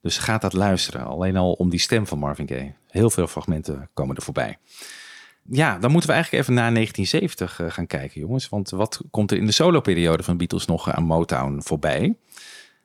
Dus 0.00 0.18
gaat 0.18 0.40
dat 0.40 0.52
luisteren. 0.52 1.04
Alleen 1.06 1.36
al 1.36 1.52
om 1.52 1.70
die 1.70 1.80
stem 1.80 2.06
van 2.06 2.18
Marvin 2.18 2.48
Gaye. 2.48 2.74
Heel 2.88 3.10
veel 3.10 3.26
fragmenten 3.26 3.90
komen 3.94 4.16
er 4.16 4.22
voorbij. 4.22 4.58
Ja, 5.50 5.78
dan 5.78 5.90
moeten 5.90 6.08
we 6.08 6.14
eigenlijk 6.14 6.42
even 6.42 6.54
naar 6.54 6.72
1970 6.72 7.60
eh, 7.60 7.70
gaan 7.70 7.86
kijken, 7.86 8.20
jongens. 8.20 8.48
Want 8.48 8.70
wat 8.70 9.00
komt 9.10 9.30
er 9.30 9.36
in 9.36 9.46
de 9.46 9.52
soloperiode 9.52 10.22
van 10.22 10.36
Beatles 10.36 10.66
nog 10.66 10.90
aan 10.92 11.04
Motown 11.04 11.60
voorbij? 11.62 12.16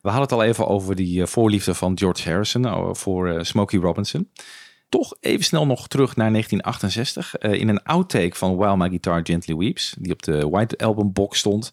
We 0.04 0.10
hadden 0.10 0.28
het 0.28 0.38
al 0.38 0.44
even 0.44 0.66
over 0.66 0.94
die 0.94 1.20
eh, 1.20 1.26
voorliefde 1.26 1.74
van 1.74 1.98
George 1.98 2.28
Harrison 2.30 2.64
eh, 2.66 2.88
voor 2.92 3.28
eh, 3.28 3.42
Smokey 3.42 3.80
Robinson. 3.80 4.30
Toch 4.88 5.14
even 5.20 5.44
snel 5.44 5.66
nog 5.66 5.88
terug 5.88 6.16
naar 6.16 6.30
1968. 6.30 7.36
Eh, 7.36 7.52
in 7.60 7.68
een 7.68 7.82
outtake 7.82 8.34
van 8.34 8.56
While 8.56 8.76
My 8.76 8.88
Guitar 8.88 9.20
Gently 9.22 9.56
Weeps, 9.56 9.94
die 9.98 10.12
op 10.12 10.22
de 10.22 10.48
White 10.48 10.78
Album 10.78 11.12
box 11.12 11.38
stond, 11.38 11.72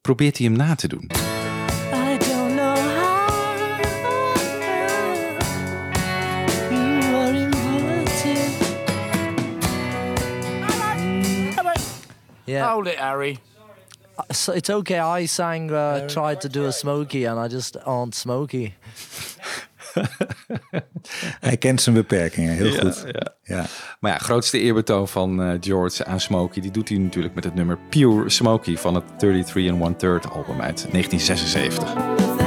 probeert 0.00 0.38
hij 0.38 0.46
hem 0.46 0.56
na 0.56 0.74
te 0.74 0.88
doen. 0.88 1.02
I 1.02 2.18
don't 2.18 2.54
know 2.54 2.76
how 2.76 3.58
you 3.58 3.72
are 3.72 3.92
invited. 7.34 8.00
Yeah. 12.44 12.72
Hold 12.72 12.86
it, 12.86 12.96
Harry. 12.96 13.38
So 14.28 14.52
it's 14.52 14.70
okay. 14.70 15.22
I 15.22 15.26
sang, 15.26 15.70
uh, 15.70 16.06
tried 16.06 16.40
to 16.40 16.48
do 16.48 16.66
a 16.66 16.70
Smokey, 16.70 17.26
and 17.28 17.46
I 17.50 17.54
just 17.54 17.76
aren't 17.84 18.14
Smokey. 18.14 18.74
Hij 21.40 21.56
kent 21.56 21.80
zijn 21.80 21.94
beperkingen 21.94 22.54
heel 22.54 22.66
Ja, 22.66 22.80
goed. 22.80 23.04
ja. 23.12 23.32
Ja. 23.42 23.66
Maar 24.00 24.12
ja, 24.12 24.18
grootste 24.18 24.58
eerbetoon 24.58 25.08
van 25.08 25.42
eh, 25.42 25.56
George 25.60 26.04
aan 26.04 26.20
Smokey, 26.20 26.62
die 26.62 26.70
doet 26.70 26.88
hij 26.88 26.98
natuurlijk 26.98 27.34
met 27.34 27.44
het 27.44 27.54
nummer 27.54 27.78
Pure 27.88 28.30
Smokey 28.30 28.76
van 28.76 28.94
het 28.94 29.04
33 29.18 29.70
and 29.72 29.82
One 29.82 29.96
Third 29.96 30.30
album 30.30 30.60
uit 30.60 30.86
1976. 30.90 32.41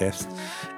Betreft. 0.00 0.26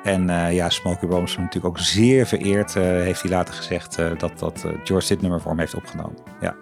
En 0.02 0.30
eh, 0.30 0.54
ja, 0.54 0.68
Smokey 0.70 1.08
Robinson 1.08 1.42
natuurlijk 1.42 1.76
ook 1.76 1.84
zeer 1.84 2.26
vereerd. 2.26 2.76
eh, 2.76 2.82
heeft 2.82 3.22
hij 3.22 3.30
later 3.30 3.54
gezegd 3.54 3.98
eh, 3.98 4.18
dat, 4.18 4.38
dat 4.38 4.64
George 4.84 5.08
dit 5.08 5.20
nummer 5.20 5.40
voor 5.40 5.50
hem 5.50 5.60
heeft 5.60 5.74
opgenomen. 5.74 6.16
Ja. 6.40 6.54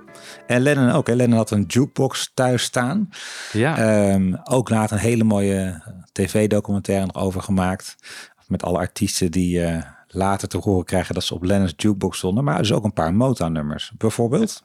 En 0.46 0.60
Lennon 0.60 0.90
ook. 0.90 1.06
Hè. 1.06 1.14
Lennon 1.14 1.36
had 1.36 1.50
een 1.50 1.64
jukebox 1.66 2.30
thuis 2.34 2.62
staan. 2.62 3.08
Ja. 3.52 3.76
Ehm, 3.78 4.34
ook 4.44 4.68
later 4.68 4.96
een 4.96 5.02
hele 5.02 5.24
mooie 5.24 5.82
tv-documentaire 6.12 7.06
nog 7.06 7.22
over 7.22 7.42
gemaakt. 7.42 7.96
Met 8.46 8.62
alle 8.62 8.78
artiesten 8.78 9.30
die 9.30 9.82
later 10.08 10.48
te 10.48 10.58
horen 10.58 10.84
krijgen 10.84 11.14
dat 11.14 11.24
ze 11.24 11.34
op 11.34 11.42
Lennon's 11.44 11.74
jukebox 11.76 12.18
stonden. 12.18 12.44
Maar 12.44 12.58
dus 12.58 12.72
ook 12.72 12.84
een 12.84 12.92
paar 12.92 13.14
Motown-nummers. 13.14 13.92
Bijvoorbeeld. 13.98 14.64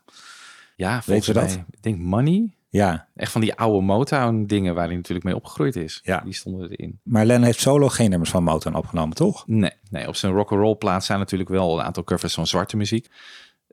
Ja, 0.76 0.93
Weet 0.93 1.04
volgens 1.04 1.26
je 1.26 1.34
dat? 1.34 1.43
mij, 1.43 1.66
ik 1.72 1.84
denk 1.84 1.98
Money. 2.00 2.55
Ja. 2.76 3.07
Echt 3.15 3.32
van 3.32 3.41
die 3.41 3.55
oude 3.55 3.86
Motown 3.86 4.43
dingen 4.45 4.76
waar 4.76 4.86
hij 4.88 4.95
natuurlijk 4.95 5.26
mee 5.26 5.36
opgegroeid 5.36 5.76
is. 5.76 5.99
Ja. 6.03 6.21
Die 6.23 6.34
stonden 6.34 6.69
erin. 6.69 6.99
Maar 7.03 7.26
Lennon 7.26 7.45
heeft 7.45 7.59
solo 7.59 7.89
geen 7.89 8.09
nummers 8.09 8.32
van 8.32 8.43
Motown 8.43 8.76
opgenomen, 8.76 9.15
toch? 9.15 9.43
Nee, 9.47 9.71
nee 9.89 10.07
op 10.07 10.15
zijn 10.15 10.34
rock'n'roll 10.34 10.76
plaats 10.76 11.05
zijn 11.05 11.19
natuurlijk 11.19 11.49
wel 11.49 11.80
een 11.80 11.86
aantal 11.86 12.03
covers 12.03 12.34
van 12.34 12.47
zwarte 12.47 12.78
muziek. 12.78 13.07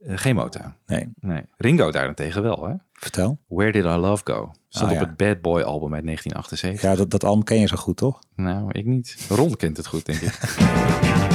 Eh, 0.07 0.16
geen 0.16 0.34
Motown. 0.34 0.74
Nee. 0.86 1.12
nee. 1.20 1.42
Ringo 1.57 1.90
daarentegen 1.90 2.42
wel, 2.42 2.64
hè? 2.64 2.74
Vertel. 2.92 3.38
Where 3.48 3.72
Did 3.72 3.84
Our 3.84 3.98
Love 3.98 4.22
Go? 4.24 4.53
Stond 4.68 4.90
Ah, 4.90 4.96
op 4.96 5.03
ja. 5.03 5.09
het 5.09 5.16
Bad 5.16 5.40
Boy 5.40 5.62
album 5.62 5.94
uit 5.94 6.05
1978. 6.05 6.90
Ja, 6.90 6.96
dat, 6.96 7.11
dat 7.11 7.24
album 7.24 7.44
ken 7.44 7.61
je 7.61 7.66
zo 7.66 7.76
goed, 7.76 7.96
toch? 7.96 8.18
Nou, 8.36 8.68
ik 8.72 8.84
niet. 8.86 9.26
Ron 9.28 9.57
kent 9.57 9.76
het 9.76 9.86
goed, 9.86 10.07
denk 10.07 10.20
ik. 10.20 10.38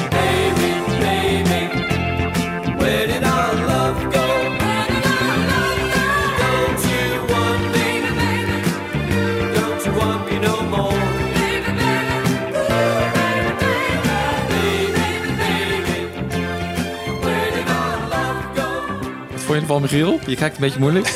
Je 19.58 19.64
ervan, 19.64 19.82
Michiel? 19.82 20.20
Je 20.28 20.36
kijkt 20.36 20.55
een 20.55 20.62
beetje 20.62 20.80
moeilijk. 20.80 21.08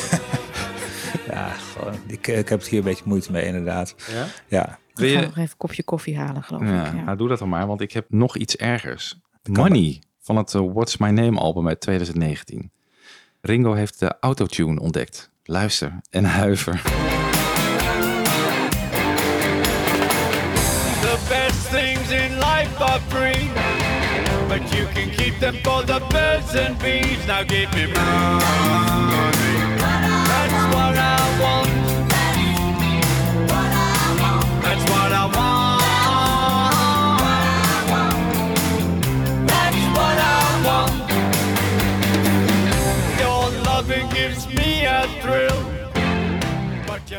Ja, 1.30 1.48
gewoon. 1.48 1.94
Ik, 2.06 2.26
ik 2.26 2.48
heb 2.48 2.58
het 2.58 2.68
hier 2.68 2.78
een 2.78 2.84
beetje 2.84 3.04
moeite 3.06 3.32
mee, 3.32 3.44
inderdaad. 3.44 3.94
Ja? 4.12 4.26
Ja. 4.48 4.78
Wil 4.94 5.06
Ik 5.08 5.12
ga 5.14 5.20
je... 5.20 5.26
nog 5.26 5.36
even 5.36 5.42
een 5.50 5.56
kopje 5.56 5.82
koffie 5.82 6.18
halen, 6.18 6.42
geloof 6.42 6.62
Ja, 6.62 6.86
ik. 6.86 6.92
Ja. 6.94 7.02
nou 7.02 7.16
doe 7.16 7.28
dat 7.28 7.38
dan 7.38 7.48
maar, 7.48 7.66
want 7.66 7.80
ik 7.80 7.92
heb 7.92 8.06
nog 8.08 8.36
iets 8.36 8.56
ergers. 8.56 9.20
Money 9.50 10.02
van 10.20 10.36
het 10.36 10.54
eh, 10.54 10.62
What's 10.72 10.96
My 10.96 11.08
Name 11.10 11.38
album 11.38 11.68
uit 11.68 11.80
2019. 11.80 12.70
Ringo 13.40 13.72
heeft 13.72 13.98
de 13.98 14.14
autotune 14.20 14.80
ontdekt. 14.80 15.30
Luister 15.44 16.00
en 16.10 16.24
huiver. 16.24 16.80
The 21.00 21.16
best 21.28 21.70
things 21.70 22.10
in 22.10 22.34
life 22.38 22.84
are 22.84 23.00
free, 23.08 23.50
but 24.52 24.74
you 24.76 24.84
can 24.88 25.08
keep 25.08 25.38
them 25.38 25.56
for 25.64 25.82
the 25.82 25.98
birds 26.10 26.54
and 26.54 26.78
bees. 26.78 27.26
Now 27.26 27.42
give 27.42 27.72
me 27.74 27.86
money. 27.86 29.11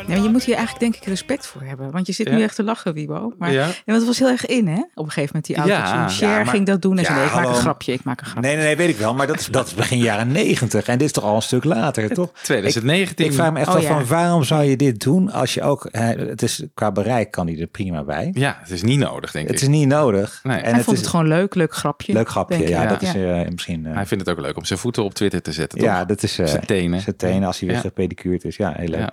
Nee, 0.06 0.16
maar 0.16 0.26
je 0.26 0.32
moet 0.32 0.44
hier 0.44 0.54
eigenlijk 0.56 0.84
denk 0.92 1.02
ik 1.02 1.08
respect 1.08 1.46
voor 1.46 1.62
hebben. 1.62 1.90
Want 1.90 2.06
je 2.06 2.12
zit 2.12 2.28
Ja. 2.28 2.34
nu 2.34 2.42
echt 2.42 2.54
te 2.56 2.62
lachen, 2.62 2.94
Wibo. 2.94 3.32
Maar 3.38 3.52
Ja. 3.52 3.66
ja. 3.66 3.72
want 3.84 3.98
het 3.98 4.06
was 4.06 4.18
heel 4.18 4.28
erg 4.28 4.46
in, 4.46 4.66
hè? 4.68 4.80
Op 4.94 5.04
een 5.04 5.10
gegeven 5.10 5.26
moment 5.26 5.44
die 5.46 5.56
autotune. 5.56 5.98
Ja, 6.00 6.08
Cher 6.08 6.28
ja, 6.28 6.36
maar- 6.36 6.46
ging 6.46 6.66
dat 6.66 6.82
doen 6.82 6.92
en 6.96 7.02
Ja, 7.02 7.04
zei, 7.04 7.18
nee, 7.18 7.26
ik 7.26 7.34
maak 7.34 7.46
een 7.46 7.54
grapje, 7.54 7.92
ik 7.92 8.04
maak 8.04 8.20
een 8.20 8.26
grapje. 8.26 8.48
Nee, 8.48 8.56
nee, 8.56 8.64
nee, 8.64 8.76
weet 8.76 8.88
ik 8.88 8.96
wel. 8.96 9.14
Maar 9.14 9.26
dat 9.26 9.38
is, 9.40 9.46
dat 9.46 9.66
is 9.66 9.74
begin 9.74 9.98
jaren 9.98 10.32
negentig. 10.32 10.86
En 10.86 10.98
dit 10.98 11.06
is 11.06 11.12
toch 11.12 11.24
al 11.24 11.34
een 11.36 11.42
stuk 11.42 11.64
later, 11.64 12.14
toch? 12.14 12.30
2019. 12.42 13.24
Ik, 13.24 13.30
ik 13.30 13.36
vraag 13.36 13.52
me 13.52 13.58
echt 13.58 13.68
Oh, 13.68 13.74
af 13.74 13.82
ja. 13.82 13.88
van 13.88 14.06
waarom 14.06 14.42
zou 14.44 14.62
je 14.64 14.76
dit 14.76 15.00
doen 15.00 15.30
als 15.32 15.54
je 15.54 15.62
ook... 15.62 15.88
hè, 15.90 16.04
Het 16.04 16.42
is, 16.42 16.62
qua 16.74 16.92
bereik 16.92 17.30
kan 17.30 17.46
hij 17.46 17.60
er 17.60 17.66
prima 17.66 18.04
bij. 18.04 18.30
Ja, 18.32 18.56
het 18.60 18.70
is 18.70 18.82
niet 18.82 18.98
nodig, 18.98 19.30
denk 19.30 19.46
Het 19.46 19.56
ik. 19.56 19.62
is 19.62 19.68
niet 19.68 19.88
nodig. 19.88 20.40
Nee. 20.42 20.58
En 20.58 20.74
Hij 20.74 20.82
vond 20.82 20.96
is 20.96 21.02
het 21.02 21.10
gewoon 21.10 21.28
leuk, 21.28 21.54
leuk 21.54 21.74
grapje. 21.74 22.12
Leuk 22.12 22.28
grapje, 22.28 22.68
ja. 22.68 22.86
Dat 22.86 23.02
is 23.02 23.14
eh, 23.14 23.40
misschien... 23.48 23.86
eh, 23.86 23.94
Hij 23.94 24.06
vindt 24.06 24.26
het 24.26 24.38
ook 24.38 24.44
leuk 24.44 24.56
om 24.56 24.64
zijn 24.64 24.78
voeten 24.78 25.04
op 25.04 25.14
Twitter 25.14 25.42
te 25.42 25.52
zetten, 25.52 25.78
toch? 25.78 25.88
ja, 25.88 26.04
dat 26.04 26.22
is 26.22 26.38
eh, 26.38 26.46
zijn 26.46 26.66
tenen. 26.66 27.00
Zijn 27.00 27.16
tenen 27.16 27.46
als 27.46 27.58
hij 27.58 27.68
weer 27.68 27.76
Ja. 27.76 27.82
gepedicuurd 27.82 28.44
is. 28.44 28.56
Ja, 28.56 28.72
heel 28.76 28.88
leuk. 28.88 29.10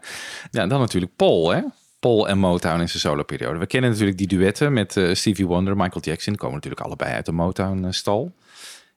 Ja. 0.52 0.68
dan 0.68 0.80
natuurlijk 0.82 1.16
Paul, 1.16 1.52
hè? 1.52 1.62
Paul 2.00 2.28
en 2.28 2.38
Motown 2.38 2.80
in 2.80 2.90
zijn 2.90 3.00
soloperiode. 3.00 3.60
We 3.60 3.66
kennen 3.66 3.90
natuurlijk 3.90 4.18
die 4.18 4.28
duetten 4.28 4.74
met 4.74 4.98
eh, 4.98 5.14
Stevie 5.14 5.48
Wonder, 5.48 5.76
Michael 5.76 6.02
Jackson. 6.02 6.34
Die 6.34 6.42
komen 6.42 6.56
natuurlijk 6.56 6.82
allebei 6.82 7.14
uit 7.14 7.26
de 7.26 7.32
Motown-stal. 7.32 8.34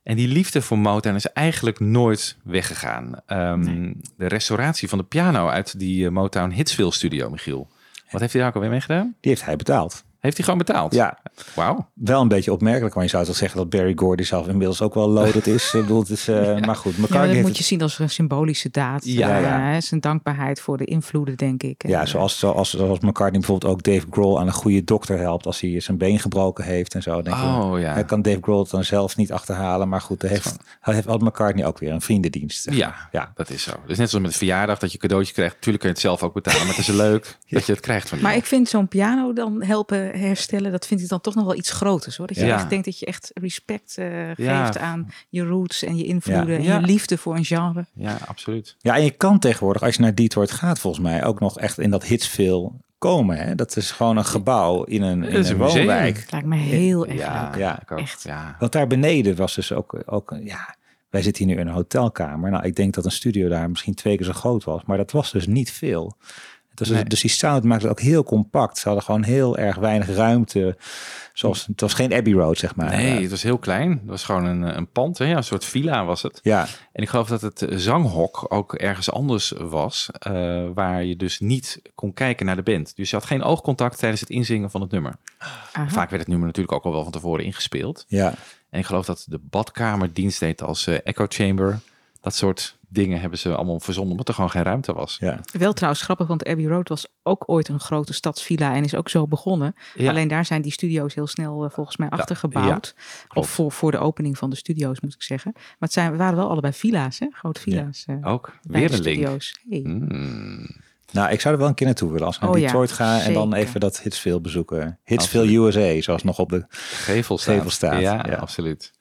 En 0.02 0.16
die 0.16 0.28
liefde 0.28 0.62
voor 0.62 0.78
Motown 0.78 1.14
is 1.14 1.26
eigenlijk 1.26 1.80
nooit 1.80 2.36
weggegaan. 2.44 3.14
Ehm, 3.26 3.92
De 4.16 4.26
restauratie 4.26 4.88
van 4.88 4.98
de 4.98 5.04
piano 5.04 5.48
uit 5.48 5.78
die 5.78 6.06
eh, 6.06 6.12
Motown 6.12 6.50
Hitsville 6.50 6.92
studio, 6.92 7.30
Michiel. 7.30 7.68
Wat 8.10 8.20
heeft 8.20 8.32
hij 8.32 8.40
daar 8.42 8.50
ook 8.50 8.56
alweer 8.56 8.70
mee 8.70 8.80
gedaan? 8.80 9.14
Die 9.20 9.30
heeft 9.30 9.44
hij 9.44 9.56
betaald. 9.56 10.04
Heeft 10.24 10.36
hij 10.36 10.44
gewoon 10.44 10.58
betaald? 10.64 10.94
Ja. 10.94 11.18
Wauw. 11.54 11.88
Wel 11.94 12.20
een 12.20 12.28
beetje 12.28 12.52
opmerkelijk, 12.52 12.94
maar 12.94 13.04
je 13.04 13.10
zou 13.10 13.24
toch 13.24 13.36
zeggen 13.36 13.58
dat 13.58 13.70
Barry 13.70 13.92
Gordy 13.96 14.22
zelf 14.22 14.46
inmiddels 14.48 14.82
ook 14.82 14.94
wel 14.94 15.08
loaded 15.08 15.46
is. 15.46 15.64
Ik 15.74 15.80
bedoel, 15.80 16.00
het 16.00 16.10
is 16.10 16.28
eh, 16.28 16.58
maar 16.60 16.76
goed. 16.76 16.94
Ja, 16.96 17.02
McCartney 17.02 17.26
dat 17.32 17.36
moet 17.36 17.46
het- 17.48 17.56
je 17.58 17.64
zien 17.64 17.82
als 17.82 17.98
een 17.98 18.10
symbolische 18.10 18.68
daad. 18.70 19.04
Ja, 19.04 19.36
Eh, 19.36 19.42
ja. 19.42 19.60
hè, 19.60 19.80
zijn 19.80 20.00
dankbaarheid 20.00 20.60
voor 20.60 20.76
de 20.76 20.84
invloeden, 20.84 21.36
denk 21.36 21.62
ik. 21.62 21.82
En, 21.84 21.90
Ja, 21.90 22.06
zoals, 22.06 22.38
zoals, 22.38 22.70
zoals 22.70 22.98
McCartney 23.00 23.40
bijvoorbeeld 23.40 23.72
ook 23.72 23.82
Dave 23.82 24.06
Grohl 24.10 24.38
aan 24.40 24.46
een 24.46 24.52
goede 24.52 24.84
dokter 24.84 25.18
helpt 25.18 25.46
als 25.46 25.60
hij 25.60 25.80
zijn 25.80 25.98
been 25.98 26.18
gebroken 26.18 26.64
heeft 26.64 26.94
en 26.94 27.02
zo. 27.02 27.10
Dan 27.12 27.22
Denk 27.22 27.36
je, 27.36 27.42
Oh, 27.42 27.80
ja. 27.80 27.92
Hij 27.92 28.04
kan 28.04 28.22
Dave 28.22 28.38
Grohl 28.40 28.60
het 28.62 28.70
dan 28.70 28.84
zelf 28.84 29.16
niet 29.16 29.32
achterhalen, 29.32 29.88
maar 29.88 30.00
goed, 30.00 30.22
hij 30.22 30.30
heeft, 30.30 30.56
hij 30.80 30.94
heeft 30.94 31.06
had 31.06 31.20
McCartney 31.20 31.66
ook 31.66 31.78
weer 31.78 31.92
een 31.92 32.00
vriendendienst. 32.00 32.70
Ja, 32.70 32.94
ja. 33.12 33.32
dat 33.34 33.50
is 33.50 33.62
zo. 33.62 33.72
Dus 33.86 33.98
net 33.98 34.08
zoals 34.08 34.24
met 34.24 34.32
de 34.32 34.38
verjaardag 34.38 34.78
dat 34.78 34.88
je 34.92 34.94
een 34.94 35.08
cadeautje 35.08 35.32
krijgt. 35.34 35.56
Tuurlijk 35.60 35.78
kun 35.78 35.88
je 35.88 35.94
het 35.94 36.04
zelf 36.04 36.22
ook 36.22 36.34
betalen, 36.34 36.60
maar 36.66 36.76
het 36.76 36.88
is 36.88 36.94
leuk 36.94 37.36
dat 37.48 37.66
je 37.66 37.72
het 37.72 37.80
krijgt 37.80 38.08
van 38.08 38.18
Maar 38.18 38.26
iemand. 38.30 38.42
ik 38.50 38.54
vind 38.56 38.68
zo'n 38.68 38.88
piano 38.88 39.32
dan 39.32 39.62
helpen 39.62 40.13
herstellen, 40.18 40.72
dat 40.72 40.86
vind 40.86 41.00
ik 41.00 41.08
dan 41.08 41.20
toch 41.20 41.34
nog 41.34 41.44
wel 41.44 41.54
iets 41.56 41.70
groters 41.70 42.16
hoor. 42.16 42.26
Dat 42.26 42.36
je 42.36 42.44
Ja. 42.46 42.54
echt 42.54 42.70
denkt 42.70 42.84
dat 42.84 42.98
je 42.98 43.06
echt 43.06 43.30
respect 43.34 43.98
eh, 43.98 44.06
geeft 44.26 44.38
Ja. 44.38 44.78
aan 44.78 45.08
je 45.28 45.42
roots 45.44 45.82
en 45.82 45.96
je 45.96 46.04
invloeden 46.04 46.50
Ja. 46.50 46.56
en 46.56 46.62
Ja. 46.62 46.78
je 46.78 46.86
liefde 46.86 47.18
voor 47.18 47.36
een 47.36 47.44
genre. 47.44 47.86
Ja, 47.94 48.18
absoluut. 48.26 48.76
Ja, 48.78 48.96
en 48.96 49.04
je 49.04 49.10
kan 49.10 49.38
tegenwoordig, 49.38 49.82
als 49.82 49.94
je 49.94 50.00
naar 50.02 50.14
Detroit 50.14 50.50
gaat, 50.50 50.78
volgens 50.78 51.02
mij 51.04 51.24
ook 51.24 51.40
nog 51.40 51.58
echt 51.58 51.78
in 51.78 51.90
dat 51.90 52.04
hitsveel 52.04 52.80
komen. 52.98 53.36
Hè? 53.36 53.54
Dat 53.54 53.76
is 53.76 53.90
gewoon 53.90 54.16
een 54.16 54.24
gebouw 54.24 54.82
in 54.84 55.02
een, 55.02 55.20
Dat 55.20 55.30
in 55.30 55.44
een 55.44 55.56
woonwijk. 55.56 56.16
Het 56.16 56.30
lijkt 56.32 56.46
me 56.46 56.56
heel 56.56 57.06
erg 57.06 57.18
Ja, 57.18 57.44
leuk. 57.50 57.58
Ja, 57.60 57.82
ik 57.82 57.92
ook. 57.92 57.98
Echt. 57.98 58.22
Ja. 58.22 58.56
Want 58.58 58.72
daar 58.72 58.86
beneden 58.86 59.36
was 59.36 59.54
dus 59.54 59.72
ook, 59.72 60.02
ook 60.06 60.36
ja, 60.42 60.76
wij 61.10 61.22
zitten 61.22 61.44
hier 61.44 61.54
nu 61.54 61.60
in 61.60 61.66
een 61.68 61.74
hotelkamer. 61.74 62.50
Nou, 62.50 62.64
ik 62.64 62.76
denk 62.76 62.94
dat 62.94 63.04
een 63.04 63.10
studio 63.10 63.48
daar 63.48 63.70
misschien 63.70 63.94
twee 63.94 64.16
keer 64.16 64.26
zo 64.26 64.32
groot 64.32 64.64
was, 64.64 64.84
maar 64.84 64.96
dat 64.96 65.10
was 65.12 65.32
dus 65.32 65.46
niet 65.46 65.70
veel. 65.72 66.16
Het 66.74 66.78
was 66.78 66.88
dus- 66.88 66.96
Nee. 66.98 67.08
Dus 67.08 67.20
die 67.20 67.30
sound 67.30 67.64
maakte 67.64 67.86
het 67.88 67.98
ook 67.98 68.04
heel 68.04 68.22
compact. 68.24 68.78
Ze 68.78 68.84
hadden 68.88 69.04
gewoon 69.04 69.22
heel 69.22 69.56
erg 69.58 69.76
weinig 69.76 70.08
ruimte. 70.08 70.76
Zoals, 71.32 71.66
het 71.66 71.80
was 71.80 71.94
geen 71.94 72.12
Abbey 72.14 72.32
Road, 72.32 72.58
zeg 72.58 72.76
maar. 72.76 72.96
Nee, 72.96 73.20
het 73.20 73.30
was 73.30 73.42
heel 73.42 73.58
klein. 73.58 73.90
Het 73.90 74.00
was 74.06 74.24
gewoon 74.24 74.44
een, 74.44 74.76
een 74.76 74.88
pand, 74.90 75.18
hè? 75.18 75.24
Ja, 75.24 75.36
een 75.36 75.44
soort 75.44 75.64
villa 75.64 76.04
was 76.04 76.22
het. 76.22 76.40
Ja, 76.42 76.66
En 76.92 77.02
ik 77.02 77.08
geloof 77.08 77.28
dat 77.28 77.40
het 77.40 77.66
zanghok 77.70 78.46
ook 78.48 78.74
ergens 78.74 79.10
anders 79.10 79.52
was, 79.58 80.08
eh, 80.18 80.64
waar 80.74 81.04
je 81.04 81.16
dus 81.16 81.40
niet 81.40 81.82
kon 81.94 82.12
kijken 82.14 82.46
naar 82.46 82.56
de 82.56 82.62
band. 82.62 82.96
Dus 82.96 83.10
je 83.10 83.16
had 83.16 83.24
geen 83.24 83.42
oogcontact 83.42 83.98
tijdens 83.98 84.20
het 84.20 84.30
inzingen 84.30 84.70
van 84.70 84.80
het 84.80 84.90
nummer. 84.90 85.14
Aha. 85.38 85.88
Vaak 85.88 86.08
werd 86.10 86.20
het 86.22 86.28
nummer 86.28 86.46
natuurlijk 86.46 86.74
ook 86.76 86.84
al 86.84 86.92
wel 86.92 87.02
van 87.02 87.12
tevoren 87.12 87.44
ingespeeld. 87.44 88.04
ja. 88.08 88.34
En 88.70 88.80
ik 88.80 88.86
geloof 88.86 89.06
dat 89.06 89.24
de 89.28 89.40
badkamer 89.42 90.12
dienst 90.12 90.40
deed 90.40 90.62
als 90.62 90.86
eh, 90.86 90.98
echo 91.04 91.26
chamber. 91.28 91.80
Dat 92.20 92.34
soort 92.34 92.76
dingen 92.94 93.20
hebben 93.20 93.38
ze 93.38 93.54
allemaal 93.56 93.80
verzonnen, 93.80 94.10
omdat 94.12 94.28
er 94.28 94.34
gewoon 94.34 94.50
geen 94.50 94.62
ruimte 94.62 94.92
was. 94.92 95.16
ja. 95.20 95.40
Wel 95.58 95.72
trouwens 95.72 96.02
grappig, 96.02 96.26
want 96.26 96.46
Abbey 96.46 96.64
Road 96.66 96.88
was 96.88 97.06
ook 97.22 97.42
ooit 97.46 97.68
een 97.68 97.80
grote 97.80 98.12
stadsvilla 98.12 98.74
en 98.74 98.84
is 98.84 98.94
ook 98.94 99.08
zo 99.08 99.26
begonnen. 99.26 99.74
Ja. 99.94 100.08
Alleen 100.10 100.28
daar 100.28 100.44
zijn 100.44 100.62
die 100.62 100.72
studio's 100.72 101.14
heel 101.14 101.26
snel 101.26 101.64
eh, 101.64 101.70
volgens 101.70 101.96
mij 101.96 102.08
achtergebouwd. 102.08 102.94
of 103.34 103.48
voor, 103.50 103.72
voor 103.72 103.90
de 103.90 103.98
opening 103.98 104.38
van 104.38 104.50
de 104.50 104.56
studio's 104.56 105.00
moet 105.00 105.14
ik 105.14 105.22
zeggen. 105.22 105.50
Maar 105.54 105.62
het 105.78 105.92
zijn, 105.92 106.10
we 106.10 106.16
waren 106.16 106.36
wel 106.36 106.48
allebei 106.50 106.72
villa's, 106.72 107.18
hè? 107.18 107.26
grote 107.32 107.60
villa's. 107.60 108.04
eh, 108.06 108.16
Ook 108.22 108.52
weer 108.62 108.88
de 108.90 108.94
een 108.96 109.02
link. 109.02 109.40
Hey. 109.68 109.80
Mm. 109.84 110.66
Nou, 111.12 111.30
ik 111.32 111.40
zou 111.40 111.54
er 111.54 111.60
wel 111.60 111.68
een 111.68 111.74
keer 111.74 111.86
naartoe 111.86 112.10
willen 112.12 112.26
als 112.26 112.36
ik 112.36 112.42
naar 112.42 112.50
Oh 112.50 112.58
ja, 112.58 112.64
Detroit 112.64 112.92
ga 112.92 113.20
en 113.20 113.32
dan 113.32 113.54
even 113.54 113.80
dat 113.80 114.00
Hitsville 114.00 114.40
bezoeken. 114.40 114.98
Hitsville 115.04 115.56
USA, 115.56 116.00
zoals 116.00 116.22
nog 116.22 116.38
op 116.38 116.48
de 116.50 116.64
Gevel 116.68 117.38
staat. 117.38 117.54
gevel 117.54 117.70
staat. 117.70 118.00
Ja, 118.00 118.24
Ja. 118.28 118.34
absoluut. 118.34 118.92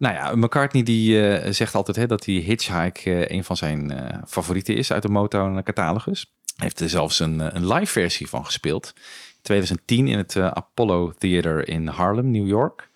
Nou 0.00 0.14
ja, 0.14 0.36
McCartney 0.36 0.82
die 0.82 1.28
eh, 1.28 1.52
zegt 1.52 1.74
altijd 1.74 1.96
hè, 1.96 2.06
dat 2.06 2.22
die 2.22 2.40
Hitchhike 2.40 3.26
eh, 3.26 3.36
een 3.36 3.44
van 3.44 3.56
zijn 3.56 3.90
eh, 3.90 4.18
favorieten 4.26 4.76
is 4.76 4.92
uit 4.92 5.02
de 5.02 5.08
Motown 5.08 5.62
catalogus. 5.62 6.32
Hij 6.56 6.66
heeft 6.66 6.80
er 6.80 6.88
zelfs 6.88 7.18
een, 7.18 7.56
een 7.56 7.72
live 7.72 7.92
versie 7.92 8.28
van 8.28 8.44
gespeeld. 8.44 8.92
In 8.96 9.42
2010 9.42 10.08
in 10.08 10.18
het 10.18 10.36
Apollo 10.36 11.12
Theater 11.18 11.68
in 11.68 11.86
Harlem, 11.86 12.30
New 12.30 12.46
York. 12.46 12.90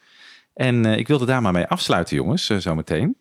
En 0.55 0.85
ik 0.85 1.09
wilde 1.09 1.25
daar 1.25 1.43
maar 1.43 1.53
mee 1.53 1.67
afsluiten, 1.67 2.17
jongens, 2.17 2.51
eh, 2.51 2.57
zometeen. 2.57 3.17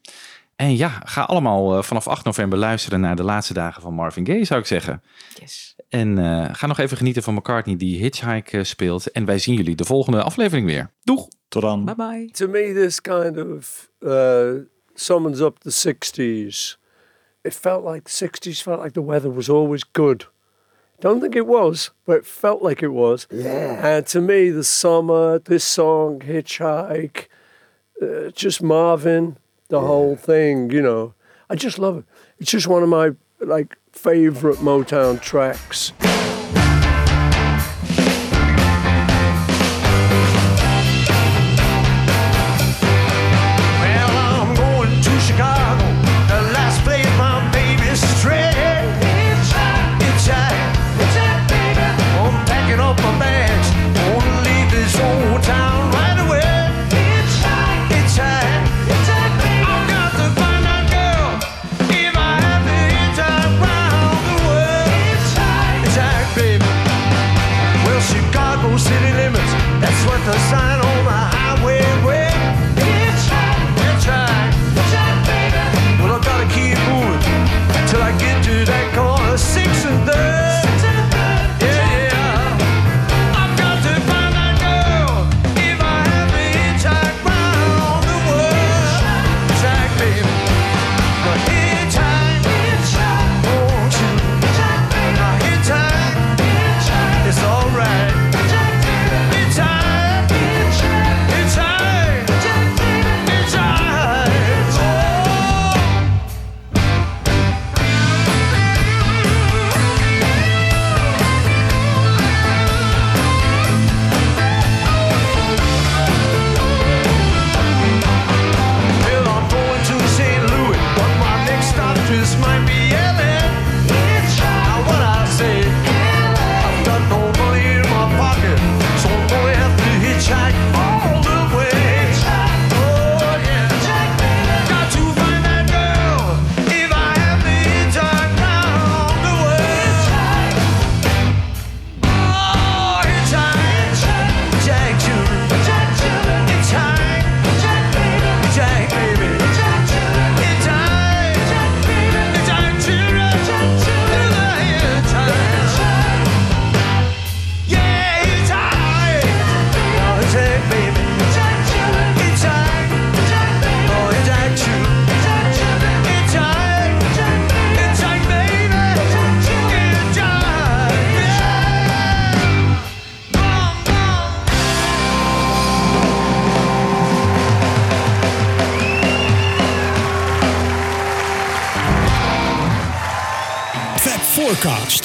En 0.55 0.77
ja, 0.77 1.01
ga 1.03 1.21
allemaal 1.21 1.83
vanaf 1.83 2.07
8 2.07 2.25
november 2.25 2.59
luisteren 2.59 2.99
naar 2.99 3.15
de 3.15 3.23
laatste 3.23 3.53
dagen 3.53 3.81
van 3.81 3.93
Marvin 3.93 4.25
Gaye, 4.25 4.45
zou 4.45 4.59
ik 4.59 4.65
zeggen. 4.65 5.03
Yes. 5.39 5.75
En 5.93 6.17
eh, 6.17 6.49
ga 6.51 6.67
nog 6.67 6.79
even 6.79 6.97
genieten 6.97 7.23
van 7.23 7.33
McCartney 7.33 7.75
die 7.75 7.99
Hitchhike 7.99 8.57
eh, 8.57 8.63
speelt. 8.63 9.11
En 9.11 9.25
wij 9.25 9.39
zien 9.39 9.55
jullie 9.55 9.75
de 9.75 9.85
volgende 9.85 10.23
aflevering 10.23 10.65
weer. 10.65 10.89
Doeg! 11.03 11.27
Tot 11.47 11.61
dan. 11.61 11.85
Bye 11.85 11.95
bye. 11.95 12.29
To 12.31 12.47
me, 12.47 12.73
this 12.73 13.01
kind 13.01 13.37
of 13.37 13.89
uh, 13.99 14.51
summons 14.93 15.39
up 15.39 15.59
the 15.59 15.71
60s. 15.71 16.77
It 17.41 17.53
felt 17.53 17.85
like 17.85 18.01
the 18.03 18.25
60s 18.25 18.61
felt 18.61 18.81
like 18.81 18.91
the 18.91 19.05
weather 19.05 19.33
was 19.33 19.49
always 19.49 19.85
good. 19.91 20.29
Don't 20.99 21.21
think 21.21 21.35
it 21.35 21.45
was, 21.45 21.93
but 22.05 22.15
it 22.17 22.25
felt 22.25 22.61
like 22.61 22.85
it 22.85 22.91
was. 22.91 23.27
Yeah. 23.29 23.95
And 23.95 24.07
to 24.07 24.21
me, 24.21 24.51
the 24.51 24.63
summer, 24.63 25.39
this 25.39 25.63
song, 25.63 26.21
Hitchhike, 26.21 27.27
uh, 28.01 28.31
just 28.31 28.61
Marvin, 28.61 29.37
the 29.67 29.79
whole 29.79 30.15
thing, 30.15 30.71
you 30.71 30.81
know. 30.81 31.13
I 31.49 31.55
just 31.55 31.77
love 31.77 31.97
it. 31.97 32.05
It's 32.39 32.51
just 32.51 32.67
one 32.67 32.83
of 32.83 32.89
my 32.89 33.11
like 33.47 33.77
favorite 33.91 34.57
Motown 34.57 35.21
tracks. 35.21 35.91